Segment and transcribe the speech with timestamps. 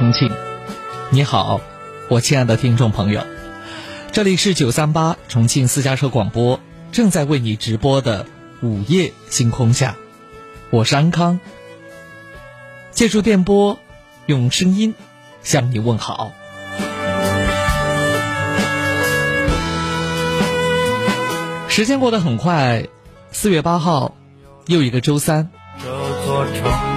[0.00, 0.32] 重庆，
[1.10, 1.60] 你好，
[2.08, 3.22] 我亲爱的听众朋友，
[4.12, 6.58] 这里是九三八重庆私家车广播，
[6.90, 8.24] 正在为你直播的
[8.62, 9.96] 午夜星空下，
[10.70, 11.38] 我是安康，
[12.92, 13.78] 借助电波，
[14.24, 14.94] 用声音
[15.42, 16.32] 向你问好。
[21.68, 22.86] 时间过得很快，
[23.32, 24.14] 四月八号，
[24.64, 25.50] 又一个周三。
[25.78, 25.90] 这
[26.24, 26.89] 座城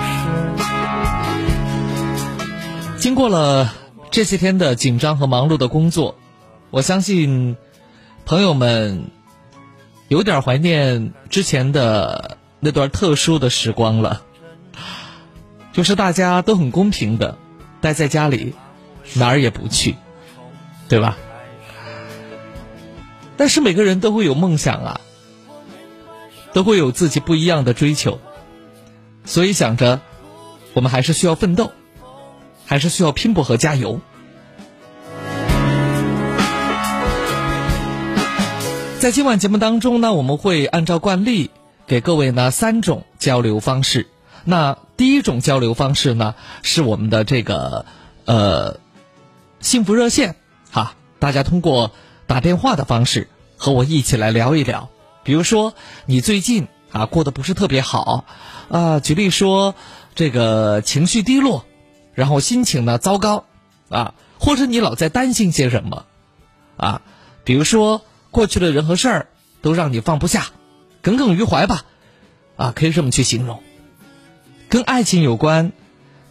[3.03, 3.73] 经过了
[4.11, 6.15] 这些天的紧张和忙碌的工作，
[6.69, 7.57] 我相信
[8.25, 9.11] 朋友们
[10.07, 14.23] 有点怀念之前的那段特殊的时光了。
[15.73, 17.37] 就是大家都很公平的
[17.81, 18.55] 待在家里，
[19.15, 19.97] 哪儿也不去，
[20.87, 21.17] 对吧？
[23.35, 25.01] 但是每个人都会有梦想啊，
[26.53, 28.21] 都会有自己不一样的追求，
[29.25, 29.99] 所以想着，
[30.73, 31.73] 我们还是需要奋斗，
[32.65, 33.99] 还是需要拼搏和加油。
[38.99, 41.51] 在今晚节目当中呢，我们会按照惯例
[41.87, 44.07] 给各位呢三种交流方式。
[44.45, 47.85] 那第一种交流方式呢，是我们的这个
[48.25, 48.79] 呃
[49.59, 50.35] 幸福热线，
[50.71, 51.91] 哈，大家通过。
[52.25, 54.89] 打电话的方式和我一起来聊一聊，
[55.23, 55.73] 比如说
[56.05, 58.23] 你最近啊过得不是特别好
[58.69, 59.75] 啊，举例说
[60.15, 61.65] 这个情绪低落，
[62.13, 63.45] 然后心情呢糟糕
[63.89, 66.05] 啊，或者你老在担心些什么
[66.77, 67.01] 啊，
[67.43, 69.27] 比如说过去的人和事儿
[69.61, 70.47] 都让你放不下，
[71.01, 71.83] 耿耿于怀吧
[72.55, 73.61] 啊，可以这么去形容，
[74.69, 75.71] 跟爱情有关，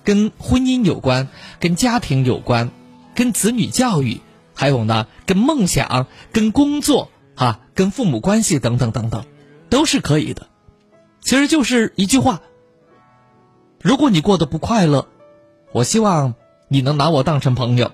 [0.04, 1.28] 跟婚姻有关，
[1.60, 2.70] 跟家庭有关，
[3.14, 4.20] 跟子女教育。
[4.54, 9.24] 还有呢，跟梦想、跟工作、哈、跟父母关系等等等等，
[9.70, 10.46] 都是可以的。
[11.22, 12.42] 其实就是一句话：
[13.80, 15.08] 如果你过得不快乐，
[15.72, 16.34] 我希望
[16.68, 17.92] 你能拿我当成朋友，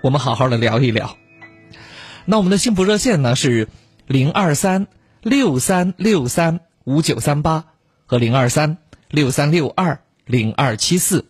[0.00, 1.18] 我们好好的聊一聊。
[2.24, 3.68] 那我们的幸福热线呢是
[4.06, 4.86] 零二三
[5.20, 7.64] 六三六三五九三八
[8.06, 8.78] 和零二三
[9.10, 11.26] 六三六二零二七四。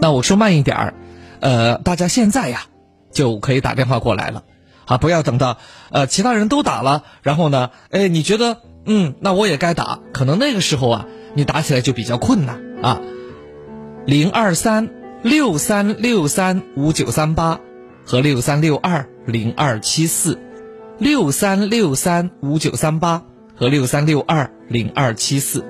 [0.00, 0.94] 那我说慢一点儿。
[1.40, 2.62] 呃，大家现在呀，
[3.12, 4.44] 就可以打电话过来了，
[4.86, 5.58] 啊，不要等到
[5.90, 13.02] 呃其他人都打了，然后呢，哎，你觉得嗯，那我也该打，可能那个时候啊，你打起来就比较困难啊。
[14.06, 14.90] 零二三
[15.22, 17.60] 六三六三五九三八
[18.04, 20.38] 和六三六二零二七四，
[20.98, 23.22] 六三六三五九三八
[23.56, 25.64] 和六三六二零二七四。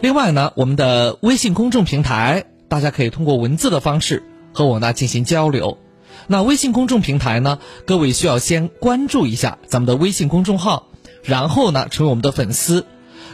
[0.00, 2.44] 另外呢，我们的微信公众平台。
[2.68, 5.78] 大家可以通过文字的方式和我呢进行交流。
[6.28, 10.86] 那微信公众平台呢，各位需要先关注一下咱们的微信公众号，
[11.24, 12.86] 然后呢成为我们的粉丝。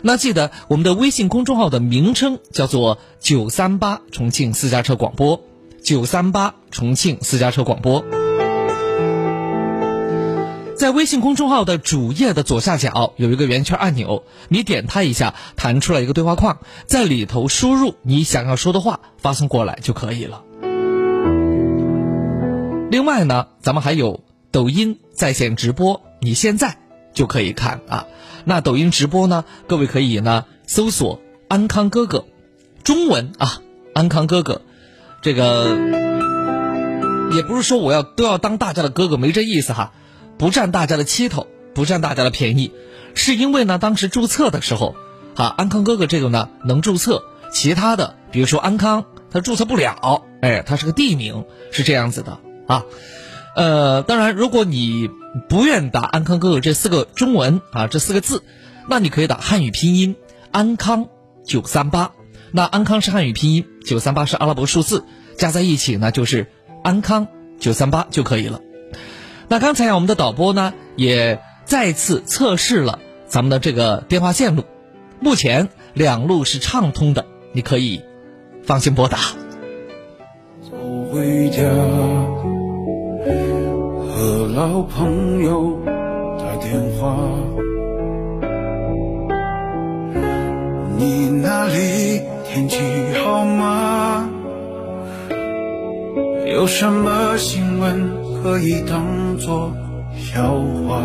[0.03, 5.43] 那记得我们的微信公众号的名称叫做“九三八重庆私家车广播”，
[5.83, 8.05] 九三八重庆私家车广播。
[10.77, 20.43] 在微信公众号的主页的左下角有一个圆圈按钮，你点它一下，弹出来一个对话框，在里头输入你想要说的话，发送过来就可以了。
[22.91, 24.21] 另外呢，咱们还有
[24.51, 26.77] 抖音在线直播，你现在
[27.16, 28.06] 就可以看啊。
[28.44, 32.27] 那抖音直播呢，各位可以呢搜索“安康哥哥”，
[32.84, 33.60] 中文啊
[33.93, 34.62] ，“安康哥哥”，
[35.21, 35.77] 这个
[37.32, 39.93] 也不是说我要都要当大家的哥哥，没这意思哈。
[40.38, 42.72] 不占大家的七头，不占大家的便宜，
[43.15, 44.94] 是因为呢，当时注册的时候，
[45.34, 52.84] 啊，安康哥哥这个呢能注册，其他的，比如说安康，它注册不了，哎，它是个地名，是这样子的啊。
[53.56, 55.09] 呃，当然，如果你
[55.48, 58.42] 不愿打安康哥哥这四个中文啊，这四个字，
[58.88, 60.16] 那你可以打汉语拼音
[60.50, 61.08] 安康
[61.44, 62.12] 九三八，
[62.52, 65.04] 那安康是汉语拼音，九三八是阿拉伯数字，
[65.36, 66.47] 加在一起呢就是
[66.82, 67.28] 安康
[67.60, 68.60] 九三八就可以了。
[69.48, 72.98] 那刚才呀，我们的导播呢也再次测试了
[73.28, 74.64] 咱们的这个电话线路，
[75.20, 78.03] 目前两路是畅通的，你可以
[78.64, 79.18] 放心拨打。
[80.62, 80.77] 走
[81.12, 81.62] 回家，
[84.16, 85.78] 和老朋友
[86.39, 87.15] 打电话，
[90.97, 92.78] 你那里天气
[93.22, 94.27] 好吗？
[96.47, 98.10] 有什么新闻？
[98.42, 99.71] 可以当作
[100.15, 100.54] 笑
[100.89, 101.03] 话，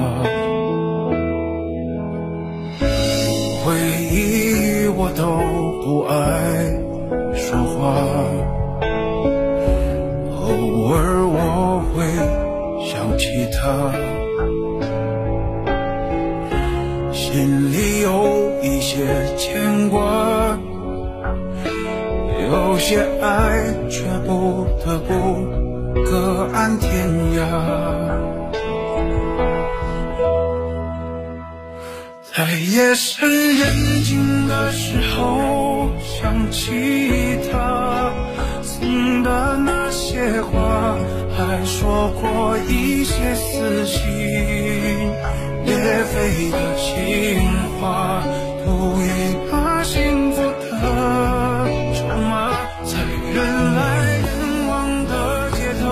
[3.65, 3.75] 回
[4.09, 5.25] 忆我都
[5.83, 6.13] 不爱
[7.33, 7.97] 说话，
[13.11, 13.91] 想起他，
[17.11, 19.05] 心里有一些
[19.35, 20.57] 牵挂，
[22.49, 25.45] 有些爱却不得不
[26.05, 27.39] 各安天涯。
[32.33, 38.13] 在夜深人静的时候，想起他
[38.81, 40.97] 送的那些话，
[41.37, 44.01] 还说过一些撕心
[45.65, 45.75] 裂
[46.05, 47.39] 肺的情
[47.79, 48.23] 话，
[48.65, 49.05] 赌一
[49.51, 50.47] 把幸福的
[51.93, 52.51] 筹码，
[52.83, 52.97] 在
[53.33, 53.37] 人
[53.75, 53.79] 来
[54.17, 54.27] 人
[54.67, 54.71] 往
[55.05, 55.11] 的
[55.51, 55.85] 街头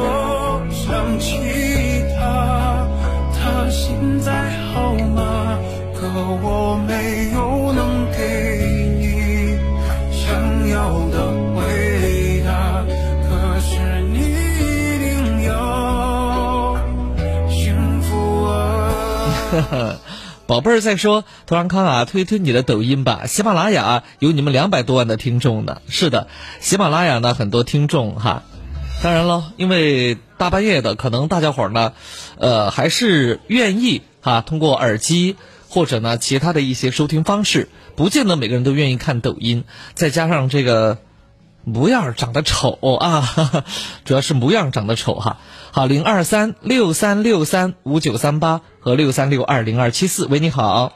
[0.72, 1.38] 想起
[2.18, 2.88] 他，
[3.36, 5.60] 他现在好吗？
[5.94, 6.08] 可
[6.42, 6.92] 我没
[7.36, 7.38] 有
[19.58, 20.00] 啊！
[20.48, 23.28] 宝贝儿在说，涂安康啊，推推你的抖音吧。
[23.28, 25.82] 喜马拉雅有你们两百多万的听众呢。
[25.88, 26.28] 是的，
[26.60, 28.42] 喜马拉雅呢很多听众哈。
[29.04, 31.94] 当然了，因为大半夜的，可能大家伙儿呢，
[32.40, 35.36] 呃，还是愿意哈，通过耳机
[35.70, 39.66] 或者呢其他的一些收听方式，不见得每个人都愿意看抖音。
[39.94, 40.98] 再加上这个
[41.64, 43.64] 模样长得丑啊，
[44.04, 45.38] 主要是模样长得丑哈。
[45.72, 50.94] 好，零二三六三六三五九三八和六三六二零二七四，喂，你好，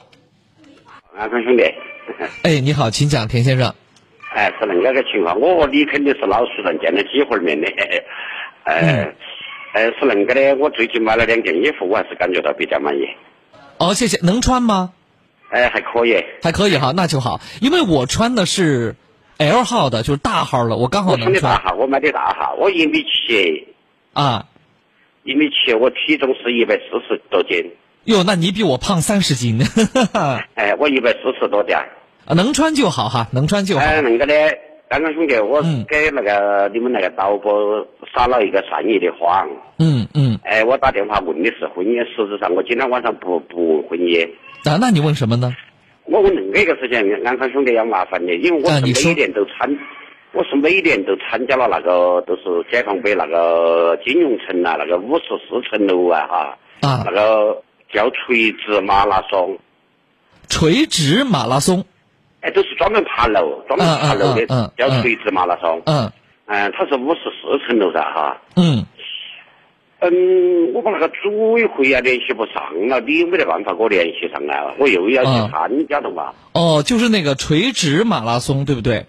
[1.16, 1.64] 安康兄弟，
[2.42, 3.76] 哎，你好，请讲，田先生。
[4.34, 7.68] 哎，是恁个个情况，我和你肯定是老熟人，见了几回面的，
[8.64, 8.74] 呃，
[9.74, 13.06] 呃，是恁个的，我最近买了两件衣服，我还是感觉到比较满意，
[13.78, 14.92] 哦，谢谢，能穿吗？
[15.50, 18.96] 哎，还可以，还可以哈，那就好，因为我穿的是
[19.38, 23.68] L 号的，就是大号的，我刚好穿的大号，我买的大号，我一米七，
[24.14, 24.48] 啊。
[25.24, 27.72] 一米七，我体重是一百四十多斤，
[28.06, 29.58] 哟，那你比我胖三十斤，
[30.56, 31.78] 哎，我一百四十多点。
[31.78, 31.88] 儿，
[32.26, 33.82] 啊能穿就好哈，能穿就好。
[33.82, 34.34] 哎，那个的，
[34.90, 35.86] 安康兄弟，我嗯。
[35.88, 39.48] 给那个你们那个导播撒了一个善意的谎，
[39.80, 44.28] 嗯嗯，哎，我打电话问的是婚姻，实质上我今天晚上不不问婚姻。
[44.66, 45.56] 啊，那你问什么呢？
[46.06, 49.70] 我问另外一个事情，安康兄弟要麻烦你，因为我是每年都参，
[50.34, 57.62] 我是每年都参加了那个都是解放碑那个金融城啊，那个五十四层楼啊哈，啊那个
[57.94, 59.58] 叫垂直马拉松，
[60.50, 61.86] 垂直马拉松。
[62.42, 65.82] 哎，都是专门爬楼，专门爬楼的，嗯嗯叫垂直马拉松。
[65.86, 66.12] 嗯
[66.48, 68.42] 嗯，它是五十四层楼噻哈。
[68.56, 68.84] 嗯，
[70.00, 72.56] 嗯，我把那个组委会啊联系不上
[72.90, 74.74] 了，你有没得办法给我联系上啊？
[74.80, 76.34] 我又要嗯去参加的嘛。
[76.54, 79.06] 哦，就是那个垂直马拉松，对不对？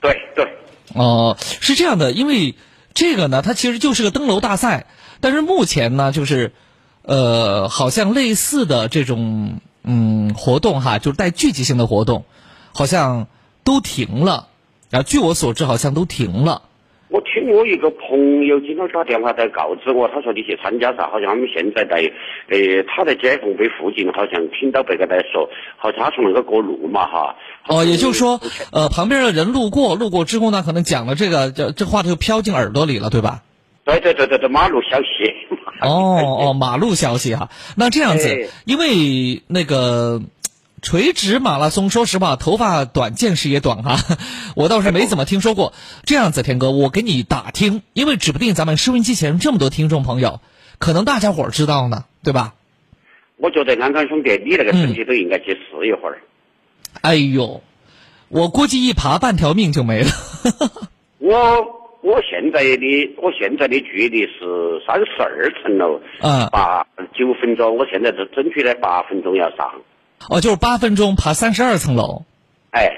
[0.00, 0.46] 对对。
[0.94, 2.54] 哦，是这样的，因为
[2.94, 4.86] 这个呢，它其实就是个登楼大赛，
[5.20, 6.52] 但是目前呢，就是，
[7.02, 12.24] 呃，好像类似的这种嗯活动哈，就是带聚集性的活动，
[12.72, 13.26] 好像
[13.64, 14.48] 都停了。
[14.90, 16.62] 啊，据我所知，好像都停了。
[17.10, 21.96] 我听我一个朋友今天打电话在告知我，他说你去参加噻，好像他们现在在，
[22.48, 27.34] 呃，他在解放碑附近，好像听到别个在说，好像他从那个过路嘛哈。
[27.66, 28.38] 哦，也就是说，
[28.72, 33.42] 呃，旁边的人路过，路过之后呢，可能讲了这个，这这话就飘进耳朵里了，对吧？
[33.84, 35.06] 对对对对对，马路消息。
[35.80, 37.48] 哦哦，马路消息哈。
[37.76, 40.20] 那这样子哎，因为那个
[40.80, 43.96] 垂直马拉松，说实话，头发短见识也短哈，
[44.56, 45.72] 我倒是没怎么听说过。
[46.04, 50.40] 这样子，天哥，我给你打听，因为指不定咱们收音机前这么多听众朋友，
[50.78, 52.54] 可能大家伙儿知道呢，对吧？
[53.36, 56.18] 我觉得安康兄弟，你那个身体都应该去试一会儿。
[57.02, 57.62] 哎呦，
[58.28, 60.10] 我估计一爬半条命就没了。
[61.18, 61.30] 我
[62.00, 69.72] 我现在的我现在的距离是三十二层楼，嗯八九分钟，我现在是争取在八分钟要上。
[70.28, 72.22] 哦，就是八分钟爬三十二层楼。
[72.70, 72.90] 哎，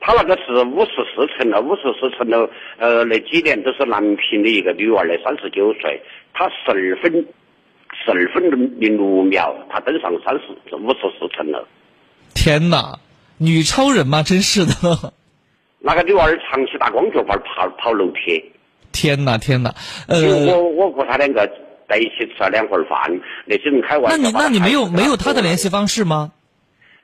[0.00, 7.12] 他那个是五十四层楼，五十四层楼，呃，那几年都是南平的一个女娃儿，三十九岁，她十二分
[8.04, 11.64] 十二分零六秒，她登上三十五十四层楼。
[12.34, 12.98] 天哪，
[13.38, 14.22] 女超人吗？
[14.22, 15.12] 真是的。
[15.78, 18.42] 那个女娃儿长期打光脚板跑跑楼梯，
[18.90, 19.72] 天哪，天哪，
[20.08, 20.20] 呃，
[20.56, 21.48] 我我和她两个
[21.88, 24.16] 在一起吃了两会儿饭，那些人开玩笑。
[24.16, 25.68] 那你那你没有没有他的联系？
[25.68, 26.32] 方式吗？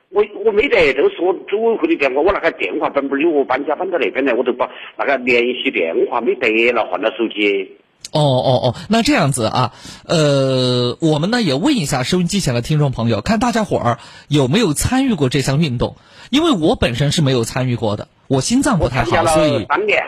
[0.09, 7.77] 我我没得，都是我组委会的电话，我那个电话本本有我搬家搬到那边来，我都把那个联系电话没得了，换了手机。
[8.11, 9.73] 哦哦哦，那这样子啊，
[10.07, 13.97] 呃，我们呢也问一下收音机前的听众朋友，看大家伙儿
[14.27, 15.95] 有没有参与过这项运动？
[16.29, 20.03] 因为我本身是没有参与过的，我心脏不太好，所以三年。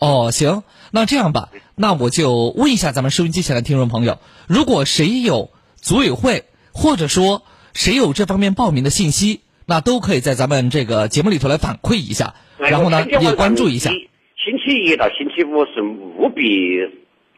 [0.00, 7.42] 哦，行，那这样吧，那我就问一下咱们收音机前的听众朋友，如果谁有组委会，或者说
[7.74, 13.90] 谁有这方面报名的信息，那都可以在咱们这个节目里头来反馈一下，哎然后呢也关注一下。
[13.90, 16.78] 星期一到星期五是务必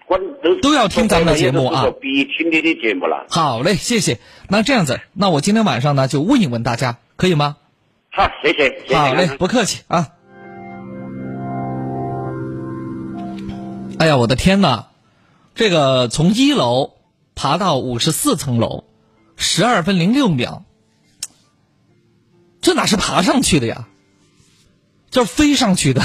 [0.07, 3.26] 关都都要听咱们的节目啊必听你的节目了。
[3.28, 4.21] 好嘞，谢谢。
[4.49, 7.57] 那这样子，那我今天晚上呢就问一问大家，可以吗？
[8.12, 8.95] 好，谢谢，谢谢。
[8.95, 10.11] 好嘞，不客气啊。
[14.02, 14.88] 哎呀，我的天哪！
[15.54, 16.94] 这个从一楼
[17.37, 18.82] 爬到五十四层楼，
[19.37, 20.64] 十二分零六秒，
[22.61, 23.87] 这哪是爬上去的呀？
[25.12, 26.02] 这飞上去的。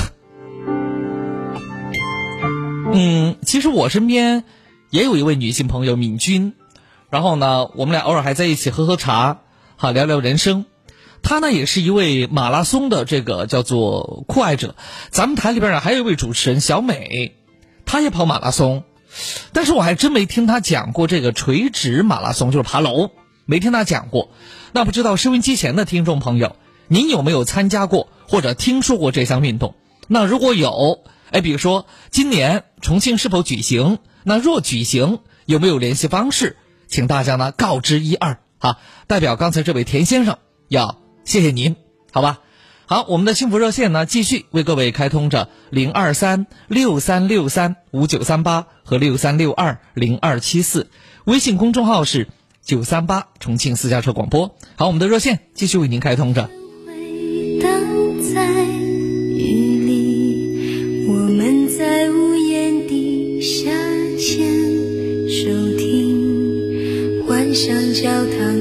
[2.93, 4.43] 嗯，其实我身边
[4.91, 6.53] 也有一位女性朋友敏君，
[7.09, 9.39] 然后呢，我们俩偶尔还在一起喝喝茶，
[9.75, 10.65] 好聊聊人生。
[11.23, 14.75] 她呢也是一位马拉松的这个叫做酷爱者。
[15.09, 17.35] 咱们台里边呢还有一位主持人小美，
[17.87, 18.83] 他也跑马拉松，
[19.53, 23.09] 但是我还真没听他讲过这个垂直马拉松，就是爬楼，
[23.45, 24.29] 没听他讲过。
[24.73, 29.73] 那不知道收音机前的听众朋友，您有没有参加过或者听说过这项运动？
[30.07, 33.99] 那如果有，哎，比如说今年重庆是否举行？
[34.23, 36.57] 那若举行，有没有联系方式？
[36.87, 38.77] 请大家呢告知一二哈。
[39.07, 41.77] 代表刚才这位田先生要谢谢您，
[42.11, 42.41] 好吧？
[42.89, 50.87] 好，我们的幸福热线呢继续为各位开通着零二三六三六三五九三八和六三六二零二七四，
[51.25, 52.29] 微信公众号是
[52.63, 54.55] 九三八重庆私家车广播。
[54.77, 56.49] 好，我们的热线继续为您开通着。
[56.85, 57.69] 回荡
[58.33, 63.69] 在雨里，我们在屋檐底下
[64.17, 64.47] 牵
[65.29, 68.56] 手听，幻想教堂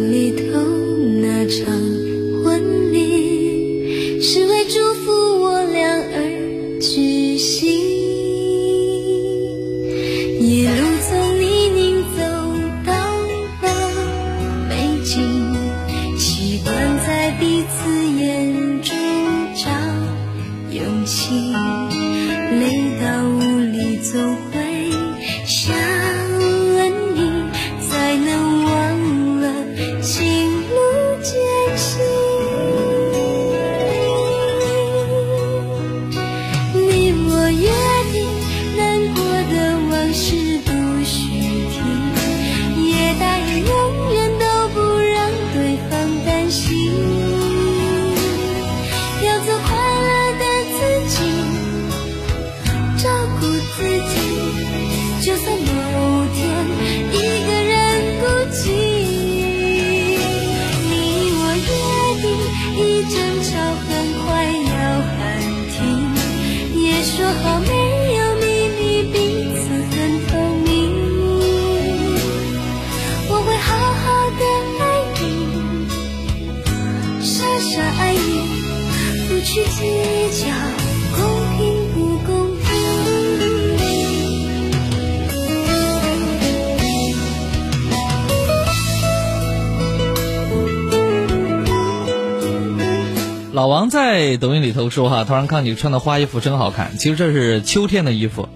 [93.91, 96.97] 在抖音里头说哈，突然看你穿的花衣服真好看。
[96.99, 98.49] 其实这是秋天的衣服，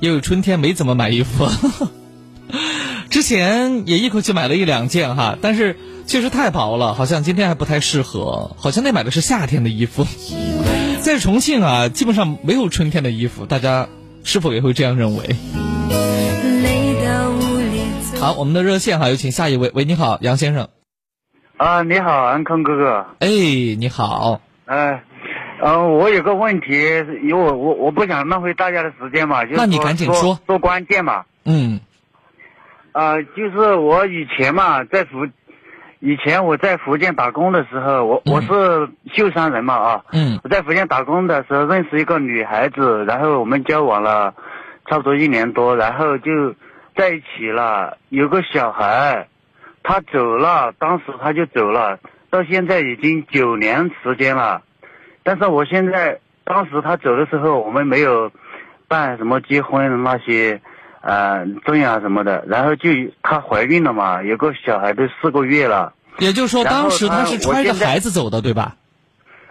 [0.00, 1.48] 因为春天没怎么买衣服。
[3.10, 5.76] 之前也一口气买了一两件哈，但是
[6.06, 8.54] 确实太薄了，好像今天还不太适合。
[8.58, 10.06] 好像那买的是夏天的衣服。
[11.00, 13.88] 在重庆啊，基本上没有春天的衣服，大家
[14.24, 15.36] 是否也会这样认为？
[18.20, 19.70] 好，我们的热线哈，有请下一位。
[19.72, 20.68] 喂，你好，杨先生。
[21.56, 23.06] 啊，你好，安康哥哥。
[23.20, 24.40] 哎，你好。
[24.66, 25.00] 呃，
[25.60, 26.72] 呃，我有个问题，
[27.22, 30.14] 因为我我我不想浪费大家的时间嘛，就是那你赶紧说。
[30.14, 31.24] 说说关键嘛。
[31.44, 31.80] 嗯。
[32.92, 35.26] 呃，就是我以前嘛，在福，
[36.00, 40.40] 以前我在福建打工的时候，我、我是秀山人嘛啊，嗯。
[40.42, 44.34] 我在福建打工的时候认识一个女孩子，然后我们交往了
[44.88, 46.54] 差不多一年多，然后就
[46.96, 49.28] 在一起了，有个小孩，
[49.82, 51.98] 他走了，当时他就走了，
[52.36, 54.62] 到现在已经九年时间了，
[55.22, 58.30] 但是我现在当时他走的时候，我们没有
[58.88, 60.60] 办什么结婚的那些。
[61.02, 62.90] 呃，证啊什么的，然后就
[63.22, 65.92] 她怀孕了嘛，有个小孩都四个月了。
[66.18, 68.74] 也就是说，当时他他是揣着孩子走的，对吧？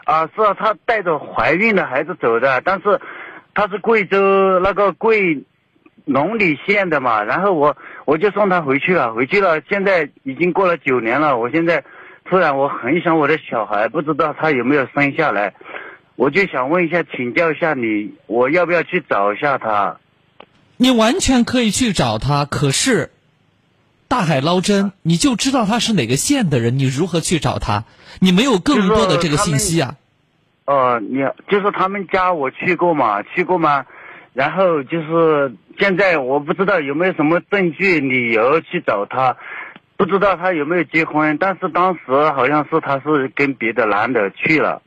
[0.04, 3.00] 啊，是啊，她带着怀孕的孩子走的，但是
[3.54, 5.46] 她是贵州那个贵
[6.04, 11.86] 龙里县的嘛，然后我我就送她回去了，回去了，现在已经过了九年了，我现在
[12.28, 15.54] 突然我很想我的小孩，不知道他有没有生下来，
[16.16, 19.98] 我就想问一下，请教一下你，我要不要去找一下他？
[20.78, 23.12] 你完全可以去找他，可是
[24.08, 27.86] 大海捞针，你就知道他是哪个县的人，你如何去找他？
[28.20, 29.96] 你没有更多的这个信息啊。
[30.66, 33.86] 哦，你就是他们家我去过嘛，去过嘛，
[34.34, 39.38] 然后就是现在我不知道有没有什么证据理由去找他，
[39.98, 42.02] 不知道他有没有结婚，但是当时
[42.36, 44.82] 好像是他是跟别的男的去了。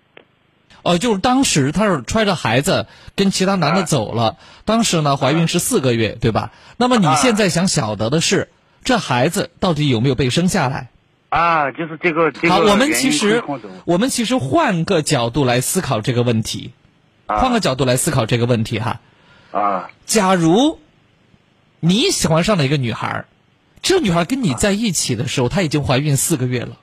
[0.82, 2.86] 哦，就是当时她是揣着孩子
[3.16, 6.52] 跟其他男的走了，当时呢怀孕是四个月，对吧？
[6.76, 8.48] 那么你现在想晓得的是，
[8.84, 10.90] 这孩子到底有没有被生下来？
[11.30, 13.42] 啊，就是这个这个好，我们其实
[13.86, 16.72] 我们其实换个角度来思考这个问题，
[17.26, 19.00] 换个角度来思考这个问题哈。
[19.50, 20.78] 啊假如
[21.80, 23.26] 你喜欢上了一个女孩儿，
[23.82, 26.76] 这女孩跟你在一起的时候，她已经怀孕四个月了，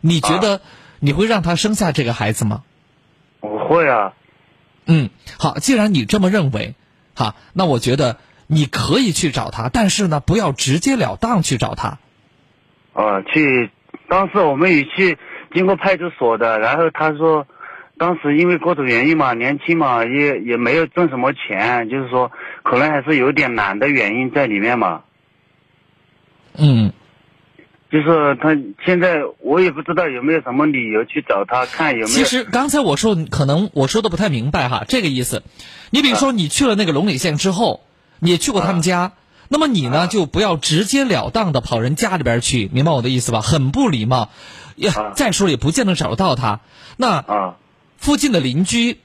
[0.00, 0.60] 你觉得
[1.00, 2.62] 你会让她生下这个孩子吗？
[3.40, 4.14] 我会啊，
[4.86, 6.74] 嗯，好，既然你这么认为，
[7.14, 11.98] 哈，那我觉得你可以去找她，但是呢，不要直截了当去找她。
[12.94, 13.70] 啊去，
[14.08, 15.18] 当时我们也去
[15.54, 17.46] 经过派出所的，然后他说，
[17.96, 22.32] 当时因为各种原因嘛，年轻嘛，也也没有挣什么钱，就是说
[22.64, 25.02] 可能还是有点懒的原因在里面嘛。
[26.58, 26.92] 嗯，
[27.90, 32.18] 就是他现在我也不知道有没有什么理由去找他看有没有。
[32.18, 35.42] 其实刚才我说可能我说的不太明白哈，这个意思。
[35.90, 37.80] 你比如说你去了那个龙里县之后，
[38.18, 39.12] 你也去过他们家，
[39.48, 43.40] 那么你呢就不要直截了当的跑人家里边去，明白我的意思吧？
[43.40, 44.28] 很不礼貌。
[44.76, 46.60] 也啊再说了也不见得找得到他。
[46.96, 47.56] 那啊
[47.96, 48.98] 附近的邻居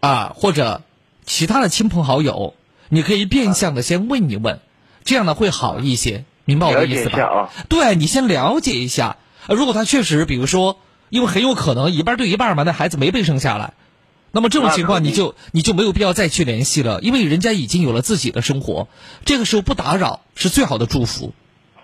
[0.00, 0.80] 啊，或者
[1.24, 2.54] 其他的亲朋好友，
[2.88, 4.60] 你可以变相的先问一问，
[5.04, 7.22] 这样呢会好一些，明白我的意思吧？
[7.22, 9.16] 啊对你先了解一下，
[9.46, 10.78] 呃如果他确实，比如说，
[11.08, 13.72] 因为很有可能一半对一半嘛，那孩子没被生下来，
[14.32, 18.88] 那么这种情况你就你就没有必要再去联系了，因为人家已经有了自己的生活，
[19.24, 21.32] 这个时候不打扰是最好的祝福，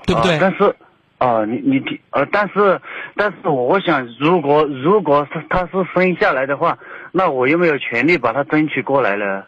[0.06, 0.35] 对不对？
[0.35, 0.76] 啊但是，
[1.18, 2.80] 啊，你你听，呃，但是，
[3.16, 6.78] 但是我想，如果如果是他是生下来的话，
[7.12, 9.44] 那我有没有权利把他争取过来呢？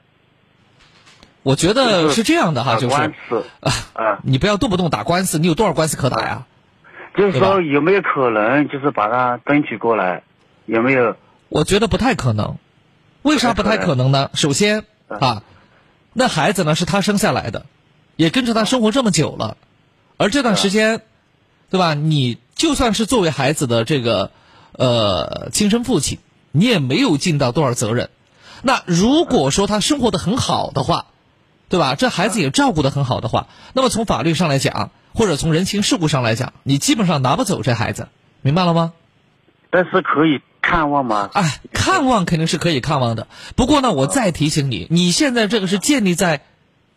[1.49, 3.43] 我觉得是是这样的哈，就是官司
[3.95, 6.47] 啊，你不要动不动打官司，你有多少官司可打呀？
[7.17, 10.25] 就是说有没有可能就是把他争取过来？
[10.67, 11.17] 有没有？
[11.49, 12.59] 我觉得不太可能，
[13.23, 14.29] 为啥不太可能呢？
[14.35, 15.43] 首先啊，
[16.13, 17.65] 那孩子呢是他生下来的，
[18.17, 19.57] 也跟着他生活这么久了，
[20.19, 21.01] 而这段时间，
[21.71, 21.95] 对吧？
[21.95, 24.33] 你就算是作为孩子的这个
[24.73, 26.19] 呃亲生父亲，
[26.53, 28.11] 你也没有尽到多少责任。
[28.61, 31.07] 那如果说他生活的很好的话，
[31.69, 31.95] 对吧？
[31.95, 38.09] 这孩子也照顾得很好的话，那么从法律上来讲，或者从人情世故上来讲，你基本上拿不走这孩子，
[38.43, 38.93] 明白了吗？
[39.71, 41.29] 但是可以看望吗？
[41.35, 43.27] 哎，看望肯定是可以看望的。
[43.55, 46.41] 不过呢，我再提醒你，你现在这个是建立在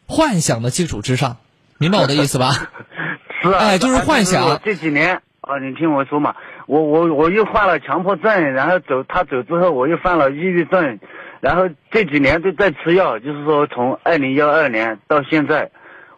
[0.08, 1.38] 幻想的基础之上，
[1.78, 2.52] 明白我的意思吧？
[3.44, 6.36] 是啊，哎就是幻想我这几年啊，你听我说嘛，
[6.68, 11.00] 我我我又患了强迫症，然后走他走之后，我又犯了抑郁症，
[11.42, 15.72] 然后这几年都在吃药，就是说从二零幺二年到现在，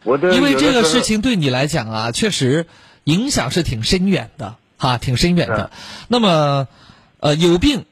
[0.03, 2.67] 我都因为这个事情对你来讲啊，确实
[3.05, 5.71] 影响是挺深远的，哈，挺深远的。
[6.09, 6.67] 那么，
[7.21, 7.86] 呃，有病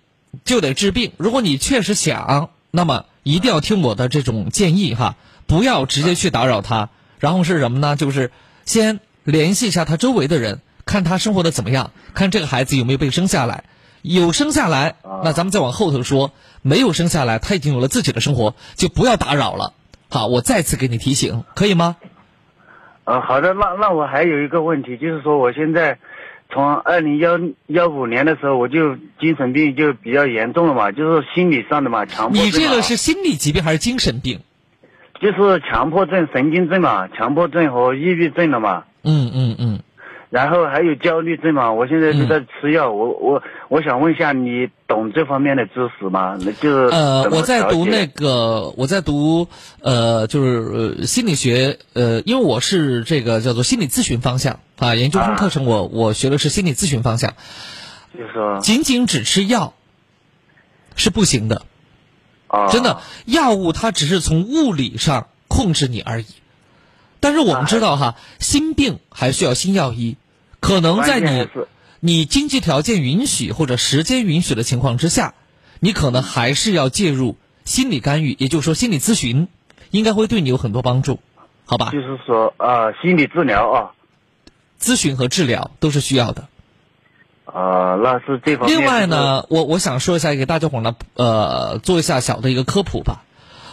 [0.44, 1.14] 就得治病。
[1.18, 5.16] 如果你确实想，那么一定要听我的这种建议哈，
[5.48, 6.90] 不要直接去打扰他。
[7.20, 7.96] 然后是什么呢？
[7.96, 8.32] 就是
[8.66, 13.64] 先联系一下他周围的人，看他生活的怎么样，看这个孩子有没有被生下来。
[14.02, 19.74] 有生下来，那咱们再往后头说；没有生下来，他已经有了自己的生活，就不要打扰了。
[20.10, 21.96] 好，我再次给你提醒，可以吗？
[23.06, 25.98] 呃，好的，那那我还有一个问题，就是说我现在
[26.52, 32.46] 从二零幺幺五年的时候，我就精神病就比较严重了嘛，就是心理上的嘛，强迫症。
[32.46, 34.40] 你这个是心理疾病还是精神病？
[35.20, 39.80] 就是强迫症、神经症嘛，强迫症和抑郁症了嘛，嗯嗯嗯，
[40.32, 41.72] 然后还有焦虑症嘛。
[41.72, 46.38] 我现在是在吃药，我我我想问一下，你懂这方面的知识吗？
[46.40, 49.48] 那就是呃，我在读那个，我在读
[49.82, 57.34] 呃，就是呃心理学，呃，因为我是这个叫做心理咨询方向啊，研究生啊课程我我学的是心理咨询方向，
[58.18, 59.74] 就是说仅仅只吃药
[60.96, 61.64] 是不行的。
[62.48, 66.26] 啊，真的，药物它只是从物理上控制你而已。
[67.22, 70.18] 但是我们知道哈，心病还需要心药医，
[70.62, 71.50] 可能在你
[72.00, 75.34] 你经济条件允许或者时间允许的情况之下，
[75.82, 79.50] 你可能还是要介入心理干预，也就是说心理咨询，
[79.90, 81.20] 应该会对你有很多帮助，
[81.66, 81.90] 好吧？
[81.92, 83.92] 就是说啊，心理治疗啊，
[84.80, 86.48] 咨询和治疗都是需要的。
[87.46, 88.80] 啊，那是这方面。
[88.80, 93.24] 另外，呢，我我想说一下，给大家伙儿呢，呃，做一下小的一个科普吧。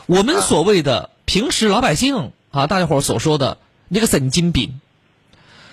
[0.06, 4.80] 我们所谓的平时老百姓啊，大家伙儿所说的那个神经病，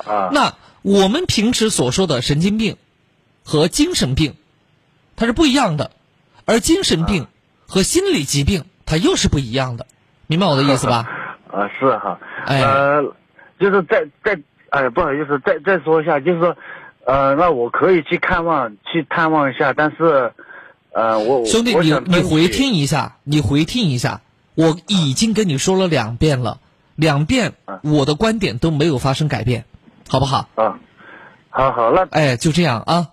[0.06, 2.78] 啊，那我们平时所说的神经病
[3.44, 4.36] 和精神病，
[5.16, 5.90] 它是不一样的。
[6.46, 7.26] 而精神病
[7.66, 9.88] 和心理疾病它又是不一样的，
[10.28, 11.10] 明白我的意思吧？
[11.52, 12.62] 啊，是哈，哎。
[12.62, 13.02] 呃，
[13.60, 16.56] 就是再再，哎，不好意思，再再说一下，就是说，
[17.06, 20.34] 呃，那我可以去看望，去探望一下，但是，
[20.92, 24.22] 呃，我兄弟，你你回听一下，你回听一下，
[24.54, 26.60] 我已经跟你说了两遍了，
[26.96, 27.80] 两遍啊。
[27.82, 29.66] 我的观点都没有发生改变，
[30.08, 30.50] 好不好？
[30.56, 30.80] 啊，
[31.50, 33.10] 好好，那哎，就这样啊。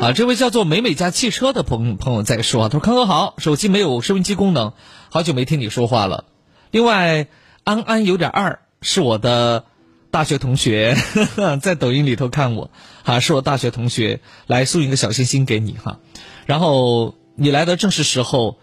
[0.00, 4.72] 啊，这位叫做美美家汽车的朋朋友在说啊，他说康哥好，手机没有收音机功能，
[5.10, 6.24] 好久没听你说话了。
[6.70, 7.26] 另外，
[7.64, 9.64] 安安有点二是我的
[10.10, 10.94] 大学同学，
[11.60, 12.70] 在抖音里头看我，
[13.04, 15.98] 啊，是我大学同学，来送一个小心心给你哈。
[16.44, 18.56] 然后你来的正是时候，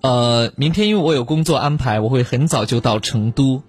[0.00, 3.62] 呃，明天因为我有工作安排，我会很早就到成都，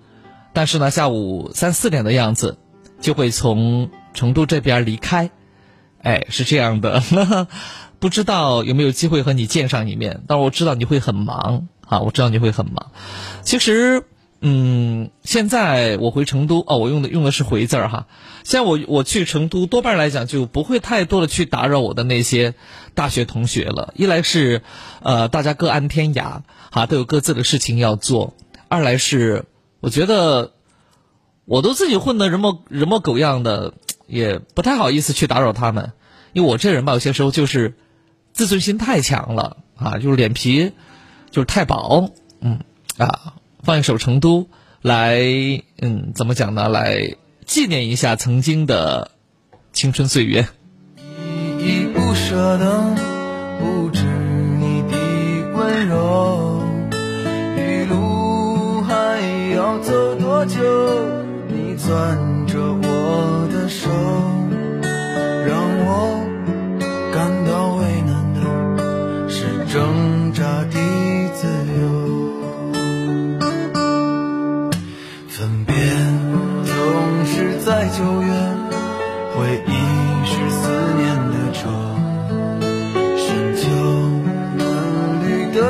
[0.53, 2.57] 但是呢，下午三四点的样子
[2.99, 5.29] 就会从成都这边离开。
[6.01, 7.03] 哎，是这样的，
[7.99, 10.23] 不知道有没有机会和你见上一面。
[10.27, 12.91] 但是我知道你会很忙啊，我知道你会很忙。
[13.43, 14.03] 其实，
[14.41, 18.07] 嗯，现在我回成都哦，我用的用的是“回”字儿哈。
[18.43, 22.53] 现在我我去成都，多半来讲就不会太多的去打扰我的那些
[22.93, 23.93] 大学同学了。
[23.97, 24.61] 一来是，
[25.01, 28.33] 呃，大家各安天涯，哈，都有各自的事情要做；
[28.69, 29.43] 二来是，
[29.81, 30.53] 我觉得
[31.43, 33.73] 我都自己混得人模人模狗样的，
[34.07, 35.91] 也不太好意思去打扰他们，
[36.31, 37.75] 因为我这人吧，有些时候就是
[38.31, 40.71] 自尊心太强了啊，就是脸皮
[41.29, 42.61] 就是太薄，嗯
[42.97, 44.43] 啊，放一首《成都》
[44.81, 45.19] 来，
[45.81, 46.69] 嗯，怎么讲呢？
[46.69, 49.11] 来纪念一下曾经的
[49.73, 50.47] 青春岁月。
[50.97, 51.03] 依
[51.83, 52.95] 依不舍的
[53.59, 54.03] 不止
[54.59, 54.97] 你的
[55.53, 56.63] 温柔，
[57.57, 59.19] 余路还
[59.53, 60.57] 要走多久？
[61.49, 63.89] 你攥着我的手，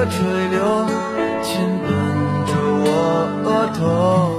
[0.09, 0.85] 的垂柳
[1.43, 1.89] 亲吻
[2.47, 2.51] 着
[2.83, 2.89] 我
[3.45, 4.38] 额头，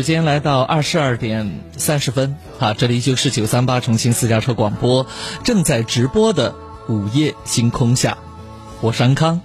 [0.00, 5.06] 时间来到二十二点三十分，啊，这里依旧是九三八重庆私家车广播
[5.44, 6.54] 正在直播的
[6.88, 8.16] 午夜星空下，
[8.80, 9.42] 我是安康。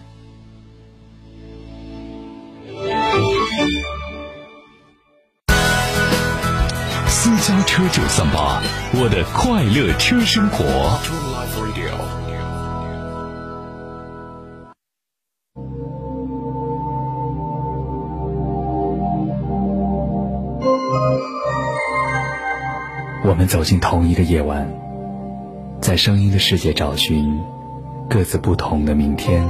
[7.09, 8.61] 私家车九三八，
[8.93, 11.34] 我的快乐车生活。
[23.35, 24.65] 我们走进同一个夜晚，
[25.81, 27.43] 在声音的世界找寻
[28.09, 29.45] 各自不同的明天。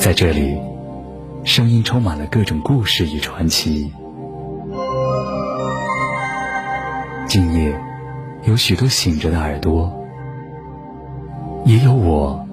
[0.00, 0.60] 在这里，
[1.44, 3.92] 声音充满了各种故事与传奇。
[7.28, 7.80] 今夜，
[8.42, 9.96] 有许多醒着的耳朵，
[11.64, 12.44] 也有我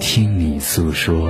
[0.00, 1.28] 听你诉说。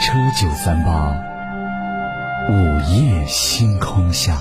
[0.00, 1.14] 车九三八，
[2.48, 4.34] 午夜星空下。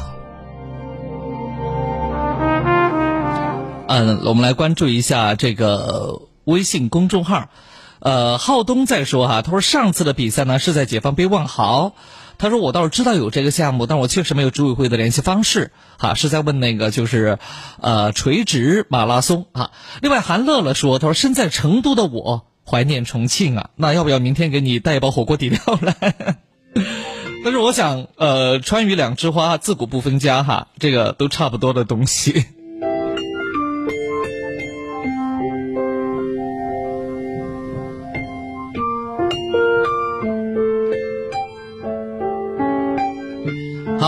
[3.89, 7.49] 嗯，我们来关注一下这个微信公众号。
[7.99, 11.91] 呃，浩东在说哈，他说上次的比赛呢是在解放碑万豪，
[12.37, 17.37] 他说我倒是知道有这个项目，但我确实没有组委会的联系方式，哈，是在问那个就是，
[17.81, 19.71] 呃，垂直马拉松啊。
[20.01, 26.15] 另外，韩乐乐说，他说身在成都的我怀念重庆啊，那要不要明天给你带一包火锅底料来？
[27.43, 32.45] 但是我想，呃，川渝两枝花，自古不分家哈，这个都差不多的东西。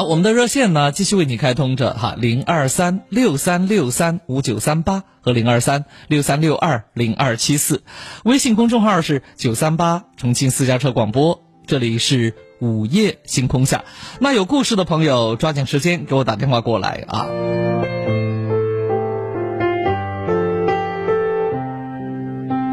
[0.04, 7.84] 我们的热线呢继续为你开通着哈，零二三六三六三五九三八和零二三六三六二零二七四，
[8.24, 13.84] 微信公众号是九三八重庆私家车广播，这里是午夜星空下。
[14.20, 17.28] 那有故事的朋友抓紧时间给我打电话过来啊。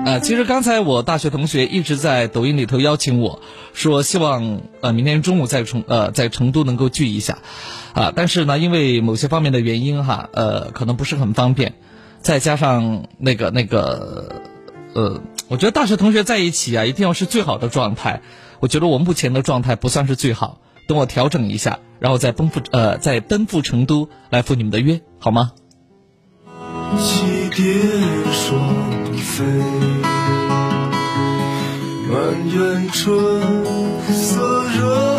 [0.08, 3.42] 呃，其实刚才我大学同学一直在抖音里头邀请我
[3.74, 7.40] 说，希望呃明天中午在成呃在成都能够聚一下，
[7.92, 11.74] 啊，但是呢，因为某些方面的原因哈，呃，可能不是很方便，
[12.22, 14.40] 再加上那个那个
[14.94, 18.22] 呃，我觉得大学同学在一起啊，一定要是最好的状态。
[18.60, 25.52] 我觉得我目前的状态不算是最好，等我调整一下，然后再奔赴呃再奔赴成都来赴你们的约，好吗？
[26.96, 27.76] 起点
[28.32, 28.58] 双
[29.14, 29.44] 飞，
[32.10, 33.14] 满园春
[34.10, 35.17] 色惹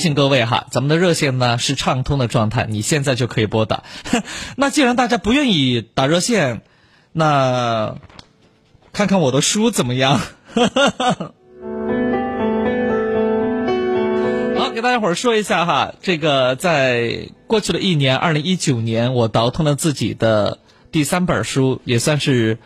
[0.00, 3.84] 醒各位哈，咱们的热线呢是畅通的状态，你现在就可以拨打。
[4.56, 6.62] 那既然大家不愿意打热线，
[7.12, 7.94] 那
[8.92, 10.20] 看看我的书怎么样？
[14.58, 20.58] 好，给大家伙儿说一下哈，这个在过去的一年，二零一九年，我倒腾了自己的
[20.90, 22.58] 第三本书，也算是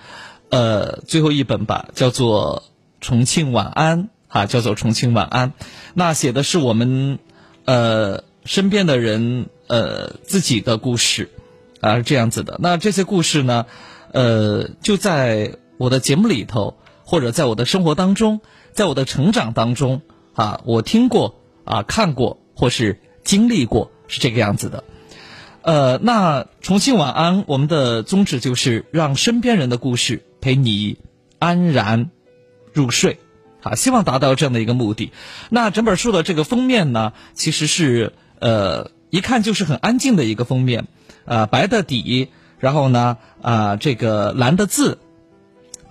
[0.51, 2.64] 呃最后一本吧，叫做
[3.07, 5.51] 《重庆晚安》啊，叫做《重庆晚安》。
[5.94, 7.20] 那写的是我们
[7.66, 11.31] 呃身边的人呃自己的故事
[11.81, 12.59] 啊，是这样子的。
[12.61, 13.66] 那这些故事呢，
[14.11, 18.40] 呃，就在我的节目里头，或者在我的生活当中，
[18.73, 20.03] 在我的成长当中
[20.35, 24.83] 啊，我听过啊，看过或是经历过，是这个样子的。
[25.62, 30.99] 呃，那重庆晚安，我们的宗旨就是让身边人的故事陪你
[31.38, 32.11] 安然
[32.73, 33.20] 入睡。
[33.64, 35.11] 啊，希望达到这样的一个目的。
[35.48, 40.87] 那整本书的这个封面呢，其实是呃，一看就是很安静的一个封面，
[41.24, 44.98] 呃，白的底，然后呢，啊、这个蓝的字，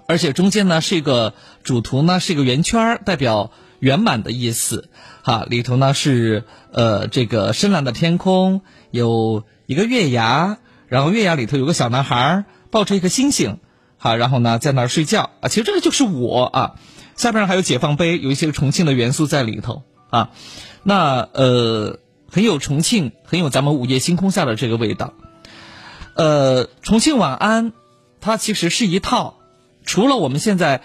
[0.08, 1.34] 而且中间呢是一个
[1.64, 4.90] 主图呢是一个圆圈，代表圆满的意思。
[5.24, 13.58] 哈，里头呢是呃这个深蓝的天空，有一个月牙，然后月牙里头有个小男孩抱着一颗星星，
[13.98, 15.50] 好，然后呢在那儿睡觉啊。
[15.50, 16.76] 其实这个就是我啊。
[17.16, 20.32] 下边还有解放碑，有一些重庆的元素在里头啊。
[20.84, 22.00] 那呃，
[22.30, 25.14] 很有重庆，很有咱们午夜星空下的这个味道。
[26.16, 27.72] 呃，重庆晚安，
[28.20, 29.38] 它其实是一套，
[29.86, 30.82] 除了我们现在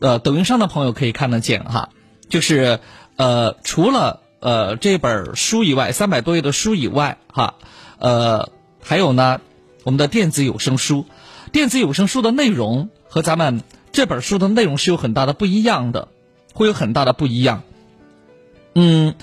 [0.00, 1.90] 呃抖音上的朋友可以看得见哈，
[2.28, 2.80] 就是
[3.16, 7.54] 呃除了呃这本书以外，三百多页的书以外哈，
[7.98, 8.50] 呃
[8.82, 9.40] 还有呢
[9.84, 11.06] 我们的电子有声书，
[11.52, 13.62] 电子有声书的内容和咱们。
[13.92, 16.08] 这本书的内容是有很大的不一样的，
[16.54, 17.62] 会有很大的不一样。
[18.74, 19.14] 嗯，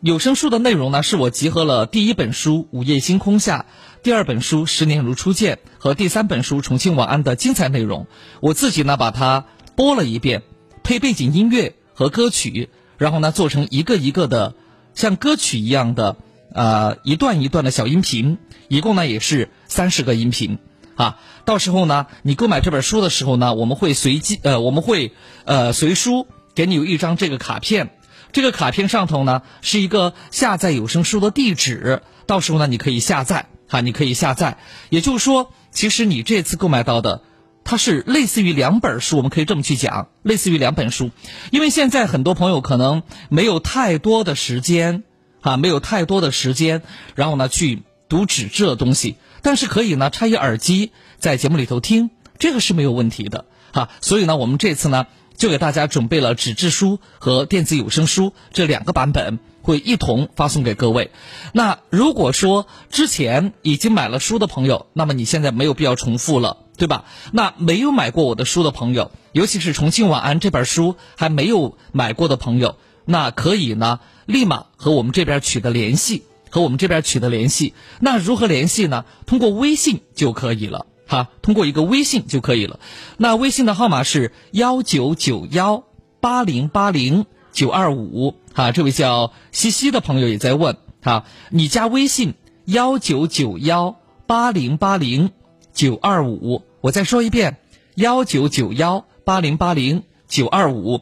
[0.00, 3.66] 有声书的内容呢，是我集合了第一本书《午夜星空下》，
[4.02, 8.06] 第二本书《十年如初见》和第三本书《重庆晚安》的精彩内容，
[8.40, 9.44] 我自己呢把它
[9.76, 10.42] 播了一遍，
[10.82, 14.54] 配背景音乐和歌曲，然后呢做成一个一个的
[14.94, 16.16] 像歌曲一样的
[16.54, 18.38] 呃一段一段的小音频，
[18.68, 20.58] 一共呢也是三十个音频。
[20.98, 25.12] 啊，到时候呢，你购买这本书的时候呢，我们会随机呃，我们会
[25.44, 26.26] 呃随书
[26.56, 27.90] 给你有一张这个卡片，
[28.32, 34.58] 这个卡片上头呢是一个下载有声书的地址，到时候呢你可以下载哈、你可以下载。
[34.90, 37.22] 也就是说，其实你这次购买到的，
[37.62, 41.12] 它是类似于两本书，我们可以这么去讲，类似于两本书，
[41.52, 45.04] 因为现在很多朋友可能没有太多的时间
[45.42, 46.82] 啊，没有太多的时间，
[47.14, 49.16] 然后呢去读纸质的东西。
[49.42, 53.88] 但是可以呢，插一耳机在节目里头听，这个是没有问题的哈。
[54.00, 55.06] 所以呢，我们这次呢
[55.36, 61.12] 就给大家准备了纸质书和电子有声书这两个版本，会一同发送给各位。
[61.52, 67.04] 那如果说之前已经买了书的朋友，那么你现在没有必要重复了，对吧？
[67.32, 77.74] 那没有买过我的书的朋友，尤其是《重庆晚安》这本书还没有买过的朋友，那可以呢，立马和我们这边取得联系，和我们这边取得联系。
[78.00, 79.04] 那如何联系呢？
[79.26, 82.80] 通过微信就可以了，哈，通过一个微信就可以了。
[83.16, 85.84] 那微信的号码是幺九九幺
[86.20, 92.34] 八零八零九二五，哈，这位叫西西的朋友也在问，哈，你加微信
[92.64, 93.96] 幺九九幺
[94.26, 95.30] 八零八零
[95.72, 96.62] 九二五。
[96.80, 97.56] 我再说一遍，
[97.94, 101.00] 幺九九幺八零八零九二五。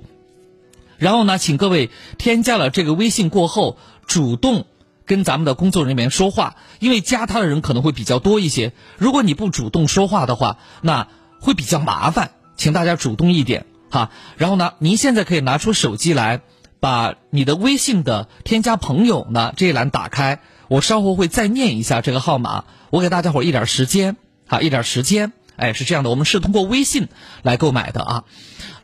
[0.97, 3.77] 然后呢，请各位添加了这个微信过后，
[4.07, 4.65] 主动
[5.07, 8.73] 跟咱们的工作人员说话，因为加他的人可能会比较多一些。
[8.99, 11.09] 如果你不主动说话的话，那
[11.41, 14.11] 会比较麻烦，请大家主动一点哈。
[14.37, 16.43] 然后呢，您现在可以拿出手机来，
[16.81, 25.33] 把你的微信的添加朋友呢这一栏打开，我稍后会再念一下这个号码，我给大家伙一点时间，哈，一点时间。
[25.57, 27.09] 哎，是这样的，我们是通过微信
[27.43, 28.25] 来购买的啊，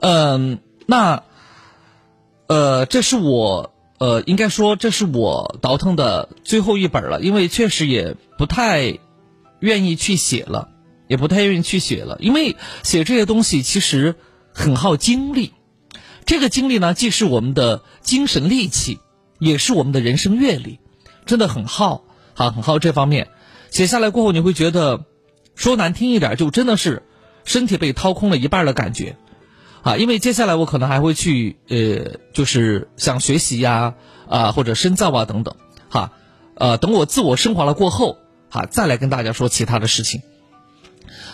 [0.00, 1.22] 嗯，那，
[2.46, 3.71] 呃，这是我
[4.02, 8.98] 呃，应该说这是我倒腾的最后一本了，因为确实也不太
[9.60, 10.70] 愿意去写了，
[11.06, 14.16] 也不太愿意去写了，因为写这些东西其实
[14.52, 15.52] 很耗精力，
[16.24, 18.98] 这个精力呢，既是我们的精神力气，
[19.38, 20.80] 也是我们的人生阅历，
[21.24, 22.02] 真的很耗，
[22.34, 23.28] 好，很耗这方面，
[23.70, 25.04] 写下来过后你会觉得。
[25.54, 27.02] 说难听一点，就真的是
[27.44, 29.16] 身体被掏空了一半的感觉，
[29.82, 33.94] 啊，因为接下来我可能还会去呃，就是想学习呀，
[34.28, 35.56] 啊或者深造啊等等，
[35.88, 36.12] 哈，
[36.54, 38.18] 呃，等我自我升华了过后，
[38.48, 40.22] 哈，再来跟大家说其他的事情。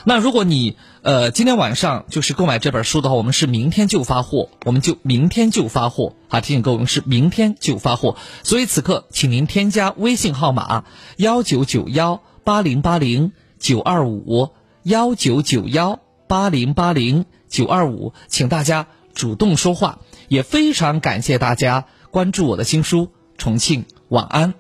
[0.05, 10.85] 那如果你呃今天晚上就是购买这本书的话，我们是明天就发货，我们就明天就发货，哈，提醒各位是明天就发货，所以此刻请您添加微信号码
[11.17, 13.33] 幺九九幺八零八零。
[13.61, 14.51] 九二五
[14.85, 24.53] 幺九九幺八零八零九二五，请大家主动说话，也非常感谢大家关注我的新书《重庆晚安》。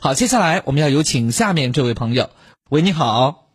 [0.00, 2.30] 好，接下来我们要有请下面这位朋友。
[2.68, 3.46] 喂，你好。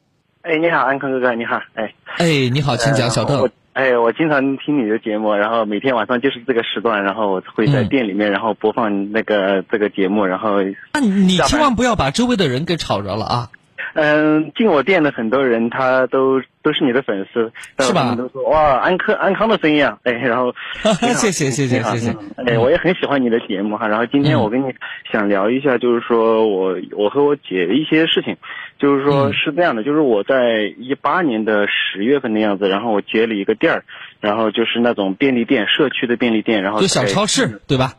[0.42, 1.60] 哎，你好，安康哥哥，你好。
[1.74, 3.52] 哎，哎，你好，请讲，小邓。
[3.74, 10.62] 哎，我经常听你的节目，然后每天晚上就是这个时段，然后我会在店里面，然后播放那个这个节目，然后。
[10.94, 13.50] 那你千万不要把周围的人给吵着了啊。
[13.94, 18.16] 嗯，进我店的很多人，他都都是你的粉丝，是吧？
[18.16, 20.54] 都说哇，安康安康的声音啊，哎，然后
[21.02, 22.16] 谢谢谢谢谢谢，
[22.46, 23.88] 哎，我也很喜欢你的节目哈。
[23.88, 24.74] 然后今天我跟你
[25.12, 28.38] 想聊一下，就是说我我和我姐的一些事情，
[28.78, 33.84] 就是说是这样的，就是我在一八年的十月份的样子，然后我接了一个店儿，
[34.20, 37.94] 然后就是那种便利店，社区的便利店，然后就小超市对吧？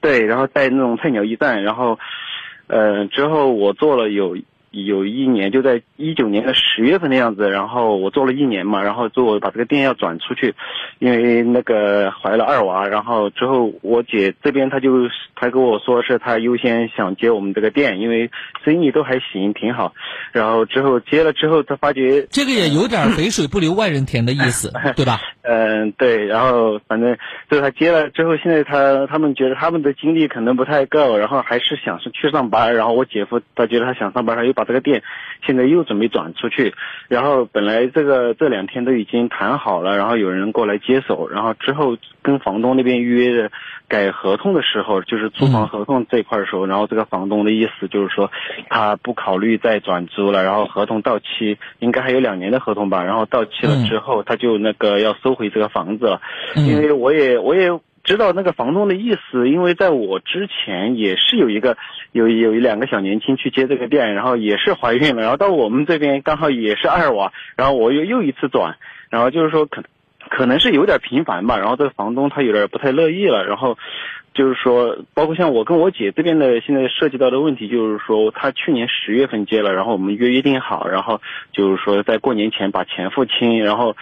[0.00, 1.98] 对，然后在那种菜鸟驿站，然后，
[2.66, 4.36] 呃，之后我做了有。
[4.84, 10.54] 有一年就在一九年的十月份的样子，然后我做了一年嘛，然后做把这个店要转出去，
[10.98, 18.30] 因为那个怀了二娃，然后之后我姐这边她就她跟我说是她优先想接我们这个店，因为
[18.64, 19.94] 生意都还行，挺好。
[20.32, 25.20] 然后之后接了之后，她发觉这个也有点肥水不流外人田的意思，对吧？
[25.42, 26.26] 嗯，对。
[26.26, 27.16] 然后反正
[27.50, 32.74] 就是她接了之后，现在她他们觉得他们的精力可能不太够，然后还是想是去上班。
[32.74, 35.02] 然后我姐夫他觉得他想上班，他又把这个店
[35.46, 36.74] 现在又准备转出去，
[37.08, 43.50] 然后本来这个这两天都已经谈好了，然后有人过来接手，然后之后跟房东那边预约的
[43.88, 48.30] 改合同的时候，就是租房合同这一块的时候，然后这个房东的意思就是说
[48.68, 56.20] 他不考虑再转租了，然后合同到期应该还有两年的合同吧，然后到期了之后他就那个要收回这个房子了，
[56.56, 57.70] 因为我也我也。
[58.06, 61.76] 知道那个房东的意思，因为在我之前也是有一个
[62.12, 68.76] 有有一两个小年轻去接这个店，然后也是怀孕了，然后到我们这边刚好也是二娃，然后我又又一次转，
[69.10, 69.82] 然后就是说可
[70.30, 73.76] 可能是有点频繁吧，然后这个房东他有点不太乐意了，然后
[74.34, 81.20] 就是说，包括像我跟我姐这边的现在涉及到的问题，就是说他去年十月份接了，然后我们约约定好，然后
[81.52, 83.96] 就是说在过年前把钱付清，然后。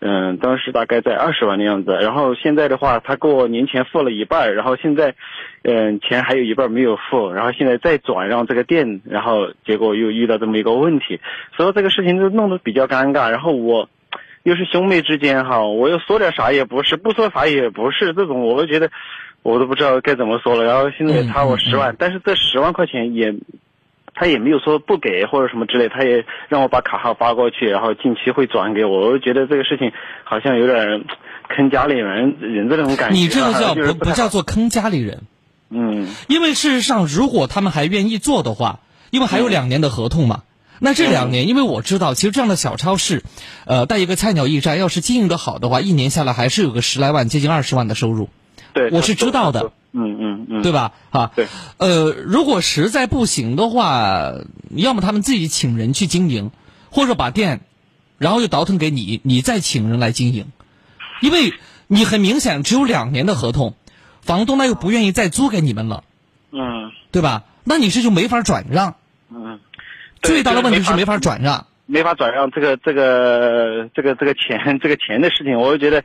[0.00, 5.14] 嗯，当时大概在二十万的样子，然后现在的话，他给我年前付了一半，然后现在，
[5.62, 11.20] 嗯，钱还有一半没有付，然后现在再转让这个店，然后结果又遇到这么一个问题，
[11.56, 13.30] 所以这个事情就弄得比较尴尬。
[13.30, 13.88] 然后我
[14.44, 18.90] 又是兄妹之间哈，我又说点啥也不是，不说啥也不是，这种我都觉得
[19.42, 20.64] 我都不知道该怎么说了。
[20.64, 23.34] 然后现在差我十万，但是这十万块钱也。
[24.18, 29.06] 他也没有说不给或者什么之类，他也让我把卡号发过去，然后近期会转给我。
[29.06, 29.92] 我就觉得这个事情
[30.24, 31.04] 好像有点
[31.48, 33.16] 坑家里人人的那种感觉。
[33.16, 35.22] 你这个叫不不叫做坑家里人？
[35.70, 40.42] 嗯，因为事实上，如果他们还愿意做的话，因为还有两年的合同嘛，
[40.80, 43.22] 那这两年，因为我知道，其实这样的小超市，
[43.66, 48.30] 呃，带一个菜鸟驿站，要是经营的好的话，一年下来还是有个十来万，接近二十万的收入，
[48.72, 49.70] 对，我是知道的。
[49.92, 50.92] 嗯嗯嗯，对吧？
[51.10, 51.46] 啊，对。
[51.78, 54.34] 呃，如果实在不行的话，
[54.70, 56.50] 要么他们自己请人去经营，
[56.90, 57.60] 或者把店，
[58.18, 60.46] 然后又倒腾给你，你再请人来经营，
[61.22, 61.54] 因为
[61.86, 63.74] 你很明显只有两年的合同，
[64.20, 66.04] 房东呢又不愿意再租给你们了，
[66.52, 67.44] 嗯对吧？
[67.64, 68.94] 那你这就没法转让。
[69.30, 69.58] 嗯，
[70.22, 71.66] 最大的问题是没法法转让。
[71.86, 76.04] 没法转让这个这个这个这个钱这个钱的事情，我就觉得。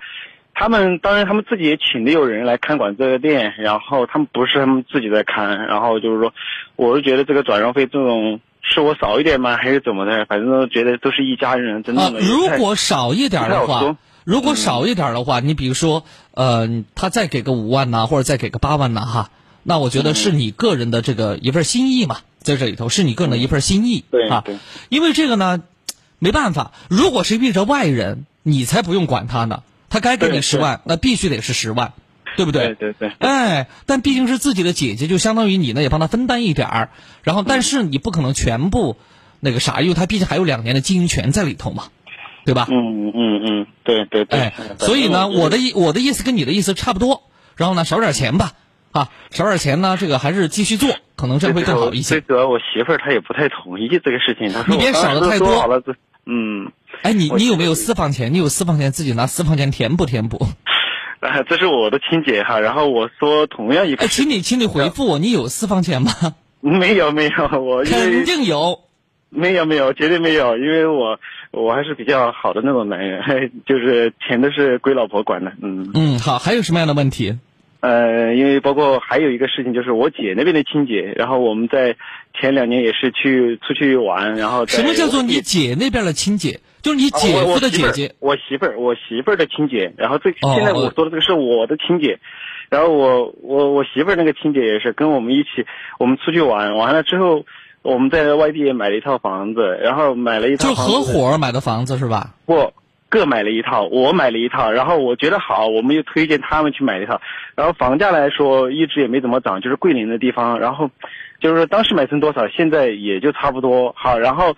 [0.53, 6.33] 他们当然，他们自己也请的有人来看管这个店，然后他们不是他们自己在看，然后就是说，
[6.75, 10.25] 我是觉得这个转让费这种是我少一点吗，还是怎么的？
[10.25, 19.29] 反正都觉得都是一家人，真的。，啊如果少一点的话如果少一点的话，你比如说，呃，他再给个五万呐、或者再给个八万呐、哈，
[19.63, 24.59] 那我觉得是你个人的这个一份心意嘛，在这里头是你个人的一份心意啊对对。
[24.87, 25.61] 因为这个呢，
[26.19, 29.63] 没办法，如果是遇着外人，你才不用管他呢，
[29.93, 31.93] 他该给你十万，那必须得是十万，
[32.35, 32.73] 对不对？
[32.73, 36.89] 对对对哎，但毕竟是自己的姐姐，就相当于你呢也帮她分担一点儿，
[37.21, 38.97] 然后但是你不可能全部
[39.39, 41.89] 那个啥，因为她毕竟还有两年的经营权在里头嘛，
[42.43, 42.65] 对吧？
[42.71, 44.51] 嗯嗯嗯，对对对。
[44.79, 47.21] 所以呢，我的意我的意思跟你的意思差不多，
[47.55, 48.53] 然后呢少点钱吧，
[48.91, 52.19] 啊，少点钱呢，这个还是继续做，可能这会更好一些。
[52.19, 55.83] 最主要我媳妇儿她也不太同意这个事情，她说你别我当时都少得太多了，
[56.25, 56.71] 嗯，
[57.03, 58.33] 哎，你你有没有私房钱？
[58.33, 60.47] 你有私房钱自己拿私房钱填补填补。
[61.19, 66.11] 啊， 这是我的亲姐哈，然后我说同样一个哎，请你请你回复我，你有私房钱吗？
[66.59, 68.79] 没有没有，我肯定有。
[69.29, 71.19] 没有没有，绝对没有，因为我
[71.51, 77.37] 我还是比较好的那种男人，就是钱都是归老婆管的，嗯嗯，好，还有什么样的问题？
[77.79, 81.95] 呃，因为包括还有一个事情，就是我姐那边的亲姐，然后我们在
[82.39, 86.59] 前两年也是去出去玩，然后什么叫做你姐那边的亲姐？
[86.83, 88.13] 就是你啊姐夫我的姐姐。
[88.19, 92.19] 我媳妇儿，我媳妇儿的亲姐，然后这哦现在我说的这个是我的亲姐，
[92.69, 95.65] 然后我我我媳妇儿那个亲姐也是跟我们一起，
[95.97, 97.45] 我们出去玩，完了之后
[97.81, 102.35] 我们在外地也买了一套房子，然后买了一套就合伙买的房子是吧？
[102.45, 102.73] 不
[103.07, 107.21] 各买了一套，我买了一套，然后我觉得好，我们又推荐他们去买一套，
[107.55, 110.89] 然后房价来说一直也没怎么涨，就是桂林的地方，然后
[111.39, 114.53] 就是说当时买成多少，现在也就差不多好，然后。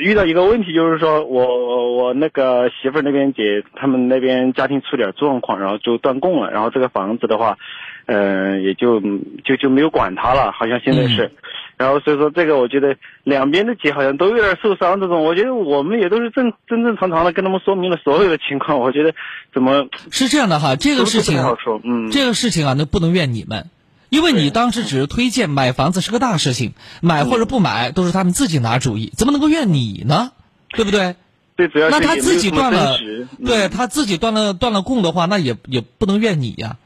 [0.00, 7.58] 遇到一个问题，就是说我我我那个媳妇儿那边姐他们那边家庭出点状况，然后就断供了，然后这个房子的话，
[8.06, 9.00] 嗯、也就
[9.44, 11.30] 就就没有管他了，好像现在是，
[11.76, 19.14] 然后所以说这个我觉得两边的姐好像都有点受伤，这种我觉得我们也都是正正正常常的跟他们说明了所有的情况，我觉得
[19.52, 23.66] 怎么是这样的哈，这个事情好说，嗯，这个事情啊，那不能怨你们，
[24.10, 30.32] 因为你当时只是推荐买房子是个大事情，买或者不买都是他们自己拿主意，怎么能够怨你呢？
[30.70, 31.16] 对不对？
[31.56, 32.98] 最主要是那他自己断了，
[33.44, 36.76] 对他自己断了断了供的话，那也也不能怨你呀，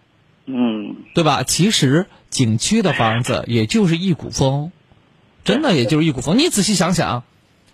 [0.47, 1.43] 嗯，对吧？
[1.45, 4.73] 其实景区的房子也就是一股风，
[5.45, 6.39] 真的也就是一股风。
[6.39, 7.23] 你仔细想想，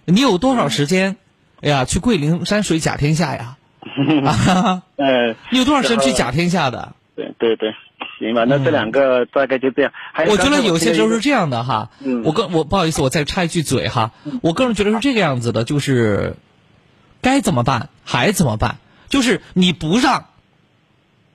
[0.04, 1.16] 你有多少时间，
[1.62, 3.56] 哎呀，去桂林山水甲天下呀？
[4.26, 6.94] 啊，呃，你有多少时间去甲天下的？
[7.16, 7.74] 对对对，
[8.20, 9.92] 行吧，那这两个大概就这样。
[10.12, 14.12] 还有我觉得有些时候是这样的哈，嗯我个我不好意思，我再插一句嘴哈，
[14.42, 16.36] 我个人觉得是这个样子的，就是
[17.20, 18.76] 该怎么办还怎么办，
[19.08, 20.26] 就是你不让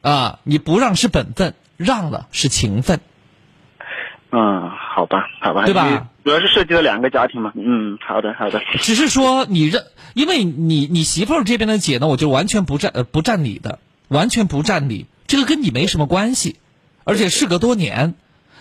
[0.02, 3.00] 啊，你不让是本分，让了是情分，
[4.32, 7.52] 嗯，好吧，好吧，对吧主要是涉及到两个家庭嘛。
[7.56, 8.60] 嗯，好的，好的。
[8.80, 9.84] 只是说你认，
[10.16, 16.58] 因为你你媳妇儿这边的姐呢，我就完全不占呃不占理的，完全不占理，这个跟你没什么关系，
[17.06, 18.16] 而且事隔多年，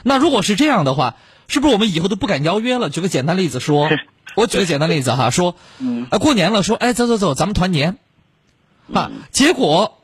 [0.05, 1.17] 那如果是这样的话，
[1.49, 2.89] 是不是我们以后都不敢邀约了？
[2.91, 3.89] 举个简单例子说，
[4.37, 6.07] 我举个简单例子哈，说，嗯。
[6.11, 7.99] 啊过年了，说哎走走走，咱们团年，
[8.93, 9.99] 啊，结果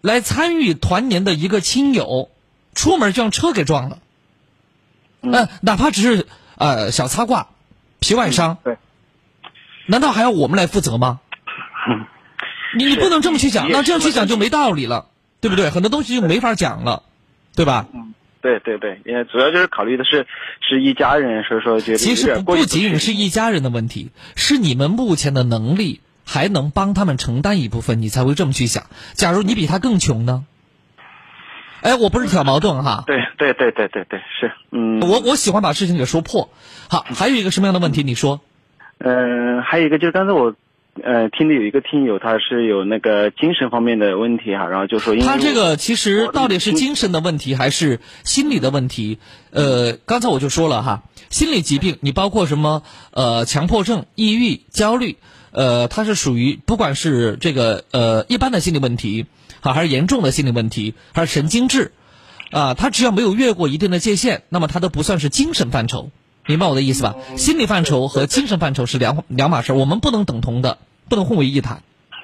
[0.00, 2.30] 来参与团年的一个亲友，
[2.74, 3.98] 出门就让车给撞了，
[5.20, 6.26] 呃，哪怕只是
[6.56, 7.48] 呃小擦挂、
[8.00, 8.76] 皮外伤，对，
[9.86, 11.20] 难道还要我们来负责吗？
[12.76, 15.06] 你你不能这么去讲，那这样去讲就没道理了，
[15.40, 15.70] 对不对？
[15.70, 17.04] 很多东西就没法讲了，
[17.56, 17.86] 对吧？
[17.92, 20.26] 嗯对对对，因为主要就是考虑的是
[20.60, 28.84] 是一家人，所以说觉得其实不仅仅是一家人的问题，是你们目前的能力还能帮他们承担一部分，你才会这么去想。
[29.14, 30.44] 假如你比他更穷呢？
[31.80, 36.50] 哎，我不是挑矛盾哈，对对对对对对是，嗯，我我喜欢把事情给说破。
[36.90, 38.02] 好，还有一个什么样的问题？
[38.02, 38.42] 你说，
[38.98, 40.54] 嗯、还有一个就是刚才我
[41.02, 49.18] 呃听的有一个听友他是有那个精神方面的问题哈，然后就说因为他这个其实到底是精神的问题还是心理的问题？
[49.50, 55.16] 呃，刚才我就说了哈，心理疾病你包括什么呃强迫症、抑郁、焦虑，
[55.52, 59.26] 呃，它是属于不管是这个呃一般的心理问题，
[59.60, 61.92] 好还是严重的心理问题，还是神经质，
[62.50, 66.10] 啊，它只要没有越过一定的界限，那么它都不算是精神范畴，
[66.46, 67.14] 明白我的意思吧？
[67.36, 70.78] 心理范畴和精神范畴是两两码事，我们不能等同的，
[71.08, 71.82] 不能混为一谈。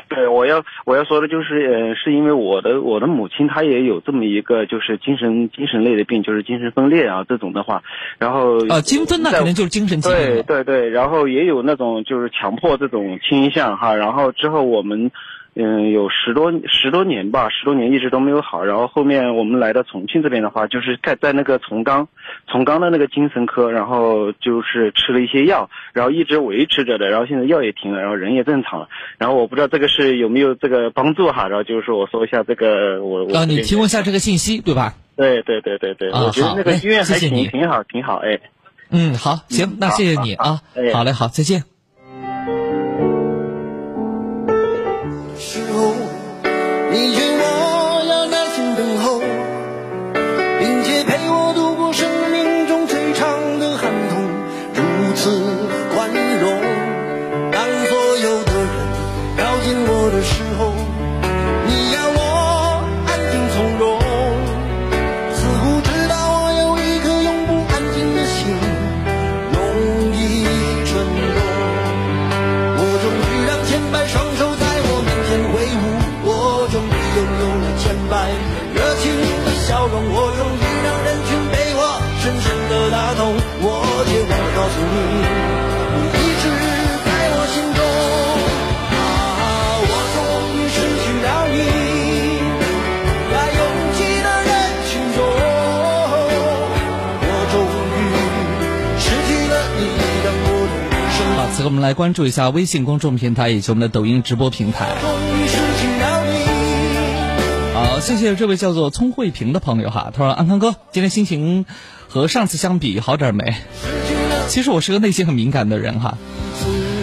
[0.09, 7.83] 对，我要我要说的就是，呃，是因为我的我的母亲她也有这么一个就是精神精神类的病，就是精神分裂啊这种的话，
[8.19, 10.43] 然后呃，精分那肯定就是精神疾病对。
[10.43, 15.11] 对对，然后也有那种就是强迫这种倾向哈，然后之后我们。
[15.55, 18.65] 嗯，有十多十多年吧，十多年一直都没有好。
[18.65, 22.07] 然后后面我们来到重庆这边的话，就是在在那个从钢，
[22.47, 27.11] 从钢的那个精神科，然后就是吃了一些药，然后一直维持着的。
[27.11, 28.89] 然后现在药也停了，然后人也正常了。
[29.19, 31.49] 然后我不知道这个是有没有这个帮助哈。
[31.49, 34.95] 然后就是说我说一下这个我我啊，你提供一下这个信息，对吧？
[35.17, 38.39] 对对对对对，啊我觉得那个医院还谢谢挺挺好挺好哎。
[38.91, 41.65] 嗯，好，行，那谢谢你啊好哎，好嘞，好，再见。
[101.81, 104.89] 来关注一下微信公众平台以及我们的抖音直播平台。
[107.75, 111.65] 好，谢谢这位叫做聪慧萍的朋友哈，他说安康哥，今天心情
[112.09, 113.55] 和上次相比好点没？
[114.49, 116.19] 其实我是个内心很敏感的人哈。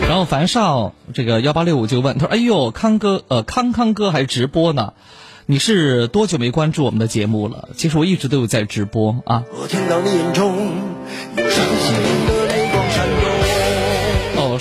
[0.07, 4.93] 然后樊少这个幺八六五就问他说：“哎呦，康哥，呃，康康哥还直播呢？
[5.45, 7.69] 你是多久没关注我们的节目了？
[7.75, 9.43] 其实我一直都有在直播啊。
[9.51, 10.53] 我听到你眼中
[11.37, 11.43] 有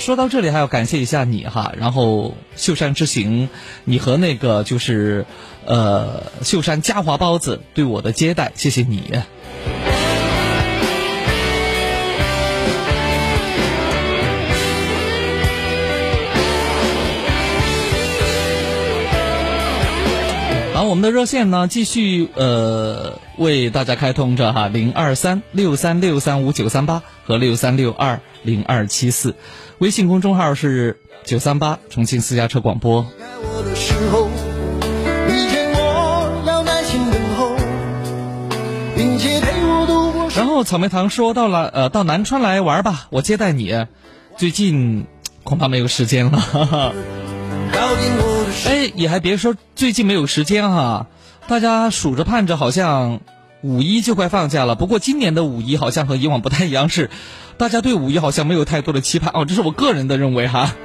[0.07, 3.49] 说到这里还要感谢一下你哈，然后秀山之行，
[3.83, 5.25] 你和那个就是
[5.65, 9.11] 呃秀山嘉华包子对我的接待，谢谢你。
[20.73, 29.35] 好，我们的热线呢继续呃为大家开通着哈，零二三六三六三五九三八和六三六二零二七四，
[29.79, 33.05] 微信公众号是九三八重庆私家车广播。
[40.35, 43.85] 然后草莓糖说到了呃到南川来玩吧，我接待你。
[44.35, 45.05] 最近
[45.43, 46.39] 恐怕没有时间了。
[46.39, 46.93] 哈哈。
[48.65, 51.05] 哎，也还别说最近没有时间哈，
[51.47, 53.19] 大家数着盼着，好像
[53.61, 54.73] 五一就快放假了。
[54.73, 57.11] 不过今年的五一好像和以往不太一样，是
[57.57, 60.75] 大家对五一好像没有太多的期盼哦，这是我个人的认为哈。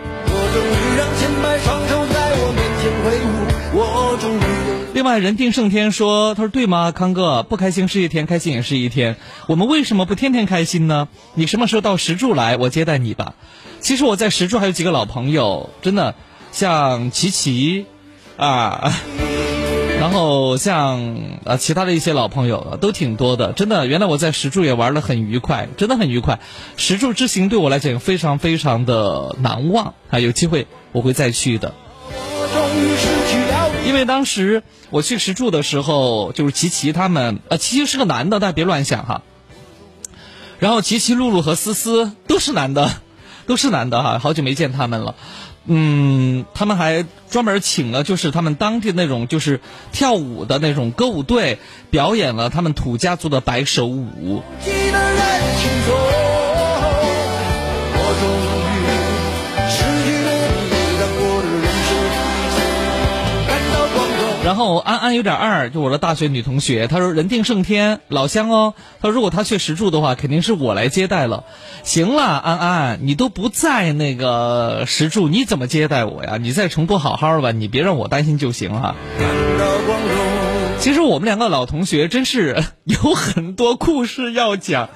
[4.95, 7.43] 另外，人定胜天说：“他说对吗，康哥？
[7.43, 9.17] 不开心是一天，开心也是一天。
[9.49, 11.09] 我们为什么不天天开心呢？
[11.35, 13.35] 你什么时候到石柱来，我接待你吧。
[13.81, 16.15] 其实我在石柱还有几个老朋友，真的
[16.53, 17.87] 像琪琪
[18.37, 19.32] 啊，然
[20.13, 23.53] 后像呃其他的一些老朋友都挺多的。
[23.53, 26.41] 真的，原来我在石柱也玩得很愉快，真的很愉快。
[26.77, 31.75] 石柱之行对我来讲非常非常的难忘啊，有机会我会再去的。”。
[33.85, 39.23] 因为当时我去石柱的时候，就是琪琪他们，呃，琪琪是个男的，大家别乱想哈。
[40.59, 42.91] 然后琪琪、露露和思思都是男的，
[43.47, 45.17] 都是男的哈，好久没见他们了。
[45.67, 49.61] 嗯，他们还专门请了，就是他们当地那种就是
[49.93, 51.59] 跳舞的那种歌舞队，
[51.91, 54.43] 表演了他们土家族的摆手舞。
[64.53, 68.75] 然后安安有点二，就我的大学女同学，她说人定胜天，老乡哦。
[69.01, 71.45] 她说如果她去石柱的话，肯定是我来接待了。
[71.85, 76.37] 行了，安安，你都不在那个石柱，你怎么接待我呀？
[76.39, 78.95] 你在成都好好的吧，你别让我担心就行哈。
[80.81, 84.91] 其实我们两个老同学真是 有很多故事要讲，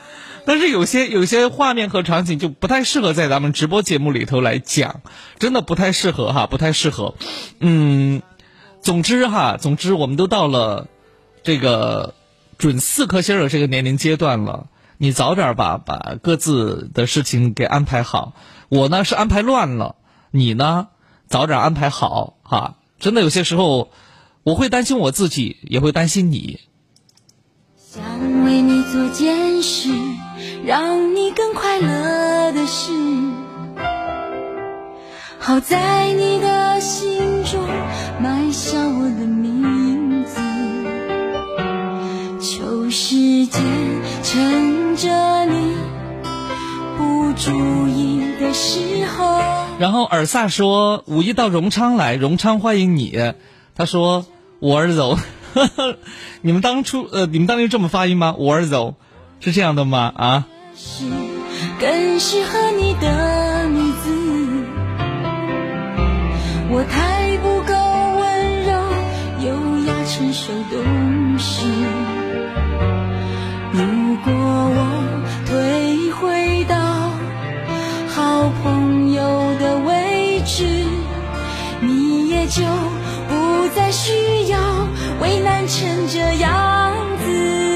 [0.44, 5.00] 但是有些有些画面和场景就不太适合在咱们直播节目里头来讲，
[5.38, 7.14] 真的不太适合哈，不太适合。
[7.58, 8.20] 嗯，
[8.86, 10.86] 总之哈，总之我们都到了
[11.42, 12.14] 这个
[12.56, 18.34] 准四颗星的这个年龄阶段了，你早点把把各自的事情给安排好。
[18.68, 19.96] 我呢是安排乱了，
[20.30, 20.86] 你呢
[21.26, 22.76] 早点安排好哈。
[23.00, 23.90] 真的有些时候。
[24.44, 26.60] 我会担心我自己，也会担心你。
[27.76, 29.88] 想为你做件事，
[30.64, 32.92] 让你更快乐的事，
[35.38, 37.60] 好在你的心中
[38.20, 40.40] 埋下我的名字。
[42.40, 43.62] 求时间
[44.22, 45.74] 趁着你
[46.96, 49.40] 不注意的时候。
[49.78, 53.32] 然后尔萨说，五一到荣昌来，荣昌欢迎你。
[53.74, 54.26] 他说。
[54.58, 55.18] 我儿走，
[56.40, 58.34] 你们当初呃，你们当年这么发音吗？
[58.38, 58.94] 我儿走，
[59.38, 60.10] 是这样的吗？
[60.16, 60.46] 啊？
[60.74, 61.04] 是
[61.78, 63.95] 更适合你的女子，
[66.68, 67.72] 我太不够
[68.18, 68.70] 温柔，
[69.46, 69.46] 优
[69.86, 71.64] 雅成熟懂事。
[73.72, 74.78] 如果我
[75.46, 76.76] 退回到
[78.08, 80.64] 好朋友的位置，
[81.80, 82.62] 你也就
[83.28, 83.56] 不。
[83.74, 84.58] 再需要
[85.20, 87.75] 为难成这样子，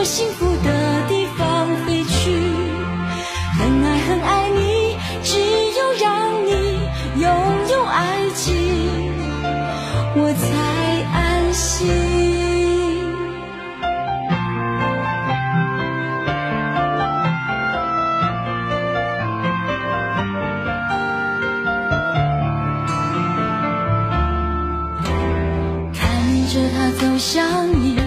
[0.00, 2.32] 我幸福的地方飞去。
[3.58, 5.38] 很爱很爱你，只
[5.78, 6.80] 有让你
[7.20, 7.30] 拥
[7.68, 9.12] 有爱情，
[10.16, 10.46] 我才
[11.12, 12.18] 安心。
[27.22, 27.99] 想你，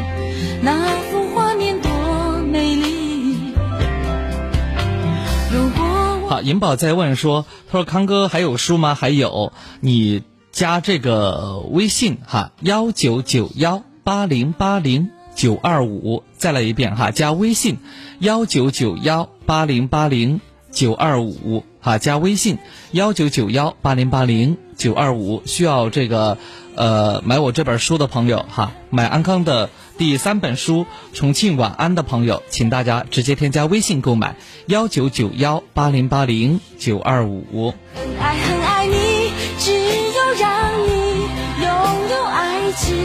[6.34, 8.96] 好，银宝在问说：“他说康哥还有书吗？
[8.96, 17.78] 还有，你加这个微信哈，幺九九幺八零八零九二五，再来一遍哈，加微信
[18.18, 22.58] 幺九九幺八零八零九二五哈，加微信
[22.94, 26.40] 幺九九幺八零八零九二五，需要这个。”
[26.76, 37.74] 呃，买我这本书的朋友哈，买安康的第三本书《重庆晚安》的朋友，请大家直接添加微信购买幺九九幺八零八零九二五。
[37.96, 41.28] 很爱很爱你，只有让你
[41.62, 41.70] 拥
[42.10, 42.96] 有爱情，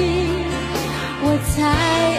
[1.23, 2.18] 我才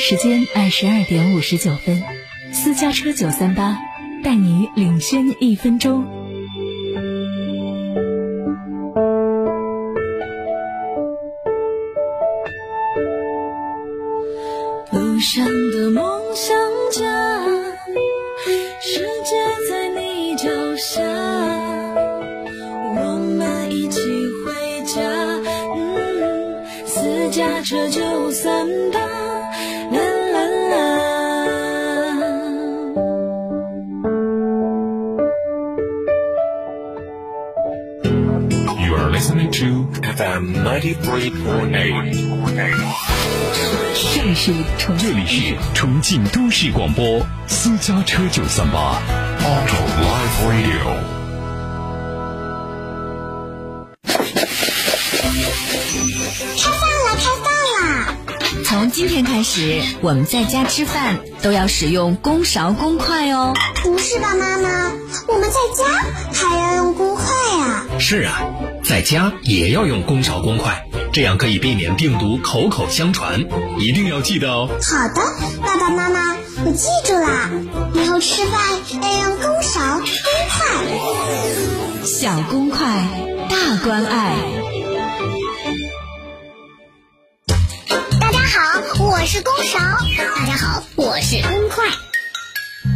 [0.00, 2.02] 时间二十二点五十九分，
[2.52, 3.76] 私家车九三八
[4.24, 6.06] 带你领先一分钟。
[14.90, 16.56] 路上的梦想
[16.90, 17.04] 家，
[18.80, 19.36] 世界
[19.68, 21.02] 在你脚下，
[22.96, 24.00] 我们一起
[24.46, 24.98] 回家。
[25.76, 28.98] 嗯，私家车九三八，
[40.20, 42.12] FM 93.8。
[44.14, 49.00] 这里是重这里是重庆都市广播私家车九三八
[49.40, 50.92] Auto Live Radio。
[56.58, 57.48] 开饭了，开饭
[57.80, 58.14] 了！
[58.66, 63.54] 从今天开始，我们在家吃饭都要使用公勺公筷哦。
[63.82, 64.92] 不是吧，妈妈？
[65.28, 65.84] 我们在家
[66.34, 67.22] 还要用公筷
[67.58, 68.42] 呀、是啊，
[68.90, 73.38] 在家也要用公勺公筷，这样可以避免病毒口口相传。
[73.78, 74.68] 一定要记得哦。
[74.82, 75.20] 好的，
[75.62, 77.48] 爸爸妈妈，我记住啦。
[77.94, 78.60] 以后吃饭
[79.00, 80.02] 要用公勺公
[80.48, 82.04] 筷。
[82.04, 83.06] 小公筷，
[83.48, 84.34] 大关爱。
[88.20, 89.78] 大家好，我是公勺。
[90.34, 91.84] 大家好，我是公筷。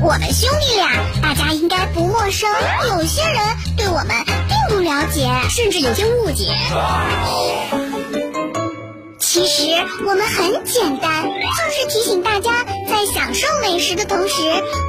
[0.03, 0.91] 我们兄弟俩，
[1.23, 2.51] 大家应该不陌生。
[2.89, 3.41] 有些人
[3.77, 6.45] 对我们并不了解，甚至有些误解。
[9.19, 9.63] 其实
[10.07, 11.31] 我们很简单，就
[11.73, 14.35] 是提醒大家在享受美食的同时，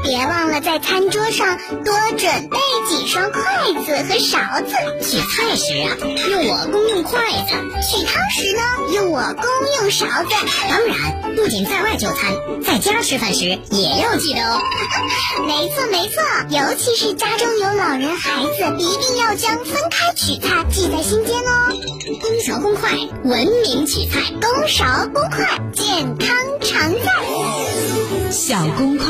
[0.04, 3.42] 别忘了在餐桌上多准备几双筷
[3.84, 4.76] 子和勺子。
[5.02, 5.98] 取菜时啊，
[6.30, 8.62] 用我公用筷子；取汤时呢，
[8.94, 9.44] 用我公
[9.82, 10.30] 用勺子。
[10.70, 14.62] 当然，不仅在外就餐，在家吃饭时也要记得哦。
[15.48, 21.74] 没错没错，尤其是家中有老人孩子，一定要将分开取菜记在心间哦。
[22.22, 22.92] 公勺公筷，
[23.24, 26.30] 文明取菜，公勺公筷，健康
[26.62, 28.05] 常在。
[28.32, 29.06] 小公筷，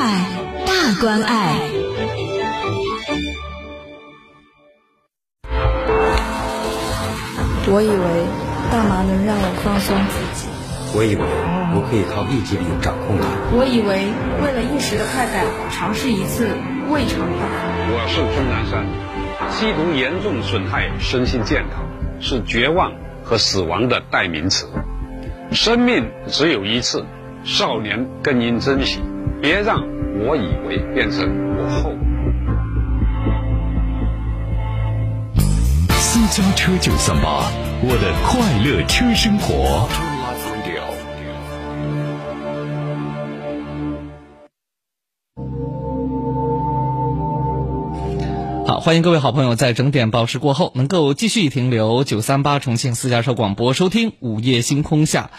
[0.66, 1.56] 大关爱。
[7.68, 7.96] 我以为
[8.72, 10.48] 大麻能让我放松自己，
[10.94, 11.22] 我以为
[11.74, 13.26] 我可以靠意志力掌控它。
[13.52, 14.06] 我以为
[14.44, 16.48] 为了一时的快感，尝试一次
[16.90, 17.46] 未尝不可。
[17.92, 18.86] 我是钟南山，
[19.52, 21.84] 吸毒严重损害身心健康，
[22.22, 22.92] 是绝望
[23.24, 24.68] 和死亡的代名词。
[25.52, 27.06] 生命只有一次，
[27.48, 29.00] 少年更应珍惜，
[29.40, 29.80] 别让
[30.18, 31.20] 我以为变成
[31.56, 31.92] 我后。
[35.92, 37.52] 私家车九三八，
[37.84, 39.88] 我的快乐车生活。
[48.66, 55.30] 好，欢迎各位好朋友在整点报时过后，能够继续停留九三八重庆私家车广播，收听午夜星空下。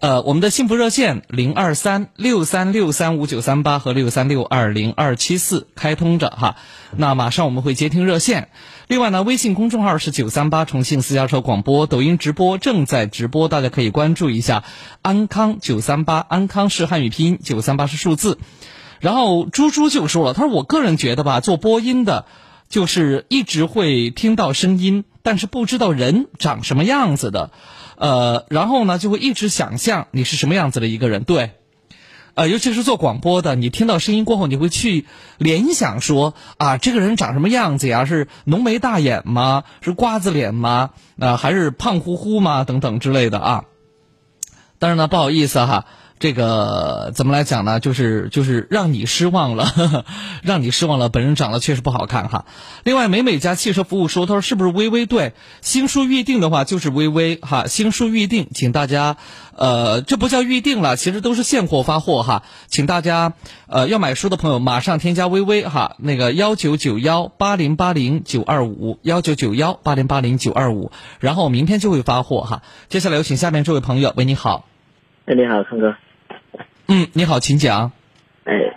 [0.00, 6.54] 呃，我们的幸福热线零二三六三六三五九三八和六三六二零二七四开通着哈。
[6.96, 8.50] 那马上我们会接听热线。
[8.86, 14.62] 另外呢，微信公众号是九三八重庆私家车广播，抖音直播正在直播，大家可以关注一下。
[15.02, 18.38] 安康九三八，安康是汉语拼音，九三八是数字。
[19.00, 22.24] 然后猪猪就说了，他说我个人觉得吧，做播音的，
[22.68, 27.50] 就是一直会听到声音，但是不知道人长什么样子的，
[27.98, 31.50] 呃，然后呢就会一直想象你是什么样子的一个人，对。
[32.34, 35.06] 呃，尤其是做广播的，你听到声音过后，你会去
[35.38, 38.04] 联想说啊，这个人长什么样子呀？
[38.04, 39.64] 是浓眉大眼吗？
[39.80, 40.90] 是瓜子脸吗？
[41.18, 42.62] 啊、还是胖乎乎吗？
[42.62, 43.64] 等等之类的啊。
[44.78, 45.86] 但是呢，不好意思哈，
[46.18, 47.80] 这个怎么来讲呢？
[47.80, 50.04] 就是就是让你失望了，呵 呵
[50.42, 51.08] 让你失望了。
[51.08, 52.44] 本人长得确实不好看哈。
[52.82, 59.16] 另外，美美家汽车服务说，他说是不是微微对新书预定的话就是微微哈，新书预定，请大家
[59.56, 63.34] 呃，这不叫预定了，其实都是现货发货哈，请大家
[63.68, 70.90] 呃要买书的朋友马上添加微微哈，那个幺九九幺八零八零九二五幺九九幺八零八零九二五，
[71.20, 72.62] 然后明天就会发货哈。
[72.88, 74.64] 接下来有请下面这位朋友，喂，你好。
[75.26, 75.94] 哎，你好，康哥。
[76.90, 77.92] 嗯，你好，请讲。
[78.44, 78.74] 哎，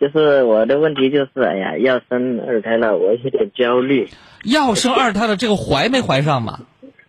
[0.00, 4.08] 就是我的问题就是，哎呀，要生二胎了，我有点焦虑。
[4.44, 6.60] 要生二胎了，这个怀没怀上嘛？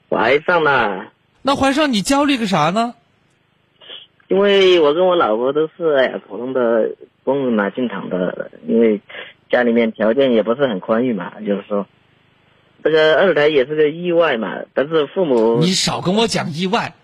[0.09, 1.11] 怀上了。
[1.43, 2.95] 那怀上你焦虑个啥呢？
[4.27, 9.01] 因为我跟我老婆都是哎呀普通的工人嘛，进厂的，因为
[9.51, 11.85] 家里面条件也不是很宽裕嘛，就是说，
[12.83, 16.95] 这个二胎也是个意外嘛，但是父母你少跟我讲意外，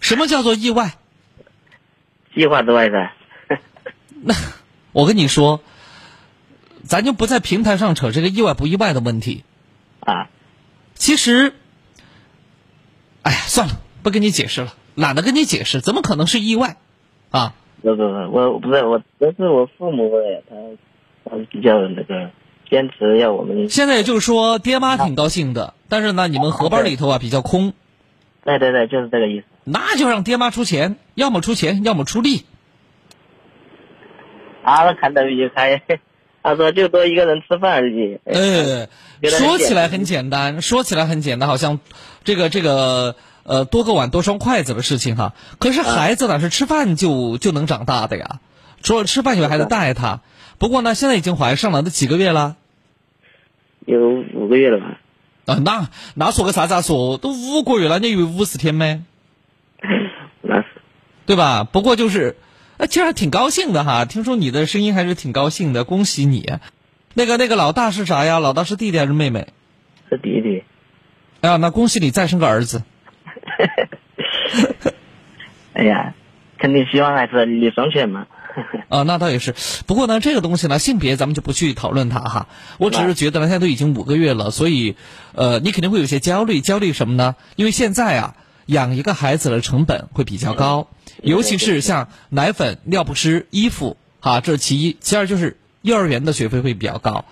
[0.00, 0.92] 什么叫做意外？
[2.34, 3.10] 计划之外的。
[4.22, 4.34] 那
[4.92, 5.60] 我跟你说，
[6.82, 9.44] 咱就不在平台上扯这个意外不意外的问题。
[10.00, 10.28] 啊，
[10.94, 11.54] 其实，
[13.22, 16.76] 哎呀，算了，不跟你解释了，懒得跟你解释，怎么可能是意外？
[17.30, 20.56] 啊，不不不，我不是我，这是我父母哎，他
[21.30, 22.30] 他比较那个
[22.70, 23.68] 坚持要我们。
[23.68, 27.72] 现在也就是说，爹妈挺高兴的，但是呢，你们荷包里头啊比较空。
[28.44, 29.46] 对对对，就是这个意思。
[29.64, 32.44] 那就让爹妈出钱，要么出钱，要么出力。
[34.64, 35.82] 他看得比较开，
[36.42, 38.18] 他说就多一个人吃饭而已。
[38.24, 38.88] 呃，
[39.28, 41.80] 说起来很简单，说起来很简单，好像
[42.24, 45.34] 这个这个呃多个碗多双筷子的事情哈。
[45.58, 48.40] 可是孩子哪是吃饭就就能长大的呀？
[48.82, 50.20] 除了吃饭以外还得带他。
[50.58, 52.56] 不过呢，现在已经怀上了，都几个月了？
[53.84, 54.00] 有
[54.34, 54.98] 五个月了吧？
[55.46, 56.80] 啊，那那说个啥子啊？
[56.80, 59.02] 说都五个月了，你以为五十天没？
[61.26, 61.64] 对吧？
[61.64, 62.36] 不过就是，
[62.76, 64.04] 呃，其实还挺高兴的哈。
[64.04, 66.52] 听说你的声音还是挺高兴的，恭喜你。
[67.14, 68.38] 那个那个老大是啥呀？
[68.40, 69.48] 老大是弟弟还是妹妹？
[70.10, 70.64] 是弟弟。
[71.40, 72.82] 啊，那恭喜你再生个儿子。
[75.74, 76.14] 哎呀，
[76.58, 78.26] 肯定希望还是儿双全嘛。
[78.88, 79.54] 啊， 那倒也是。
[79.86, 82.48] 不过呢，这个东西呢，性别咱们就不去讨论它哈。
[82.78, 84.96] 我只是觉得呢，现在都已经五个月了，所以，
[85.34, 86.60] 呃，你肯定会有些焦虑。
[86.60, 87.34] 焦虑什么呢？
[87.56, 88.36] 因为现在啊，
[88.66, 90.88] 养一个孩子的成本会比较高，
[91.22, 94.96] 尤其是像奶粉、尿不湿、衣服，哈，这是其一。
[95.00, 97.24] 其二就是幼儿园的学费会比较高。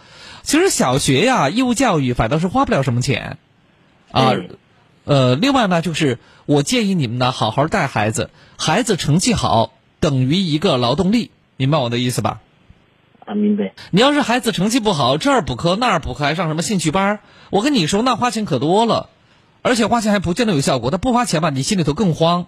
[0.43, 3.39] 其实小学呀，义务教育反倒是花不了什么钱，
[4.11, 4.33] 啊，
[5.05, 9.73] 呃，另外呢，就是我建议你们呢，好好带孩子，孩子成绩好。
[10.01, 12.41] 等于一个劳动力，明白我的意思吧？
[13.25, 13.73] 啊，明白。
[13.93, 17.21] 你要是孩子成绩不好，这儿补课那儿补课，还上什么兴趣班
[17.51, 19.11] 我跟你说，那花钱可多了，
[19.63, 20.91] 而且花钱还不见得有效果。
[20.91, 22.47] 他不花钱吧，你心里头更慌。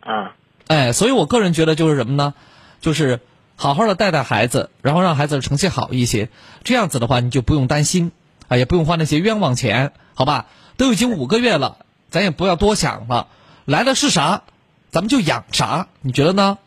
[0.00, 0.34] 啊，
[0.66, 2.34] 哎，所以我个人觉得就是什么呢？
[2.80, 3.20] 就是
[3.56, 6.28] 好好的带带孩子，然后让孩子成绩好一些。
[6.64, 8.12] 这样子的话，你就不用担心
[8.48, 10.46] 啊，也不用花那些冤枉钱，好吧？
[10.76, 13.28] 都已经五个月了，咱也不要多想了。
[13.66, 14.42] 来的是啥？
[14.90, 15.88] 咱们就养啥？
[16.00, 16.58] 你觉得呢？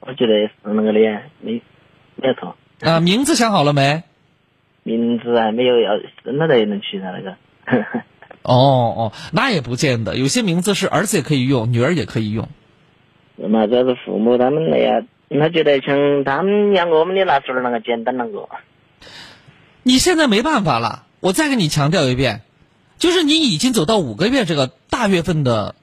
[0.00, 0.98] 我觉得是那个的，
[1.40, 1.62] 没
[2.16, 2.56] 没错。
[2.80, 4.02] 啊，名字想好了没？
[4.82, 5.92] 名字还没有，要
[6.24, 7.36] 生了才能取的那个。
[8.42, 12.48] 哦哦，那也不见得，有些名字是儿子也可以用，女儿也可以用。
[13.36, 18.48] 嘛，主要是父母他们那样，他觉得像他们养我们的那时候那个简单那个。
[19.82, 22.42] 你现在没办法了，我再给你强调一遍，
[22.98, 25.74] 就是你已经走到五个月这个大月份的。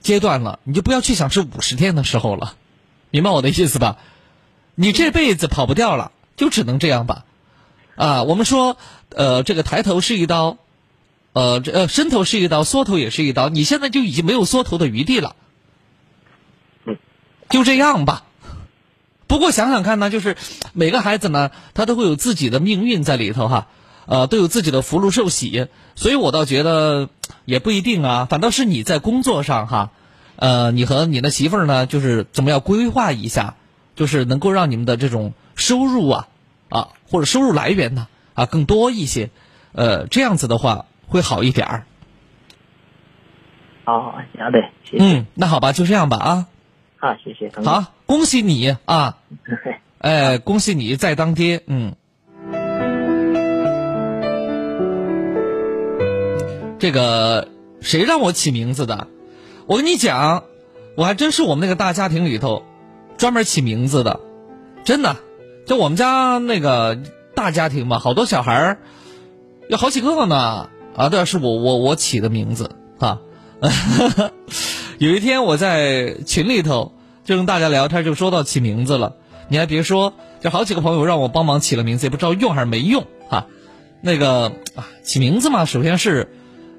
[0.00, 2.54] 阶段了，你就不要去想是五十天的时候了，
[3.10, 3.98] 明白我的意思吧？
[4.76, 7.24] 你这辈子跑不掉了，就只能这样吧。
[7.96, 8.76] 啊，我们说，
[9.10, 10.58] 呃，这个抬头是一刀，
[11.38, 13.48] 呃，这呃伸头是一刀，缩头也是一刀。
[13.48, 15.36] 你现在就已经没有缩头的余地了，
[17.48, 18.24] 就这样吧。
[19.28, 20.36] 不过想想看呢，就是
[20.72, 23.68] 每个孩子呢，他都会有自己的命运在里头哈，
[24.06, 27.08] 呃，都有自己的福禄寿喜，所以我倒觉得
[27.44, 29.92] 也不一定啊，反倒是你在工作上哈。
[30.34, 33.54] 呃，你和你的媳妇儿呢，就是怎么样规划一下，
[33.94, 36.26] 就是能够让你们的这种收入啊，
[36.68, 39.30] 啊或者收入来源呢啊更多一些，
[39.70, 41.84] 呃，这样子的话会好一点儿。
[43.84, 45.04] 好，好的，谢谢。
[45.04, 46.46] 嗯，那好吧，就这样吧啊。
[46.98, 47.50] 好，谢谢。
[47.64, 49.18] 好，恭喜你啊！
[49.98, 51.94] 哎，恭喜你再当爹，嗯。
[56.78, 57.48] 这个
[57.80, 59.08] 谁让我起名字的？
[59.66, 60.44] 我跟你讲，
[60.96, 62.64] 我还真是我们那个大家庭里头
[63.16, 64.20] 专门起名字的，
[64.84, 65.16] 真的。
[65.66, 66.98] 就我们家那个
[67.34, 68.78] 大家庭嘛，好多小孩儿，
[69.68, 70.70] 有好几个呢。
[70.98, 73.20] 啊，对，是我我我起的名字啊。
[74.98, 76.92] 有一天我在群里头
[77.24, 79.14] 就跟大家聊天，就说到起名字了。
[79.48, 83.46] 你还别说，就好几个朋友让我帮忙起了名字，也不知道用还是没用哈。
[84.02, 86.34] 那个啊，起名字嘛，首先是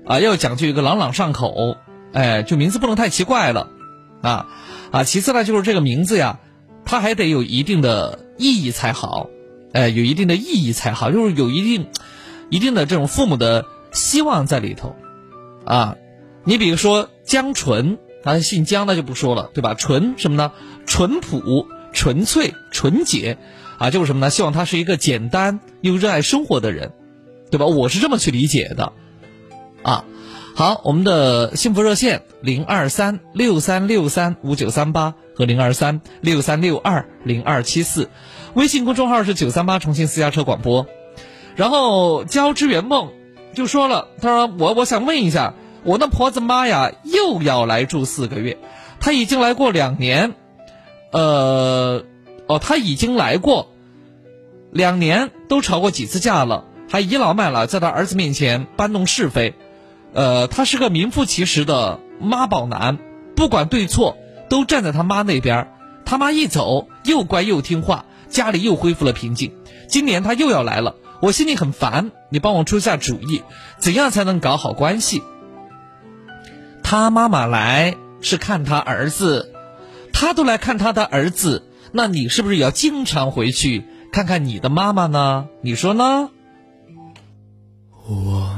[0.05, 1.77] 啊要讲究一个朗朗上口。
[2.11, 3.69] 哎，就名字不能太奇怪了，
[4.21, 4.47] 啊，
[4.91, 6.39] 啊，其次呢，就是这个名字呀，
[6.83, 9.29] 它还得有一定的意义才好，
[9.73, 11.87] 哎，有一定的意义才好，就是有一定、
[12.49, 14.95] 一定的这种父母的希望在里头，
[15.65, 15.95] 啊，
[16.43, 19.73] 你比如说江纯，他姓江，那就不说了，对吧？
[19.73, 20.51] 纯什么呢？
[20.85, 23.37] 淳朴、纯粹、纯洁，
[23.77, 24.29] 啊，就是什么呢？
[24.29, 26.91] 希望他是一个简单又热爱生活的人，
[27.51, 27.65] 对吧？
[27.65, 28.93] 我是这么去理解的，
[29.83, 30.05] 啊。
[30.55, 38.09] 好，我们的幸福热线零二三六三六三五九三八和零二三六三六二零二七四，
[38.55, 40.85] 微信公众号是九三八重庆私家车广播。
[41.55, 43.13] 然后交织圆梦
[43.53, 48.57] 就说了，他说我我想问一下，我那婆子妈呀又要来住四个月，
[48.99, 50.33] 她已经来过两年，
[51.11, 52.03] 呃，
[52.47, 53.69] 哦，她已经来过，
[54.71, 59.53] 两年都吵过几次架了，还倚老卖老，在他儿子面前搬弄是非。
[60.13, 62.97] 呃，他是个名副其实的妈宝男，
[63.35, 64.17] 不管对错
[64.49, 65.71] 都站在他妈那边。
[66.05, 69.53] 他妈一走，又乖又听话，家里又恢复了平静。
[69.87, 73.43] 今年他又要来了，我心里很烦，你帮我出下主意，
[73.77, 75.21] 怎样才能搞好关系？
[76.81, 79.53] 他妈妈来是看他儿子，
[80.13, 85.47] 他都来看他的儿子，那你是不是也要经常回去看看你的妈妈呢？
[85.61, 86.29] 你说呢？
[88.07, 88.55] 我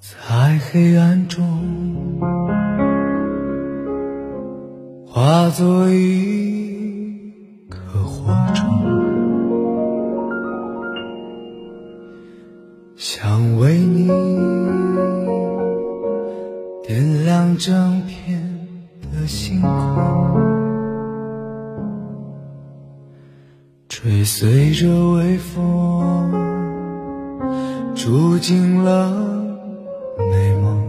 [0.00, 2.18] 在黑暗中
[5.06, 7.30] 化作一
[7.68, 9.03] 颗火种，
[13.06, 14.06] 想为你
[16.82, 18.42] 点亮整片
[19.12, 20.40] 的星空，
[23.88, 26.32] 追随着微风，
[27.94, 29.10] 住进了
[30.16, 30.82] 美梦。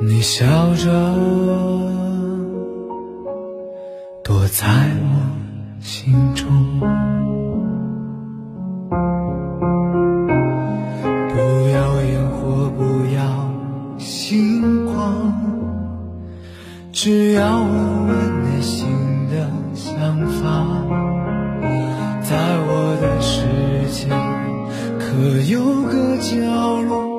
[0.00, 0.46] 你笑
[0.76, 0.88] 着
[4.24, 4.66] 躲在
[5.02, 5.20] 我
[5.78, 6.48] 心中，
[17.02, 18.86] 只要问问内心
[19.30, 20.66] 的想法。
[22.20, 22.36] 在
[22.68, 23.40] 我的世
[23.90, 24.06] 界，
[24.98, 26.36] 可有个角
[26.82, 27.09] 落？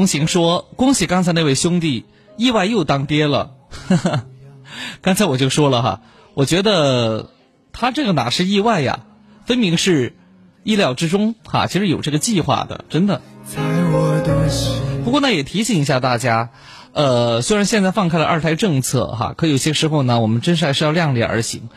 [0.00, 2.06] 同行说：“恭喜刚才那位兄弟，
[2.38, 4.24] 意外又当爹了。”哈哈
[5.02, 6.00] 刚才我就说了哈，
[6.32, 7.28] 我觉得
[7.70, 9.00] 他这个哪是意外呀，
[9.44, 10.16] 分明是
[10.62, 13.20] 意料之中哈，其实有这个计划的，真的。
[15.04, 16.48] 不过呢，也提醒一下大家，
[16.94, 21.68] 呃，虽然现在放开了二胎政策哈，可有些时候呢，我们真是还是要量力而行，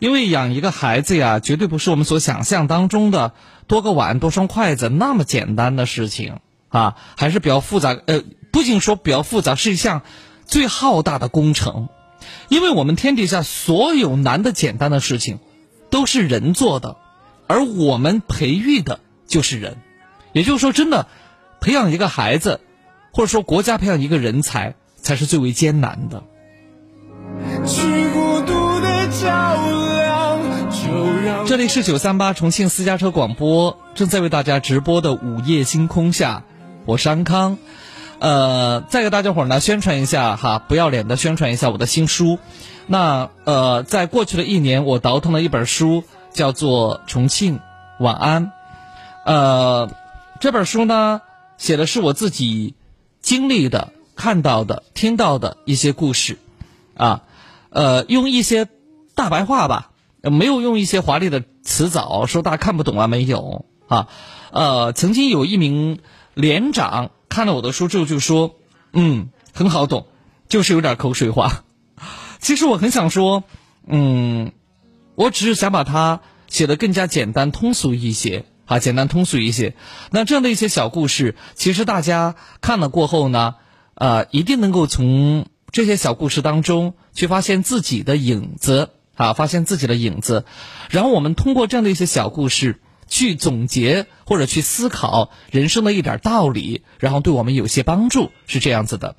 [0.00, 3.32] 因为养一个孩子呀，绝对不是我们所想象当中的
[3.66, 6.40] 多个碗、多双筷子那么简单的事情。
[6.70, 7.96] 啊，还是比较复杂。
[8.06, 10.02] 呃，不仅说比较复杂，是一项
[10.46, 11.88] 最浩大的工程。
[12.48, 15.38] 因为我们天底下所有难的、简单的事情，
[15.90, 16.96] 都是人做的，
[17.46, 19.76] 而我们培育的就是人。
[20.32, 21.06] 也就是说，真的
[21.60, 22.60] 培养一个孩子，
[23.12, 26.22] 或者说国家培养一个人才，才是最为艰难的。
[27.66, 29.56] 去孤独的照
[29.96, 30.40] 亮，
[30.70, 36.44] 就让这里是九三八重庆私家车广播，正在为大家直播的午夜星空下。
[36.90, 37.56] 我是安康，
[38.18, 42.40] 呃，再给大家伙儿呢宣传一下哈，不要脸的宣传一下我的新书。
[42.88, 46.02] 那呃，在过去的一年，我倒腾了一本书，
[46.32, 47.60] 叫做《重庆
[48.00, 48.46] 晚安》。
[49.24, 49.88] 呃，
[50.40, 51.20] 这本书呢，
[51.58, 52.74] 写的是我自己
[53.22, 56.38] 经历的、看到的、听到的一些故事，
[56.96, 57.22] 啊，
[57.68, 58.66] 呃，用一些
[59.14, 59.92] 大白话吧，
[60.22, 64.08] 没有用一些华丽的词藻，说大家看不懂啊，没有啊。
[64.50, 66.00] 呃，曾经有一名。
[66.40, 68.56] 连长看了我的书之后就说
[68.92, 70.06] ：“嗯，很好懂，
[70.48, 71.64] 就是有点口水话。
[72.40, 73.44] 其实我很想说，
[73.86, 74.52] 嗯，
[75.14, 79.74] 我只是想把它写得更加简单通俗一些，啊，简单通俗一些。
[80.10, 83.56] 那这样的一些小故事，其实大家看了过后呢，
[83.94, 90.44] 呃，一定能够从这些小故事当中去发现自己的影子，啊，发现自己的影子。
[90.88, 92.80] 然后我们通过这样的一些小故事。”
[93.10, 99.16] 去总结或者去思考人生的一点道理，然后对我们有些帮助，是这样子的。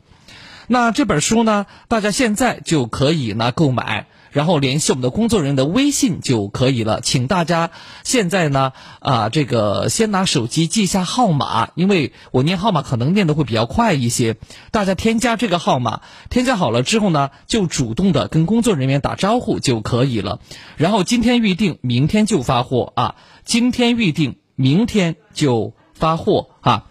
[0.67, 7.01] 那这本书呢，大家现在就可以呢购买，然后联系我们的工作人员的微信就可以了。
[7.01, 7.71] 请大家
[8.03, 14.37] 现在呢啊，这个先拿手机记下号码，因为我念号码可能念的会比较快一些。
[14.71, 20.39] 大家添加这个号码，添加好了之后呢，就主动的跟工作人员打招呼就可以了。
[20.77, 23.15] 然后今天预定，明天就发货啊！
[23.43, 26.85] 今天预定，明天就发货啊！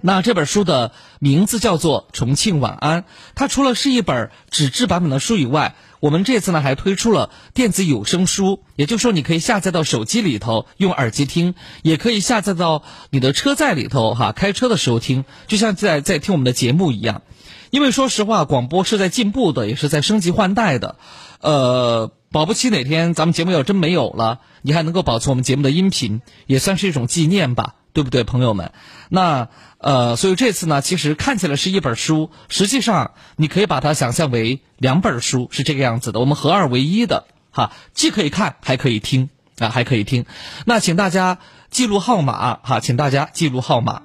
[0.00, 3.02] 那这本书的名字叫做《重庆晚安》，
[3.34, 5.74] 它除了是一本纸质版本的书以外，
[6.04, 17.22] 我们这次呢还推出了电子有声书，也就是说你可以下载到手机里头用耳机听，也可以下载到你的车载里头哈，开车的时候听，就像在在听我们的节目一样。
[17.70, 20.96] 因为说实话，广播是在进步的，也是在升级换代的，
[21.40, 27.76] 呃，保不齐哪天咱们节目要真没有了，你还能够保存我们节目的音频，也算是一种纪念吧。
[27.94, 28.72] 对不对，朋友们？
[29.08, 29.48] 那
[29.78, 36.18] 呃，所以这次呢，其实看起来是一本书，实际上你可以把它想象为两本书，是这个样子的。
[36.18, 40.26] 我们合二为一的，哈，既可以看，还可以听啊，还可以听。
[40.66, 41.38] 那请大家
[41.70, 44.02] 记录号码哈，请大家记录号码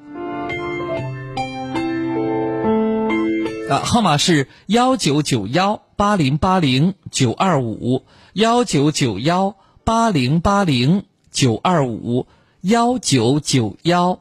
[3.71, 12.27] 啊，号码是幺九九幺八零八零九二五幺九九幺八零八零九二五。
[12.61, 14.19] 幺九九幺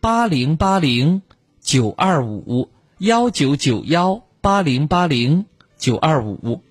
[0.00, 1.22] 八零八零
[1.60, 2.68] 九二五，
[2.98, 5.46] 幺九九幺八零八零
[5.76, 6.62] 九二五。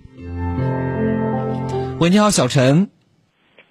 [2.01, 2.89] 喂，你好，小陈。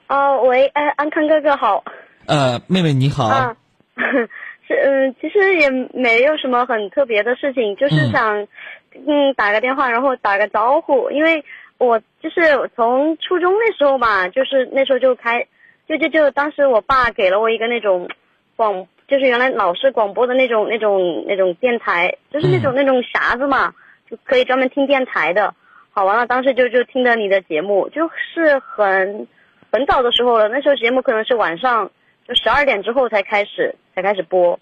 [0.08, 1.84] 哦，喂，哎，安康哥哥好。
[2.24, 3.26] 呃，妹妹你好。
[3.26, 3.56] 啊，
[4.66, 8.48] 是嗯，其实也没有什么很特别的事情，就是想
[8.94, 11.44] 嗯打个电话，然后打个招呼，因为
[11.76, 15.46] 我就是从初中那时候吧，就是那时候就开。
[15.88, 18.08] 就就就当时我爸给了我一个那种
[18.56, 23.72] 广，就是原来老式广播的那种那种那种电台，就是那种那种匣子嘛，
[24.10, 25.54] 就可以专门听电台的。
[25.90, 29.28] 好，完了当时就就听着你的节目，就是很
[29.70, 31.90] 很早的时候了，那时候节目可能是晚上
[32.26, 34.58] 就十二点之后才开始才开始播，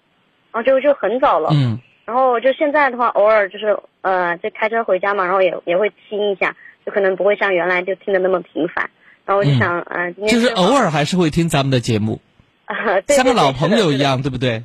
[0.51, 1.49] 然后就就很早了。
[1.53, 1.79] 嗯。
[2.05, 6.53] 然后就现在的话，偶尔就是呃，就开车回家嘛，然后也也会听一下，
[6.85, 8.89] 就可能不会像原来就听的那么频繁。
[9.25, 12.19] 然后我就想，嗯，就是偶尔还是会听咱们的节目，
[12.65, 12.75] 啊，
[13.07, 14.63] 对像个老朋友一样，对不对？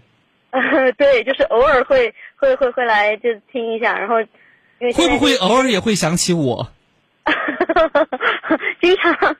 [0.96, 4.16] 对，就是偶尔会会会会来就听一下，然后
[4.94, 6.68] 会不会偶尔也会想起我？
[8.80, 9.36] 经常，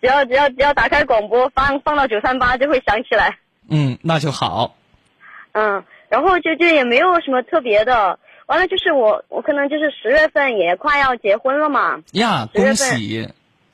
[0.00, 3.38] 只要只要只要打开广播放放到九三八就会想起来。
[3.68, 4.76] 嗯，那就好。
[5.52, 12.00] 嗯，然后就就也没有什么特别的，完了就是我我可能就是十月份也快要结婚了嘛。
[12.12, 13.28] 呀，恭喜！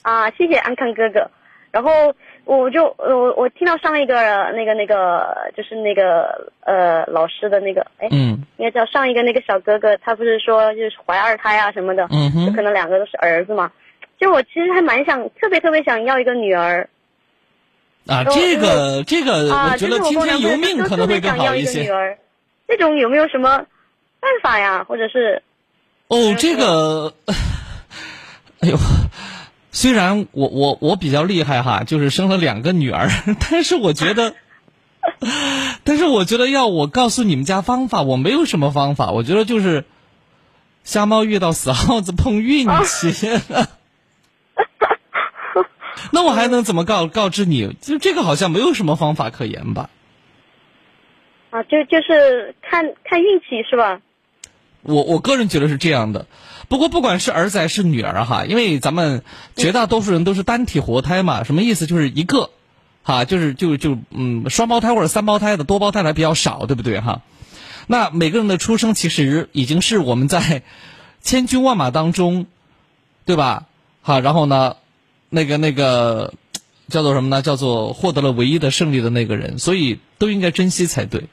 [0.09, 1.30] 啊，谢谢安康哥哥。
[1.70, 1.90] 然后
[2.47, 4.14] 我就我我听到上一个
[4.55, 13.70] 那个那个就是那个呃老师的那个哎，嗯，应该叫上一个那个小哥哥，他不是说就是怀二胎啊什么的，嗯哼，就可能两个都是儿子嘛。
[14.18, 16.89] 就我其实还蛮想，特别特别想要一个女儿。
[18.06, 21.85] 啊，这个这个，我觉得听天由命可能会更好一些。
[22.66, 23.59] 这种有没有什么
[24.20, 24.85] 办法呀？
[24.85, 25.43] 或者是？
[26.09, 27.12] 哦，这个，
[28.60, 28.78] 哎呦。
[29.80, 33.09] 虽然我我我比较厉害哈，就是生了两个女儿，
[33.48, 34.34] 但是我觉得，
[35.84, 39.12] 但是我觉得要我告诉你们家方法，我没有什么方法。
[39.12, 39.84] 我觉得就是
[40.82, 43.14] 瞎猫遇到死耗子碰运气。
[46.10, 47.72] 那我还能怎么告告知你？
[47.80, 49.90] 就这个好像没有什么方法可言吧？
[51.50, 54.00] 啊，就就是看看运气是吧？
[54.82, 56.26] 我我个人觉得是这样的。
[56.69, 59.23] 不过，不管是儿子还是女儿哈，因为咱们
[59.57, 61.86] 绝大多数人都是单体活胎嘛，什么意思？
[61.86, 62.51] 就是一个，
[63.03, 67.23] 哈，就是就就嗯，双胞胎或者三胞胎的，多胞胎的比较少，对不对哈？
[67.86, 70.62] 那每个人的出生其实已经是我们在
[71.23, 72.45] 千军万马当中，
[73.24, 73.65] 对吧？
[74.03, 74.77] 好，然后呢，
[75.31, 76.35] 那个那个
[76.89, 77.40] 叫做什么呢？
[77.40, 81.24] 叫做获得了唯一的胜利的那个人，所以都应该珍惜才对。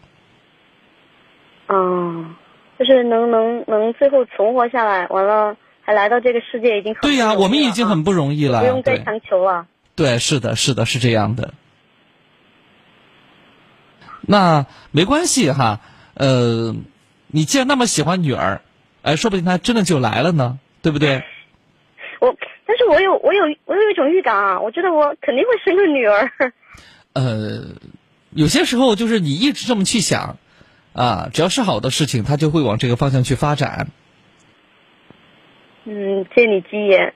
[1.68, 2.36] 嗯。
[2.78, 9.68] 就是能能能最后存活下来，完了还来到这个世界，已经很对呀，我们已经很不容易了，不用再强求了。
[9.96, 11.54] 对，是的，是的，是这样的。
[14.28, 15.80] 那没关系哈，
[16.16, 16.76] 呃，
[17.28, 18.62] 你既然那么喜欢女儿，
[19.04, 21.24] 哎，说不定她真的就来了呢，对不对？
[22.20, 22.36] 我，
[22.66, 26.32] 但是我有我有我有一种预感啊，我觉得我肯定会生个女儿。
[27.14, 27.76] 呃，
[28.32, 30.38] 有些时候就是你一直这么去想。
[30.96, 33.90] 啊，只要是好的事情，他就会往这个方向去发展。
[35.84, 37.14] 嗯，借你吉言。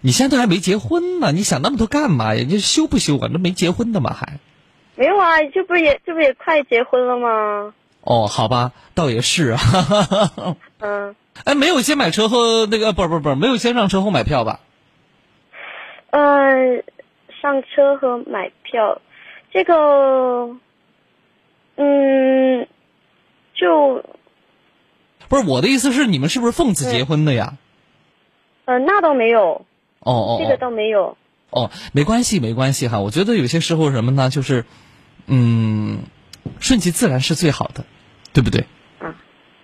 [0.00, 2.44] 你现在还没结婚呢，你想那么多干嘛呀？
[2.48, 3.28] 你修不修啊？
[3.32, 4.12] 那没结婚的嘛？
[4.12, 4.38] 还？
[4.94, 7.74] 没有啊，这不也这不也快结婚了吗？
[8.00, 9.60] 哦，好吧，倒也是啊。
[10.78, 11.14] 嗯。
[11.44, 14.60] 哎，没有先买车后那个，不不不，没有先上车后买票吧？
[16.10, 16.82] 呃
[17.42, 19.02] 上车和买票，
[19.52, 20.56] 这个，
[21.76, 22.66] 嗯，
[23.56, 24.04] 就
[25.28, 27.54] 不是我的意思是，你们是不是奉子结婚的呀？
[28.66, 29.64] 呃，那倒没有，
[30.00, 31.16] 哦哦这个倒没有。
[31.50, 33.00] 哦，没关系，没关系哈。
[33.00, 34.64] 我觉得有些时候什么呢，就是，
[35.26, 36.00] 嗯，
[36.60, 37.84] 顺其自然是最好的，
[38.32, 38.66] 对不对？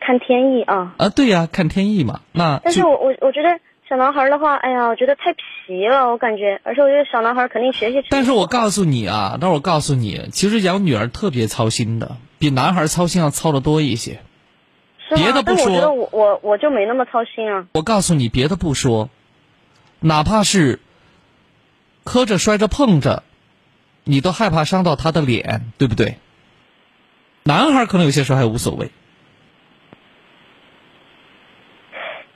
[0.01, 0.95] 看天意啊。
[0.97, 2.21] 啊，对呀、看天意嘛。
[2.33, 3.61] 那但是我我我觉得
[3.93, 8.03] 小男孩的话，哎呀，我觉得太皮了，我感觉，而且我觉得小男孩肯定学习。
[8.09, 14.21] 但是我告诉你啊，但是我告诉你，其实养女儿特别操心的，比男孩操心要操的多一些。
[15.15, 17.67] 别的不但我觉得说我我我就没那么操心啊。
[17.75, 19.11] 我告诉你，别的不说，
[20.01, 20.81] 哪怕是
[22.03, 23.25] 磕着、摔着、碰着，
[24.05, 26.17] 你都害怕伤到他的脸，对不对？
[27.43, 28.91] 男孩可能有些时候还无所谓，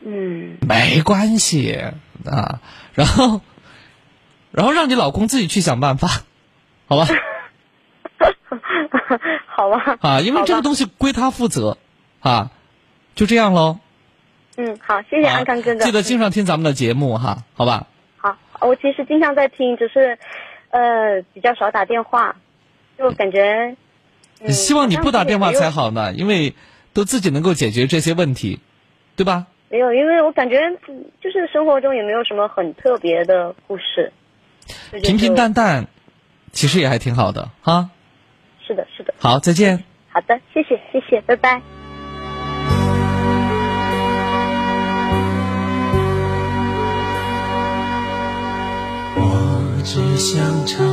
[0.09, 1.73] 嗯，没关系
[2.25, 2.61] 啊。
[2.95, 3.41] 然后，
[4.53, 6.23] 然后让你老公自己去想办法，
[6.87, 7.07] 好吧？
[9.49, 9.99] 好吧。
[10.01, 11.77] 啊，因为这个东西归他负责，
[12.21, 12.53] 啊，
[13.17, 13.81] 就这样喽。
[14.57, 15.85] 嗯，好，谢谢安康哥哥。
[15.85, 17.89] 记得经常听咱们的节目哈，好吧？
[18.19, 20.19] 好，我其实经常在听，只是
[20.71, 22.37] 呃比较少打电话，
[22.97, 23.77] 就感觉。
[24.41, 26.55] 嗯、希望你不打电话才好好呢，因为
[26.93, 28.61] 都自己能够解决这些问题，
[29.17, 29.47] 对吧？
[29.69, 29.93] 没有。
[29.93, 34.13] 因为我感觉嗯就是生活中也没有什么很特别的故事。
[35.03, 35.87] 平平淡淡，
[36.53, 37.91] 其实也还挺好的哈。
[38.67, 39.15] 是的，是的。
[39.19, 39.85] 好，再见。
[40.09, 41.63] 好的，谢谢，谢谢，拜拜。
[49.19, 50.85] 我只想唱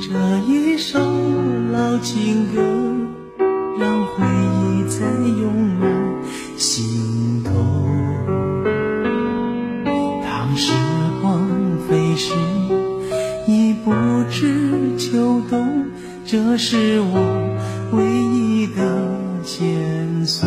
[0.00, 0.10] 这
[0.50, 2.60] 一首老情歌，
[3.78, 5.84] 让回忆再涌满
[6.56, 6.91] 心
[12.12, 12.34] 飞逝，
[13.46, 13.90] 已不
[14.30, 15.86] 知秋冬，
[16.26, 17.16] 这是我
[17.92, 18.82] 唯一的
[19.42, 20.46] 线索。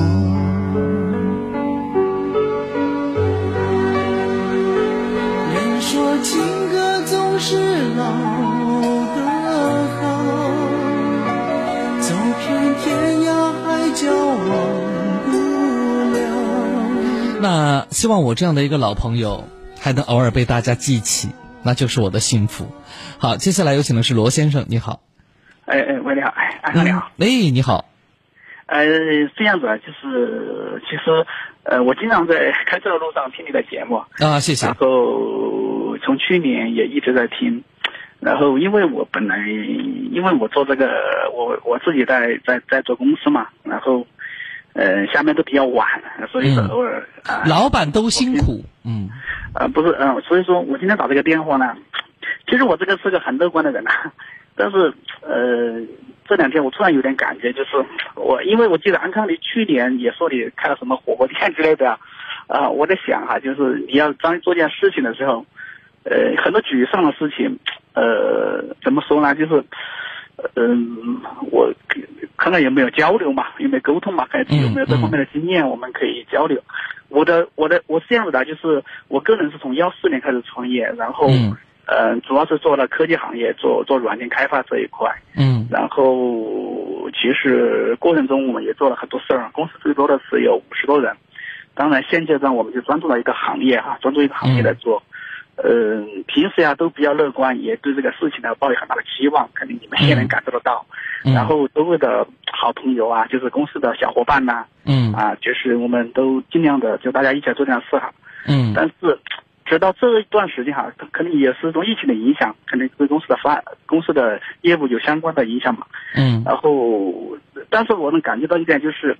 [5.52, 6.40] 人说情
[6.70, 7.58] 歌总是
[7.96, 8.12] 老
[9.16, 9.26] 的
[9.98, 10.04] 好，
[12.00, 14.46] 走遍天涯海角忘
[15.32, 15.34] 不
[16.14, 16.20] 了。
[17.42, 19.46] 那希望我这样的一个老朋友
[19.80, 21.30] 还能偶尔被大家记起，
[21.66, 22.68] 那就是我的幸福。
[23.18, 25.02] 好，接下来有请的是罗先生，你好。
[25.66, 27.12] 哎哎，喂，你好，哎，你好。
[27.18, 27.86] 哎，你好。
[28.68, 28.86] 呃，
[29.36, 31.26] 这样子啊，就是其实
[31.64, 34.68] 呃，我经常在开车的路上听你的节目啊，谢谢。
[34.68, 37.64] 然后从去年也一直在听，
[38.20, 40.88] 然后因为我本来因为我做这个，
[41.34, 44.06] 我我自己在在在做公司嘛，然后
[44.76, 45.88] 呃下面都比较晚，
[46.30, 49.10] 所以说偶尔啊、老板都辛苦，嗯，
[49.54, 51.76] 呃，不是，嗯、所以说我今天打这个电话呢，
[52.46, 53.90] 其实我这个是个很乐观的人呐、
[54.54, 55.80] 但是呃
[56.28, 57.70] 这两天我突然有点感觉，就是
[58.16, 61.98] 我因为我记得安康你去年也说你开了什么火锅店之类的啊，
[62.48, 65.46] 啊、我在想哈、就是你要当做件事情的时候，
[66.04, 67.58] 呃很多沮丧的事情，
[67.94, 69.64] 呃怎么说呢，就是。
[70.56, 71.22] 嗯，
[71.52, 71.74] 我
[72.38, 76.62] 看看有没有交流嘛，有没有沟通嘛，看有没有这方面的经验，我们可以交流。
[77.10, 81.56] 我的我的我是这样子的，就是我个人是从幺四年开始创业，然后嗯
[81.88, 85.10] 呃主要是做了科技行业，做做软件开发这一块。
[85.38, 91.16] 嗯然后其实过程中我们也做了很多事儿，公司最多的是有五十多人。
[91.74, 95.02] 当然现阶段我们就专注到一个行业哈，专注一个行业来做。
[95.10, 95.12] 嗯，
[96.28, 100.86] 平时呀都比较乐观，也对这个事情呢抱有很大的期望，肯定你们也能感受得到。
[101.24, 108.12] 嗯然后周围的好朋友啊，就是公司的小伙伴呐、嗯啊，就是我们都尽量的就大家一起来做这样事哈。
[108.48, 109.20] 嗯但是
[109.66, 115.88] 直到这一段时间哈，可能也是受疫情的影响，可能对公司的发公司的业务有相关的影响嘛。
[116.16, 117.36] 嗯然后，
[117.72, 119.18] 但是我能感觉到一点就是，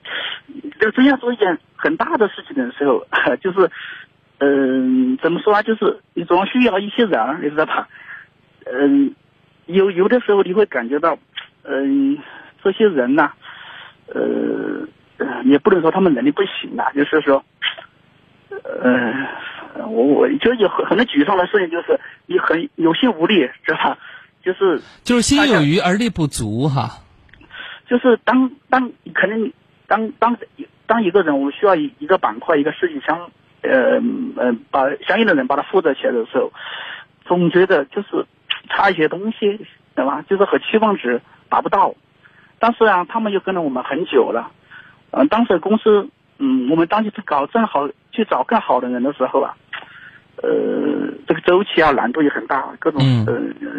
[0.80, 3.04] 就真要做一件很大的事情的时候，
[3.42, 3.72] 就是，
[4.40, 5.62] 嗯、怎么说啊？
[5.62, 7.88] 就是你总需要一些人，你知道吧？
[8.66, 9.16] 嗯，
[9.66, 11.18] 有有的时候你会感觉到，
[11.64, 12.18] 嗯、
[12.64, 13.32] 这些人呐、
[14.08, 14.88] 呃，
[15.18, 17.44] 呃也不能说他们能力不行呐，就是说，
[18.50, 23.98] 呃，我我就有很很多沮丧的事情，就是你很有心无力，知道吧？
[24.44, 27.02] 就是就是心有余而力不足哈。
[27.88, 29.52] 就是当当可能
[29.88, 30.36] 当当
[30.88, 33.32] 当一个人我们需要一一个板块一个事情相
[33.66, 34.02] 呃
[34.38, 36.52] 呃把相应的人把它负责起来的时候，
[37.26, 38.26] 总觉得就是
[38.70, 39.66] 差一些东西，
[39.96, 40.24] 对吧？
[40.30, 41.94] 就是和期望值达不到。
[42.58, 44.50] 但是啊，他们又跟了我们很久了，
[45.12, 46.10] 嗯、当时公司
[46.40, 49.56] 嗯我们当时去搞正好去找更好的人的时候啊，
[50.42, 50.50] 呃，
[51.28, 53.72] 这个周期啊难度也很大，各种嗯呃呃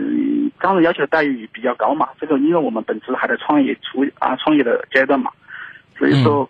[0.60, 2.08] 当然要求的待遇比较高嘛。
[2.20, 5.30] 这个因为我们本职还在创业初啊创业的阶段嘛，
[5.98, 6.48] 所以说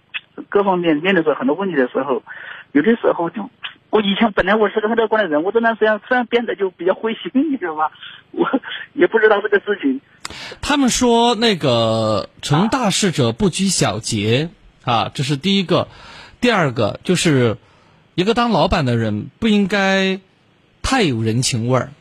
[0.49, 2.23] 各方面面对着很多问题的时候，
[2.77, 3.49] 有的时候就。
[3.89, 7.93] 我以前本来我是个很乐观的人，我这段时间突然变得就比较灰心，你知道吧？
[8.33, 8.45] 我
[8.95, 10.01] 也不知道这个事情。
[10.61, 14.51] 他们说那个成大事者不拘小节
[14.85, 15.89] 啊，这是第一个。
[16.41, 17.57] 第二个就是
[18.17, 20.21] 一个当老板的人不应该
[20.83, 21.93] 太有人情味儿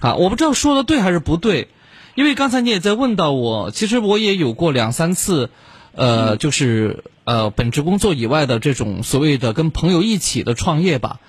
[0.00, 0.16] 啊。
[0.16, 1.68] 我不知道说的对还是不对，
[2.14, 5.50] 因为刚才你也在问到我，其实我也有过两三次，
[5.96, 11.20] 呃，就是呃本职工作以外的这种所谓的跟朋友一起的创业吧，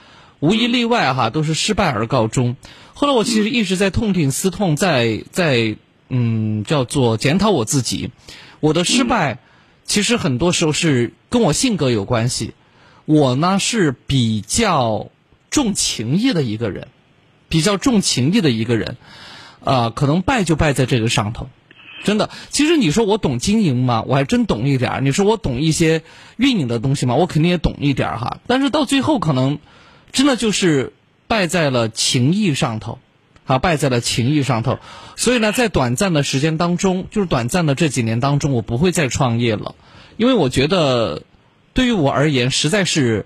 [0.41, 2.57] 无一例外哈都是失败而告终。
[2.93, 5.77] 后来我其实一直在痛定思痛，在在
[6.09, 8.11] 嗯叫做检讨我自己，
[8.59, 9.39] 我的失败
[9.85, 12.53] 其实很多时候是跟我性格有关系。
[13.05, 15.11] 我呢是比较
[15.49, 16.89] 重情义的一个人，
[17.47, 18.97] 比较重情义的一个人，
[19.63, 21.47] 啊、可能败就败在这个上头。
[22.03, 24.03] 真的，其实你说我懂经营吗？
[24.07, 25.01] 我还真懂一点儿。
[25.01, 26.03] 你说我懂一些
[26.37, 27.15] 运营的东西吗？
[27.15, 28.39] 我肯定也懂一点儿哈。
[28.47, 29.59] 但是到最后，可能
[30.11, 30.93] 真的就是
[31.27, 32.99] 败在了情义上头，
[33.45, 34.79] 啊，败在了情义上头。
[35.17, 39.75] 所以呢，在短暂的时间当中，就是短暂的这几年当中，我不会再创业了，
[40.15, 41.23] 因为我觉得
[41.73, 43.25] 对于我而言，实在是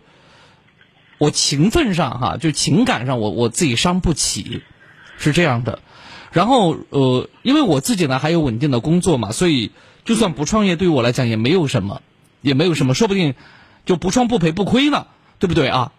[1.19, 4.63] 我情分上哈，就情感上我我自己伤不起，
[5.19, 5.79] 是这样的。
[6.31, 9.71] 然后呃，因为我自己呢还有稳定的工作嘛，所以
[10.05, 12.01] 就算不创业，对于我来讲也没有什么，
[12.41, 13.35] 也没有什么，说不定
[13.85, 15.07] 就不创不赔不亏呢，
[15.39, 15.91] 对不对啊？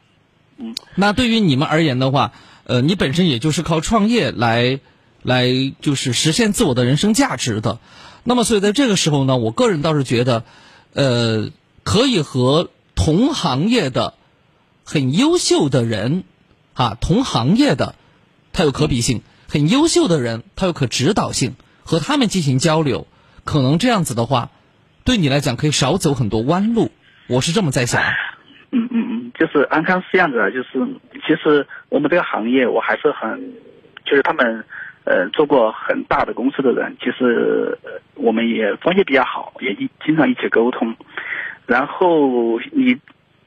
[0.57, 0.75] 嗯。
[0.95, 2.33] 那对于你们而言的话，
[2.65, 4.81] 呃，你本身也就是靠创业来
[5.23, 5.47] 来
[5.81, 7.79] 就是实现自我的人生价值的。
[8.25, 10.45] 那么，所以在这个时候呢，我个人倒是觉得，
[10.95, 11.51] 呃，
[11.83, 14.15] 可以和同行业的
[14.85, 16.25] 很优秀的人，
[16.75, 17.97] 啊，同行业的，
[18.53, 19.23] 他有可比性。
[19.53, 23.07] 很优秀的人，他有可指导性，和他们进行交流，
[23.45, 24.49] 可能这样子的话，
[25.05, 26.91] 对你来讲可以少走很多弯路。
[27.29, 28.01] 我是这么在想。
[28.71, 30.69] 嗯嗯嗯，就是安康是这样子的，就是
[31.27, 33.53] 其实我们这个行业，我还是很，
[34.07, 34.65] 就是他们
[35.05, 40.97] 呃做过很大的公司的人，其实、呃、我们也关系比较好，也一经常一起沟通。
[41.67, 42.97] 然后你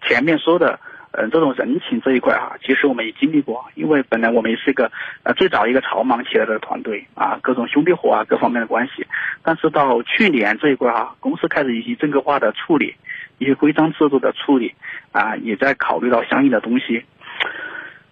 [0.07, 0.80] 前面说的。
[1.18, 4.92] 嗯，这种人情这一块哈、啊，其实我们也经历过，因为本来我们也是一个
[5.24, 9.06] 呃最早一个草莽起来的团队啊，各种兄弟伙啊，各方面的关系。
[9.42, 12.96] 但是到去年这一块哈、啊，公司开始一些正规化的处理，
[13.38, 14.74] 一些规章制度的处理
[15.12, 17.04] 啊，也在考虑到相应的东西。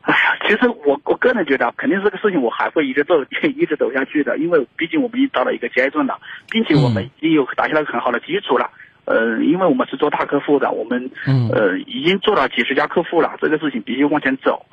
[0.02, 3.24] 哎呀，其实我我个人觉得，肯定这个事情我还会一直走，
[3.56, 6.20] 一直走下去的，因为毕竟我们已经到了一个阶段了，
[6.50, 8.70] 并且我们已经有打下了很好的基础了。
[9.06, 11.12] 呃，因为我们是做大客户的，我们
[11.52, 14.66] 呃已经做了几十家客户了，这个事情必须往前走。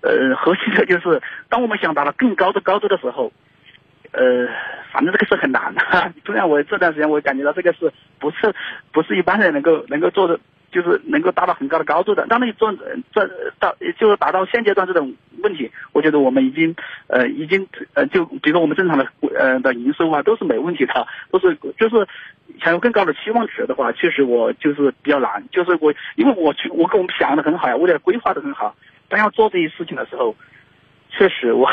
[0.00, 3.32] 呃，核心的就是当我们想达到更高的高度的时候，
[4.12, 4.48] 呃，
[4.92, 6.12] 反正这个是很难的。
[6.24, 8.54] 突然我这段时间我感觉到这个是不是
[8.92, 10.38] 不是一般人能够能够做的，
[10.72, 12.26] 就是能够达到很高的高度的。
[12.26, 12.72] 当你做
[13.12, 16.74] 这到就是达到现阶段这种问题，我觉得我们已经
[17.06, 19.06] 呃已经呃就比如说我们正常的
[19.38, 22.06] 呃的营收啊都是没问题的，都是就是。
[22.64, 28.74] 想有更高的期望值的话，确实我就是比较难，就是我因为我去我跟我们想的很好呀，我也规划的很好，
[29.08, 30.34] 但要做这些事情的时候，
[31.10, 31.68] 确实我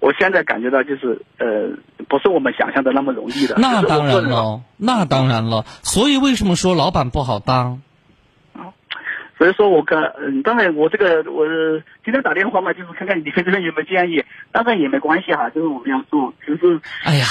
[0.00, 1.70] 我现在感觉到就是呃
[2.08, 3.54] 不是我们想象的那么容易的。
[3.56, 7.80] 那当然了，那当然了，所以为什么说老板不好当？
[9.38, 11.46] 所以说我跟嗯，当然我这个我
[12.04, 17.26] 今天打电话嘛，就是看看你们这边有没有建议，当然也没关系哈，就是我们要做，就是哎呀，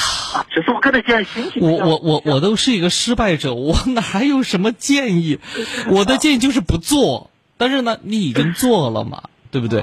[0.52, 1.62] 只是我个人现在心情。
[1.62, 5.40] 我我我我都是一个失败者，我哪有什么建议？
[5.90, 9.82] 我的建议就是不做，但是呢，你已经做了嘛，对不对？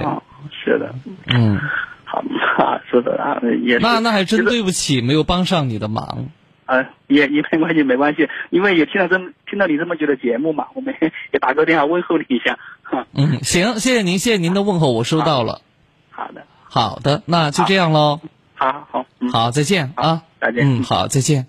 [0.63, 0.93] 是的，
[1.27, 1.59] 嗯，
[2.05, 2.23] 好
[2.57, 6.27] 啊，是的啊，也那那还真对不起，没有帮上你的忙。
[6.73, 10.95] 呃，也也没关系，没关系，因为也听了这么听到你这么久的节目嘛，我们
[11.31, 12.57] 也打个电话问候你一下。
[12.81, 15.61] 哈嗯，行，谢谢您，谢谢您的问候，我收到了。
[16.09, 18.21] 好的，好的，那就这样喽。
[18.55, 20.79] 好好，嗯、好，再见啊，再见。
[20.79, 21.45] 嗯，好，再见。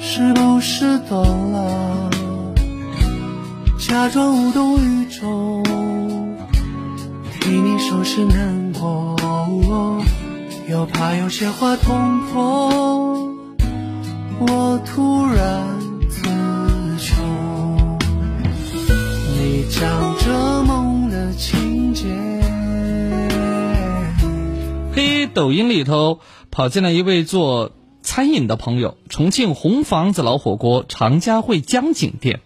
[0.00, 2.10] 是不是懂了？
[3.78, 5.62] 假装无动于衷，
[7.40, 9.16] 替你收拾难过。
[10.70, 13.34] 又怕有些话捅破，
[14.38, 16.28] 我突然词
[16.96, 17.98] 穷。
[19.34, 22.06] 你讲着梦的情节。
[24.94, 26.20] 嘿，抖音里头
[26.52, 27.72] 跑进来一位做
[28.02, 32.38] 餐饮的朋友，重庆红房子老火锅常家汇江景店。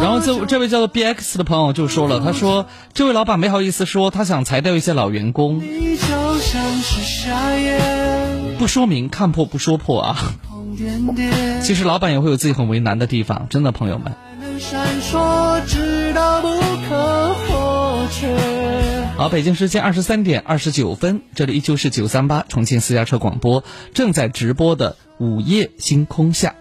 [0.00, 5.60] 然后这这位叫做 BX 的朋友就说了，他说这位老板没好意思说他想裁掉一些老员工，
[8.58, 10.34] 不说明看破不说破啊。
[11.62, 14.12] 其实老板也会有自己很为难的地方，真的朋友们。
[19.16, 26.54] 好，北京时间二十三点二十九分，这里依旧是九三八重庆私家车广播正在直播的午夜星空下。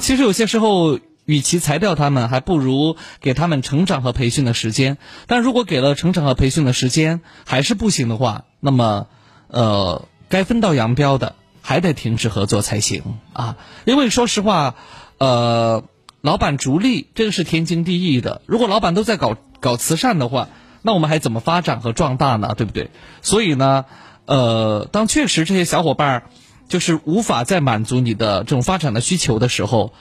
[0.00, 4.96] 其实有些时候，与其裁掉他们，还不如给他们成长和培训的时间。
[5.26, 9.08] 但如果给了成长和培训的时间还是不行的话，那么，
[9.48, 13.02] 呃，该分道扬镳的还得停止合作才行
[13.34, 13.58] 啊。
[13.84, 14.76] 因为说实话，
[15.18, 15.84] 呃，
[16.22, 18.40] 老板逐利这个是天经地义的。
[18.46, 20.48] 如果老板都在搞搞慈善的话，
[20.80, 22.54] 那我们还怎么发展和壮大呢？
[22.56, 22.90] 对不对？
[23.20, 23.84] 所以呢，
[24.24, 26.22] 呃，当确实这些小伙伴儿
[26.68, 29.92] 就是无法再满足你的这种发展的需求的时候，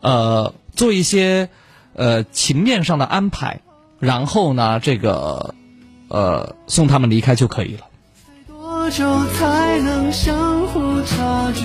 [0.00, 1.48] 呃，做一些
[1.94, 3.60] 呃情面上的安排，
[3.98, 5.54] 然后呢，这个
[6.08, 7.86] 呃送他们离开就可以了。
[8.48, 11.64] 多久才能相互察觉？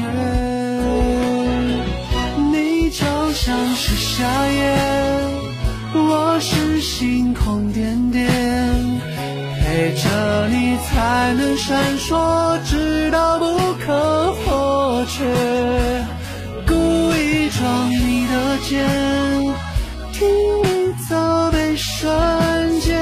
[2.52, 4.78] 你就像是夏夜，
[5.94, 8.28] 我是星空点点，
[9.62, 13.46] 陪着你才能闪烁，直到不
[13.86, 15.26] 可或缺。
[17.60, 18.88] 故意撞你的肩，
[20.14, 20.28] 听
[20.64, 22.98] 你责备瞬间。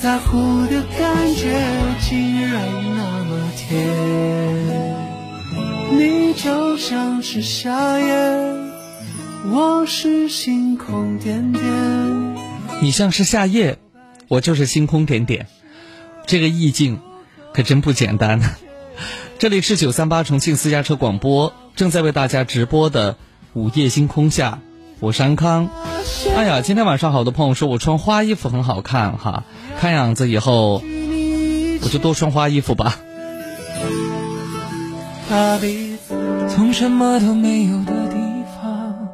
[0.00, 1.62] 在乎的感觉
[2.00, 2.66] 竟然
[2.96, 3.76] 那么甜，
[5.92, 8.14] 你就像是夏夜，
[9.52, 11.62] 我是星空点点。
[12.80, 13.78] 你像是夏夜，
[14.28, 15.46] 我就是星空点点，
[16.26, 16.98] 这个意境
[17.52, 18.40] 可真不简单。
[19.38, 23.16] 这里是九三八重庆私家车广播，正在为大家直播的
[23.54, 24.58] 午夜星空下，
[24.98, 25.70] 我是安康。
[26.36, 29.44] 哎呀，今天晚上好多朋友说我穿花衣服很好看哈，
[29.78, 30.82] 看样子以后
[31.82, 32.98] 我就多穿花衣服吧。
[36.50, 39.08] 从什么都没有的地方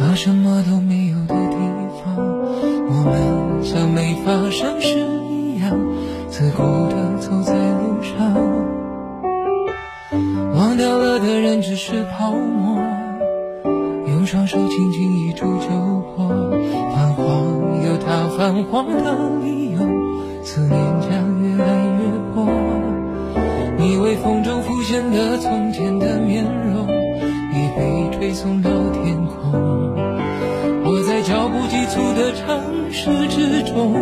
[0.00, 1.56] 到什么都没有的地
[2.04, 2.16] 方，
[2.88, 4.98] 我们像没发生事
[5.30, 5.78] 一样，
[6.28, 8.79] 自顾地走在路上。
[10.60, 12.76] 忘掉了的人只是泡沫，
[14.06, 15.68] 用双手轻轻一触就
[16.14, 16.28] 破。
[16.92, 19.78] 泛黄有它泛黄的理由，
[20.42, 22.46] 思念将越来越薄。
[23.78, 26.86] 你微风中浮现的从前的面容，
[27.54, 28.68] 已被吹送到
[29.02, 29.94] 天空。
[30.84, 33.94] 我在脚步急促的城市之中，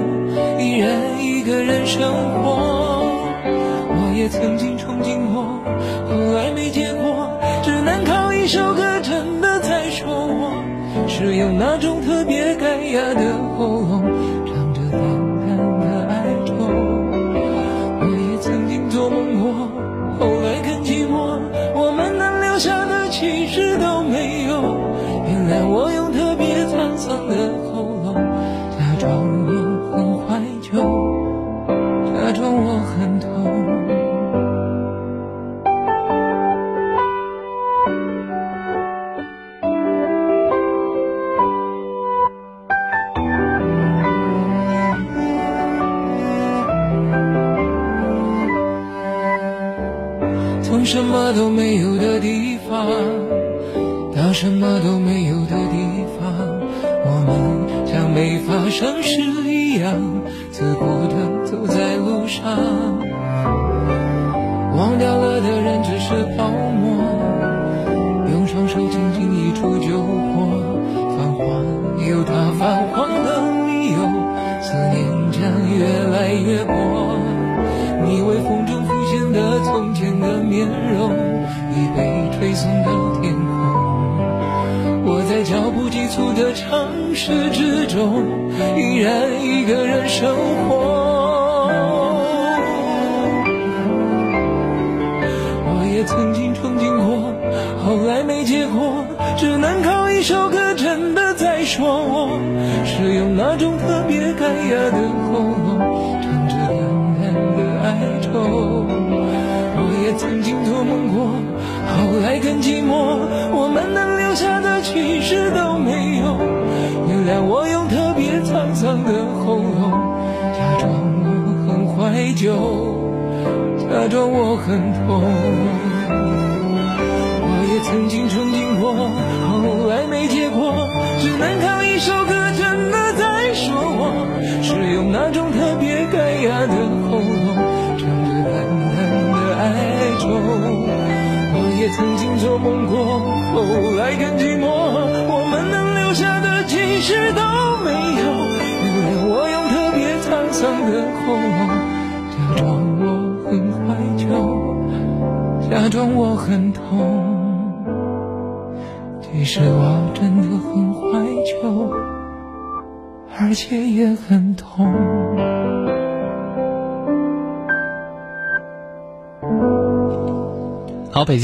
[0.59, 2.13] 依然一个人生
[2.43, 2.88] 活。
[4.19, 5.45] 也曾经憧憬过，
[6.11, 7.31] 后来没结果，
[7.63, 14.03] 只能靠一首歌真的在说我，是用那种特别干哑的喉咙，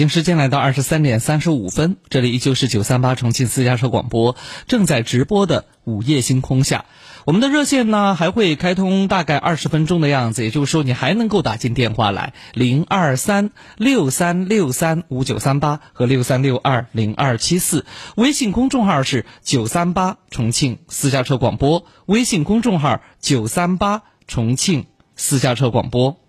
[0.09, 4.37] 时间来到二十三点三十五分，这里依旧是九三八重庆私家车广播
[4.67, 6.85] 正在直播的午夜星空下，
[7.25, 17.85] 我们的热线呢还会开通大概二十分钟的样子，也就是说你还能够打进电话来零二三六三六三五九三八和六三六二零二七四，
[18.17, 24.87] 微信公众号是九三八重庆私家车广播，微信公众号九三八重庆
[25.17, 26.24] 私家车广播。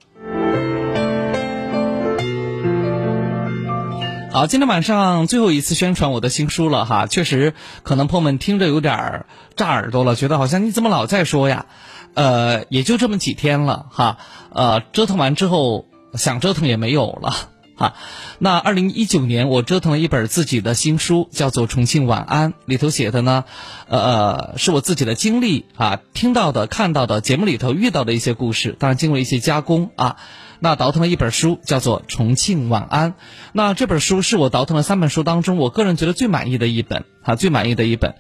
[4.35, 7.53] 好，今天晚上最后一次宣传我的新书了哈，确实
[7.83, 11.67] 可能朋友们听着有点儿炸耳朵了，觉得好像你怎么老在说呀？
[12.15, 14.17] 呃，也就这么几天了哈，
[14.51, 17.33] 呃，折腾完之后想折腾也没有了
[17.77, 17.93] 哈。
[18.37, 23.45] 那二零一九年我折腾了一本自己的新书，叫做《重庆晚安》，里头写的呢，
[23.87, 30.17] 呃，是我自己的经历啊，听到的、看到的，节目里头遇到的一些故事，当然经过一些加工啊。
[30.65, 33.11] 那倒腾了一本书，叫做《重庆晚安》。
[33.53, 38.15] 那这本书是我倒腾了三本书当中，我个人觉得最满意的一本啊，最满意的一本。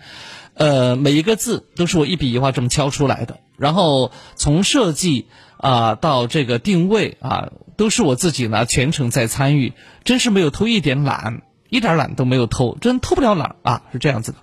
[0.53, 5.25] 呃，每一个字都是我一笔一画这么敲出来的，然后从设计
[5.57, 9.73] 啊到这个定位啊，都是我自己呢全程在参与，
[10.03, 11.41] 真是没有偷一点懒，
[11.71, 14.37] 一点懒都没有偷，真偷不了懒啊，是这样子的。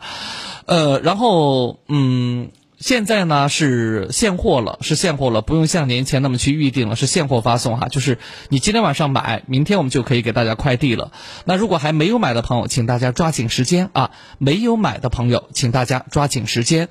[0.67, 2.51] 呃，然后嗯。
[2.83, 7.87] 现在呢是现货了，是现货了，不用像年前那么去预定了，是现货发送哈。
[7.87, 8.19] 就是
[8.49, 11.13] 你今天晚上买，明天我们就可以给大家快递了。
[11.45, 14.11] 那如果还没有买的朋友，请大家抓紧时间啊！
[14.39, 16.89] 没有买的朋友，请大家抓紧时间。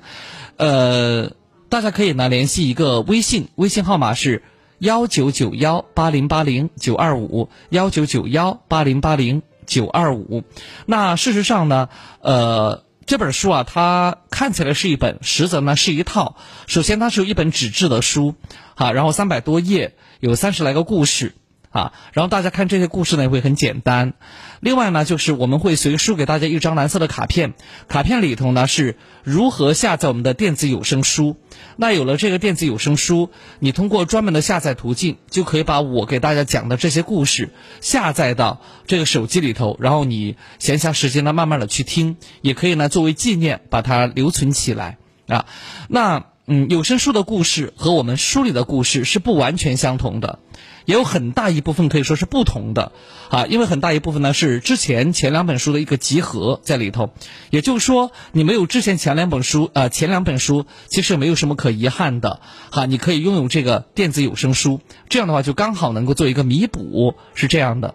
[0.56, 1.32] 呃，
[1.68, 4.42] 大家可以呢联系一个微信，微信号码是
[4.78, 10.42] 幺九九幺八零八零九二五幺九九幺八零八零九二五。
[10.86, 11.90] 那事实上呢，
[12.22, 12.82] 呃。
[13.06, 16.36] 这本书啊，它看起来是一本，实则呢是一套。
[16.66, 18.34] 首先，它是有一本纸质的书，
[18.76, 21.34] 哈，然后三百多页，有三十来个故事，
[21.72, 24.12] 啊，然后大家看这些故事呢也会很简单。
[24.60, 27.54] 另外呢，就是我们会随书给大家一张蓝色的卡片，
[27.88, 31.36] 卡片里头呢是如何下载我们的电子有声书。
[31.76, 37.50] 那有了这个电子有声书，你通过专门的下载途径，就可以把我给大家讲的这些故事
[37.80, 45.46] 下载到这个手机里头，然后你闲暇时间呢，慢慢的去听，也可以呢作为纪念把它留存起来啊。
[45.88, 50.40] 那嗯，有声书的故事和我们书里的故事是不完全相同的。
[50.84, 52.92] 也有很大一部分可以说是不同的，
[53.30, 57.10] 啊，因为很大一部分呢是之前前两本书的一个集合在里头，
[57.50, 62.40] 也就是说你没有之前前两本书，呃，前两本书其实没有什么可遗憾的，
[62.70, 67.94] 哈，你可以拥有这个电子有声书，这样的话就刚好能够做一个弥补，是这样的。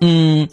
[0.00, 0.48] 嗯，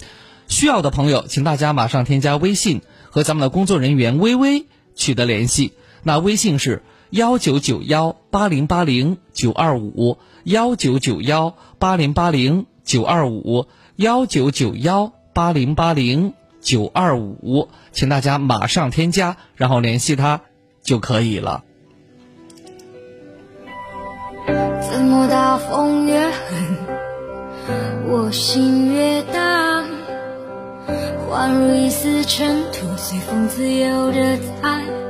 [0.47, 5.73] 需要的朋友，请大家马上添加微信和咱们的工作人员微微取得联系，
[6.03, 10.17] 那微信是幺九九幺八零八零九二五。
[10.43, 13.65] 幺九九幺八零八零九二五，
[13.97, 20.39] 幺九九幺八零八零九二五，请大家马上添加，然后联系他
[20.81, 21.65] 就可以了。
[24.89, 29.83] 怎么大风越狠， 我心越大？
[31.29, 35.06] 宛如一丝尘土，随风自由的在。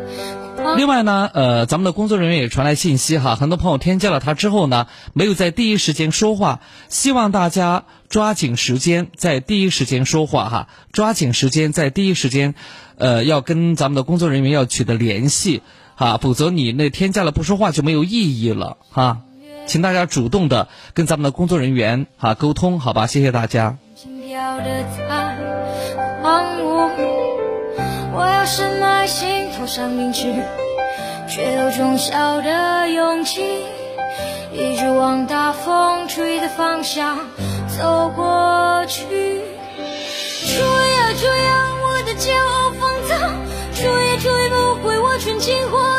[0.75, 12.55] 另外呢，呃，咱们的工作人员也传来信息哈，很多朋友添加了他之后呢，没有在第一时间说话，希望大家抓紧时间在第一时间说话哈，抓紧时间在第一时间，
[12.97, 15.61] 呃，要跟咱们的工作人员要取得联系
[15.95, 19.21] 哈，否则你那添加了不说话就没有意义了哈，
[19.65, 23.77] 请大家主动的跟咱们的工作人员哈沟通，好吧，谢谢大家。
[28.13, 30.33] 我要深埋心头上铭记，
[31.29, 33.63] 却有种小的勇气，
[34.53, 37.17] 一直往大风吹的方向
[37.77, 39.05] 走过去。
[39.05, 43.17] 吹呀吹呀，我的骄傲放纵，
[43.75, 45.96] 吹也吹不回我纯净花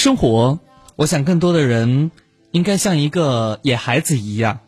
[0.00, 0.60] 生活，
[0.96, 2.10] 我想更多的人
[2.52, 4.60] 应该像一个野孩子一样，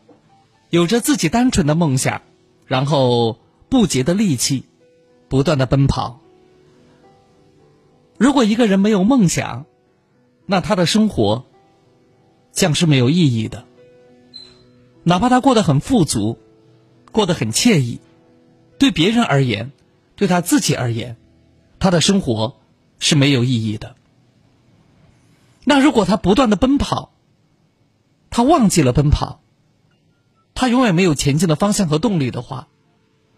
[0.68, 2.20] 有着自己单纯的梦想，
[2.66, 3.38] 然后
[3.70, 4.64] 不竭的力气，
[5.30, 6.20] 不断的奔跑。
[8.18, 9.64] 如果一个人没有梦想，
[10.44, 11.46] 那他的生活
[12.52, 13.64] 将是没有意义的。
[15.02, 16.36] 哪怕他过得很富足，
[17.10, 18.00] 过得很惬意，
[18.76, 19.72] 对别人而言，
[20.14, 21.16] 对他自己而言，
[21.78, 22.56] 他的生活
[22.98, 23.96] 是没有意义的。
[25.64, 27.12] 那如果他不断的奔跑，
[28.30, 29.42] 他忘记了奔跑，
[30.54, 32.68] 他永远没有前进的方向和动力的话，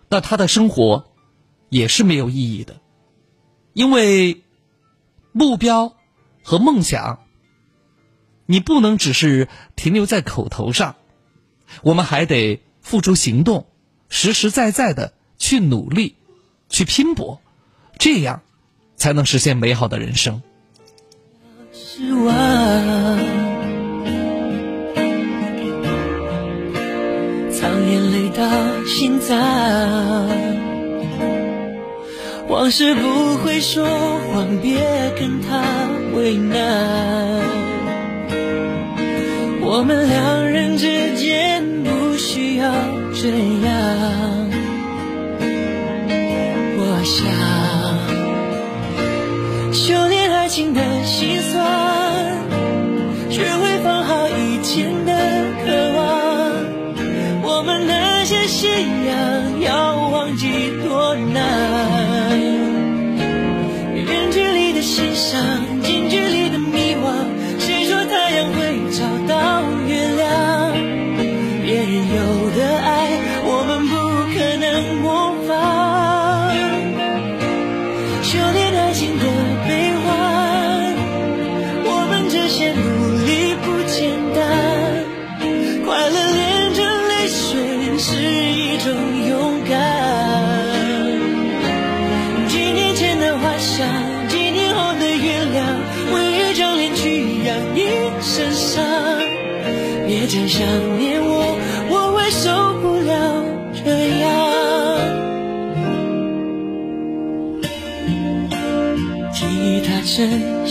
[0.09, 1.13] 那他的生活
[1.69, 2.81] 也是没有意义的，
[3.73, 4.43] 因为
[5.33, 5.95] 目标
[6.43, 7.21] 和梦想，
[8.47, 10.97] 你不能只是停留在口头上，
[11.83, 13.67] 我们还得付出行动，
[14.09, 16.17] 实实在在的去努力，
[16.69, 17.43] 去拼搏，
[17.99, 18.43] 这样
[18.97, 20.43] 才能实现美好的人生。
[21.97, 22.35] 失望，
[27.53, 28.43] 藏眼泪到
[28.85, 29.39] 心脏。
[32.49, 34.81] 往事不会说谎，别
[35.17, 35.63] 跟他
[36.17, 36.59] 为难。
[39.61, 42.73] 我们两人之间不需要
[43.15, 44.51] 这样。
[46.77, 47.84] 我想
[50.55, 52.39] 心的心酸，
[53.29, 55.04] 学会放好以前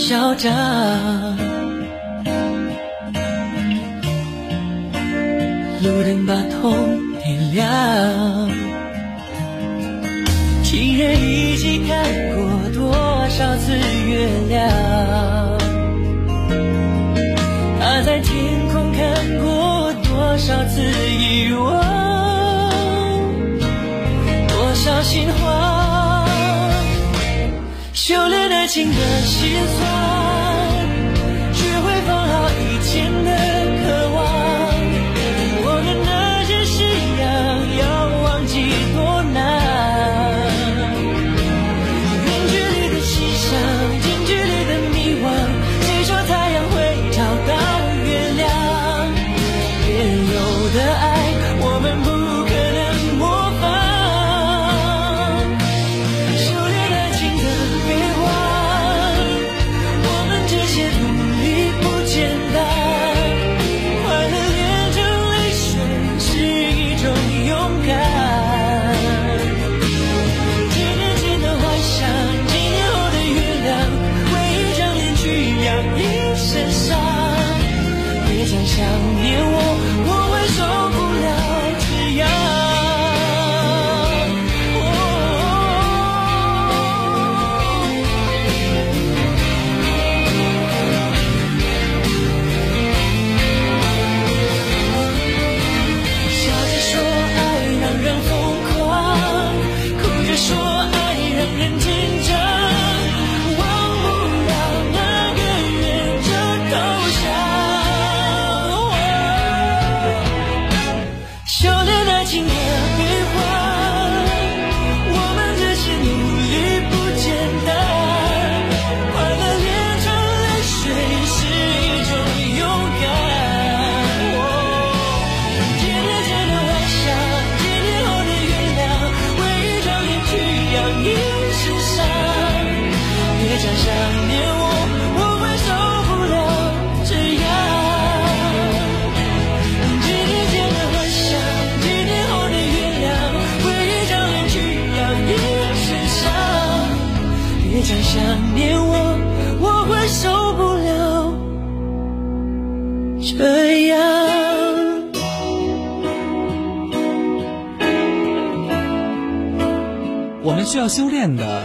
[0.06, 0.52] 嚣张，
[5.80, 7.64] 路灯把痛点亮。
[10.62, 12.04] 情人一起看
[12.34, 12.92] 过多
[13.30, 13.72] 少次
[14.06, 14.70] 月亮？
[17.80, 19.02] 他在天空看
[19.38, 20.82] 过多少次
[29.54, 30.13] 的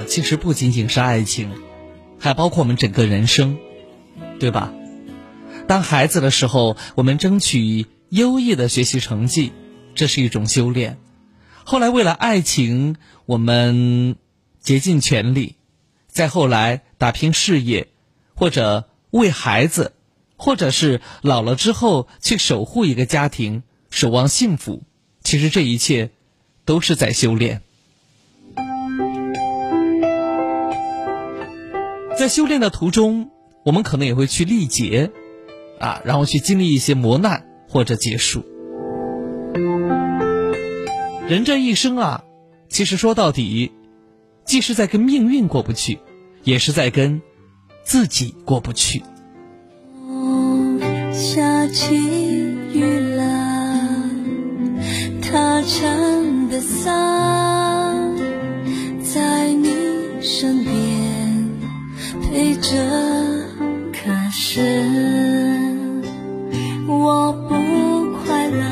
[0.09, 1.51] 其实不仅仅是爱情，
[2.19, 3.59] 还包括我们整个人生，
[4.39, 4.73] 对吧？
[5.67, 9.51] 当孩子的时候，我们争取优异的学习成绩，
[9.93, 10.97] 这是一种修炼。
[11.63, 12.95] 后来为了爱情，
[13.27, 14.15] 我们
[14.59, 15.57] 竭尽全力；
[16.07, 17.89] 再后来打拼事业，
[18.33, 19.93] 或者为孩子，
[20.37, 23.61] 或者是老了之后去守护一个家庭，
[23.91, 24.81] 守望幸福。
[25.23, 26.09] 其实这一切
[26.65, 27.61] 都是在修炼。
[32.19, 33.29] 在修炼的途中，
[33.63, 35.09] 我们可能也会去历劫，
[35.79, 38.43] 啊，然后去经历一些磨难或者结束。
[41.29, 42.25] 人这一生啊，
[42.67, 43.71] 其实说到底，
[44.43, 45.99] 既是在跟命运过不去，
[46.43, 47.21] 也是在跟
[47.83, 49.01] 自己过不去。
[51.13, 52.83] 下起雨
[53.15, 54.09] 了，
[55.21, 58.13] 他撑的伞
[59.01, 59.69] 在你
[60.21, 60.78] 身边
[62.31, 62.77] 陪着，
[63.91, 64.61] 可是
[66.87, 67.55] 我不
[68.23, 68.63] 快乐，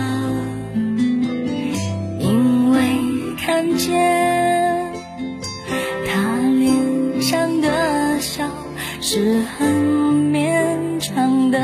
[2.19, 2.77] 因为
[3.39, 4.93] 看见
[6.05, 8.47] 他脸上的笑
[9.01, 9.67] 是很
[10.31, 11.57] 勉强的。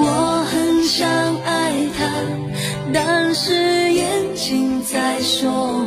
[0.00, 1.06] 我很想
[1.44, 2.06] 爱他，
[2.94, 5.77] 但是眼睛在说，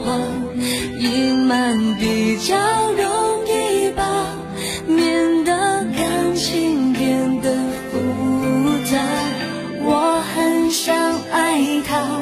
[2.43, 2.57] 较
[2.93, 4.03] 容易吧，
[4.87, 5.53] 免得
[5.95, 7.51] 感情变得
[7.91, 7.99] 复
[8.91, 8.97] 杂。
[9.83, 10.95] 我很想
[11.31, 12.21] 爱他，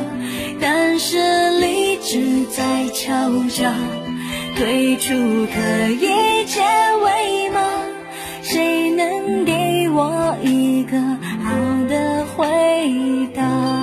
[0.60, 3.74] 但是理智在敲诈，
[4.58, 6.62] 退出可以结
[7.02, 7.62] 尾吗？
[8.42, 10.98] 谁能给我一个
[11.46, 11.56] 好
[11.88, 12.46] 的回
[13.34, 13.79] 答？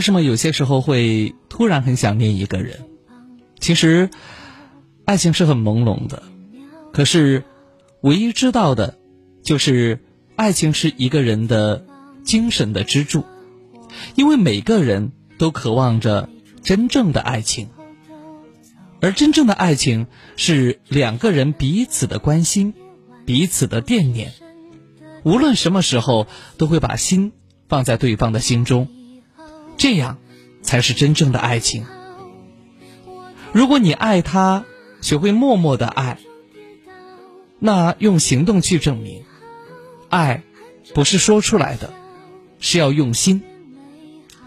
[0.00, 2.86] 为什么有些时候会突然很想念一个人？
[3.58, 4.08] 其实，
[5.04, 6.22] 爱情是很朦胧的，
[6.90, 7.44] 可是
[8.00, 8.96] 唯一知道的，
[9.42, 10.00] 就是
[10.36, 11.84] 爱情是一个人的
[12.24, 13.26] 精神的支柱，
[14.14, 16.30] 因为每个人都渴望着
[16.62, 17.68] 真正的爱情。”
[19.02, 20.06] 而真正的爱情
[20.36, 22.72] 是两个人彼此的关心，
[23.26, 24.32] 彼此的惦念，
[25.24, 27.32] 无论什么时候都会把心
[27.68, 28.88] 放在对方的心中，
[29.80, 30.18] 这样
[30.60, 31.86] 才是真正的爱情。
[33.50, 34.66] 如果你爱他，
[35.00, 36.18] 学会默默的爱，
[37.58, 39.24] 那用行动去证明，
[40.10, 40.42] 爱
[40.92, 41.94] 不是说出来的，
[42.58, 43.40] 是要用心，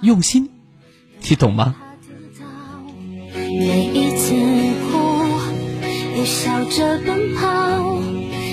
[0.01, 0.51] 用心，
[1.27, 1.77] 你懂吗？
[3.34, 4.35] 每一次
[4.91, 5.39] 哭，
[6.15, 7.99] 也笑着奔跑，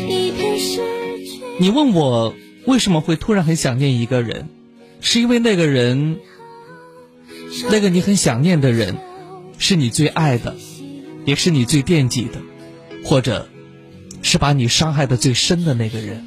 [0.09, 0.78] 一片失
[1.27, 1.43] 去。
[1.59, 2.35] 你问我
[2.65, 4.48] 为什么会突然很想念一个人，
[5.02, 6.20] 是因为那个人，
[7.71, 8.97] 那个你很想念的人，
[9.59, 10.57] 是你最爱的，
[11.25, 12.41] 也是你最惦记的，
[13.05, 13.49] 或者，
[14.23, 16.25] 是把你伤害的最深的那个人。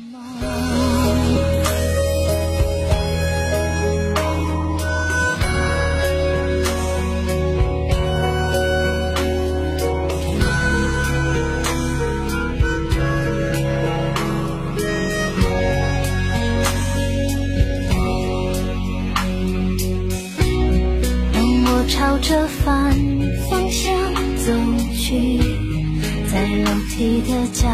[27.53, 27.69] 梯的角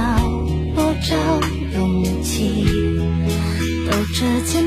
[0.76, 1.16] 落找
[1.74, 2.66] 勇气，
[3.90, 4.64] 抖着肩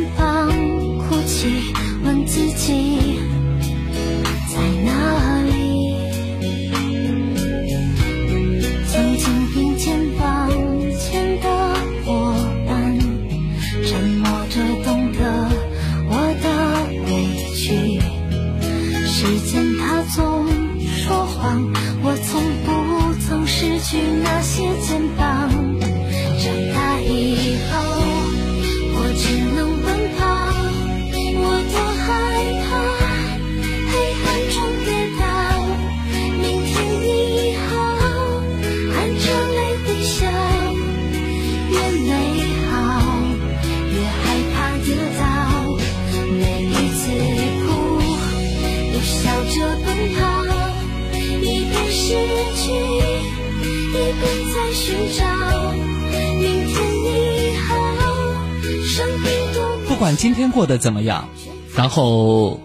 [60.22, 61.28] 今天过得怎么样，
[61.74, 62.60] 然后，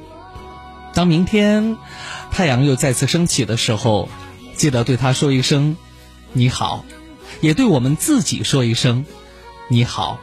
[0.94, 1.76] 当明天
[2.30, 4.10] 太阳又再次升起的时候，
[4.54, 5.76] 记得对他说一声
[6.34, 6.86] “你好”，
[7.42, 9.06] 也对我们自己说一声
[9.72, 10.20] “你好”。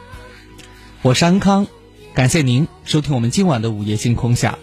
[1.03, 1.67] 我是安康，
[2.13, 4.57] 感谢您收听我们今晚的午夜星空下。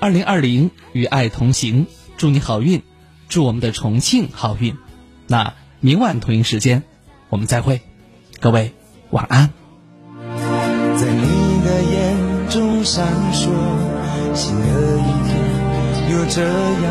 [0.00, 2.82] 二零二零与爱同行，祝你好运，
[3.28, 4.76] 祝我们的重庆好运。
[5.28, 6.82] 那明晚同一时间，
[7.28, 7.82] 我们再会，
[8.40, 8.74] 各位
[9.10, 9.52] 晚安。
[10.98, 11.39] 在你
[12.50, 13.48] 中闪烁，
[14.34, 14.64] 新的
[14.98, 15.38] 一天
[16.10, 16.90] 又这样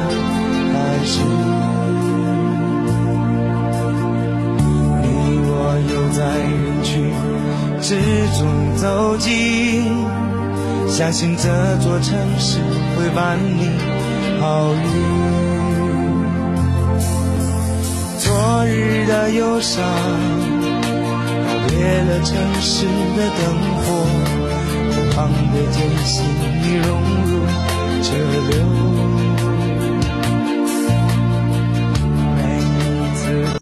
[0.72, 0.74] 开
[1.04, 1.20] 始。
[5.02, 5.06] 你
[5.44, 5.52] 我
[5.92, 6.50] 又在人
[6.82, 7.12] 群
[7.82, 7.90] 之
[8.40, 8.42] 中
[8.78, 10.08] 走近，
[10.88, 11.44] 相信这
[11.80, 12.60] 座城市
[12.96, 13.70] 会伴你
[14.40, 14.82] 好运。
[18.18, 19.84] 昨日的忧伤。
[21.42, 23.40] 告别了城市的灯
[23.78, 23.88] 火，
[25.20, 26.26] 路旁的艰辛
[26.64, 27.46] 已融入
[28.02, 28.10] 这
[28.50, 29.19] 流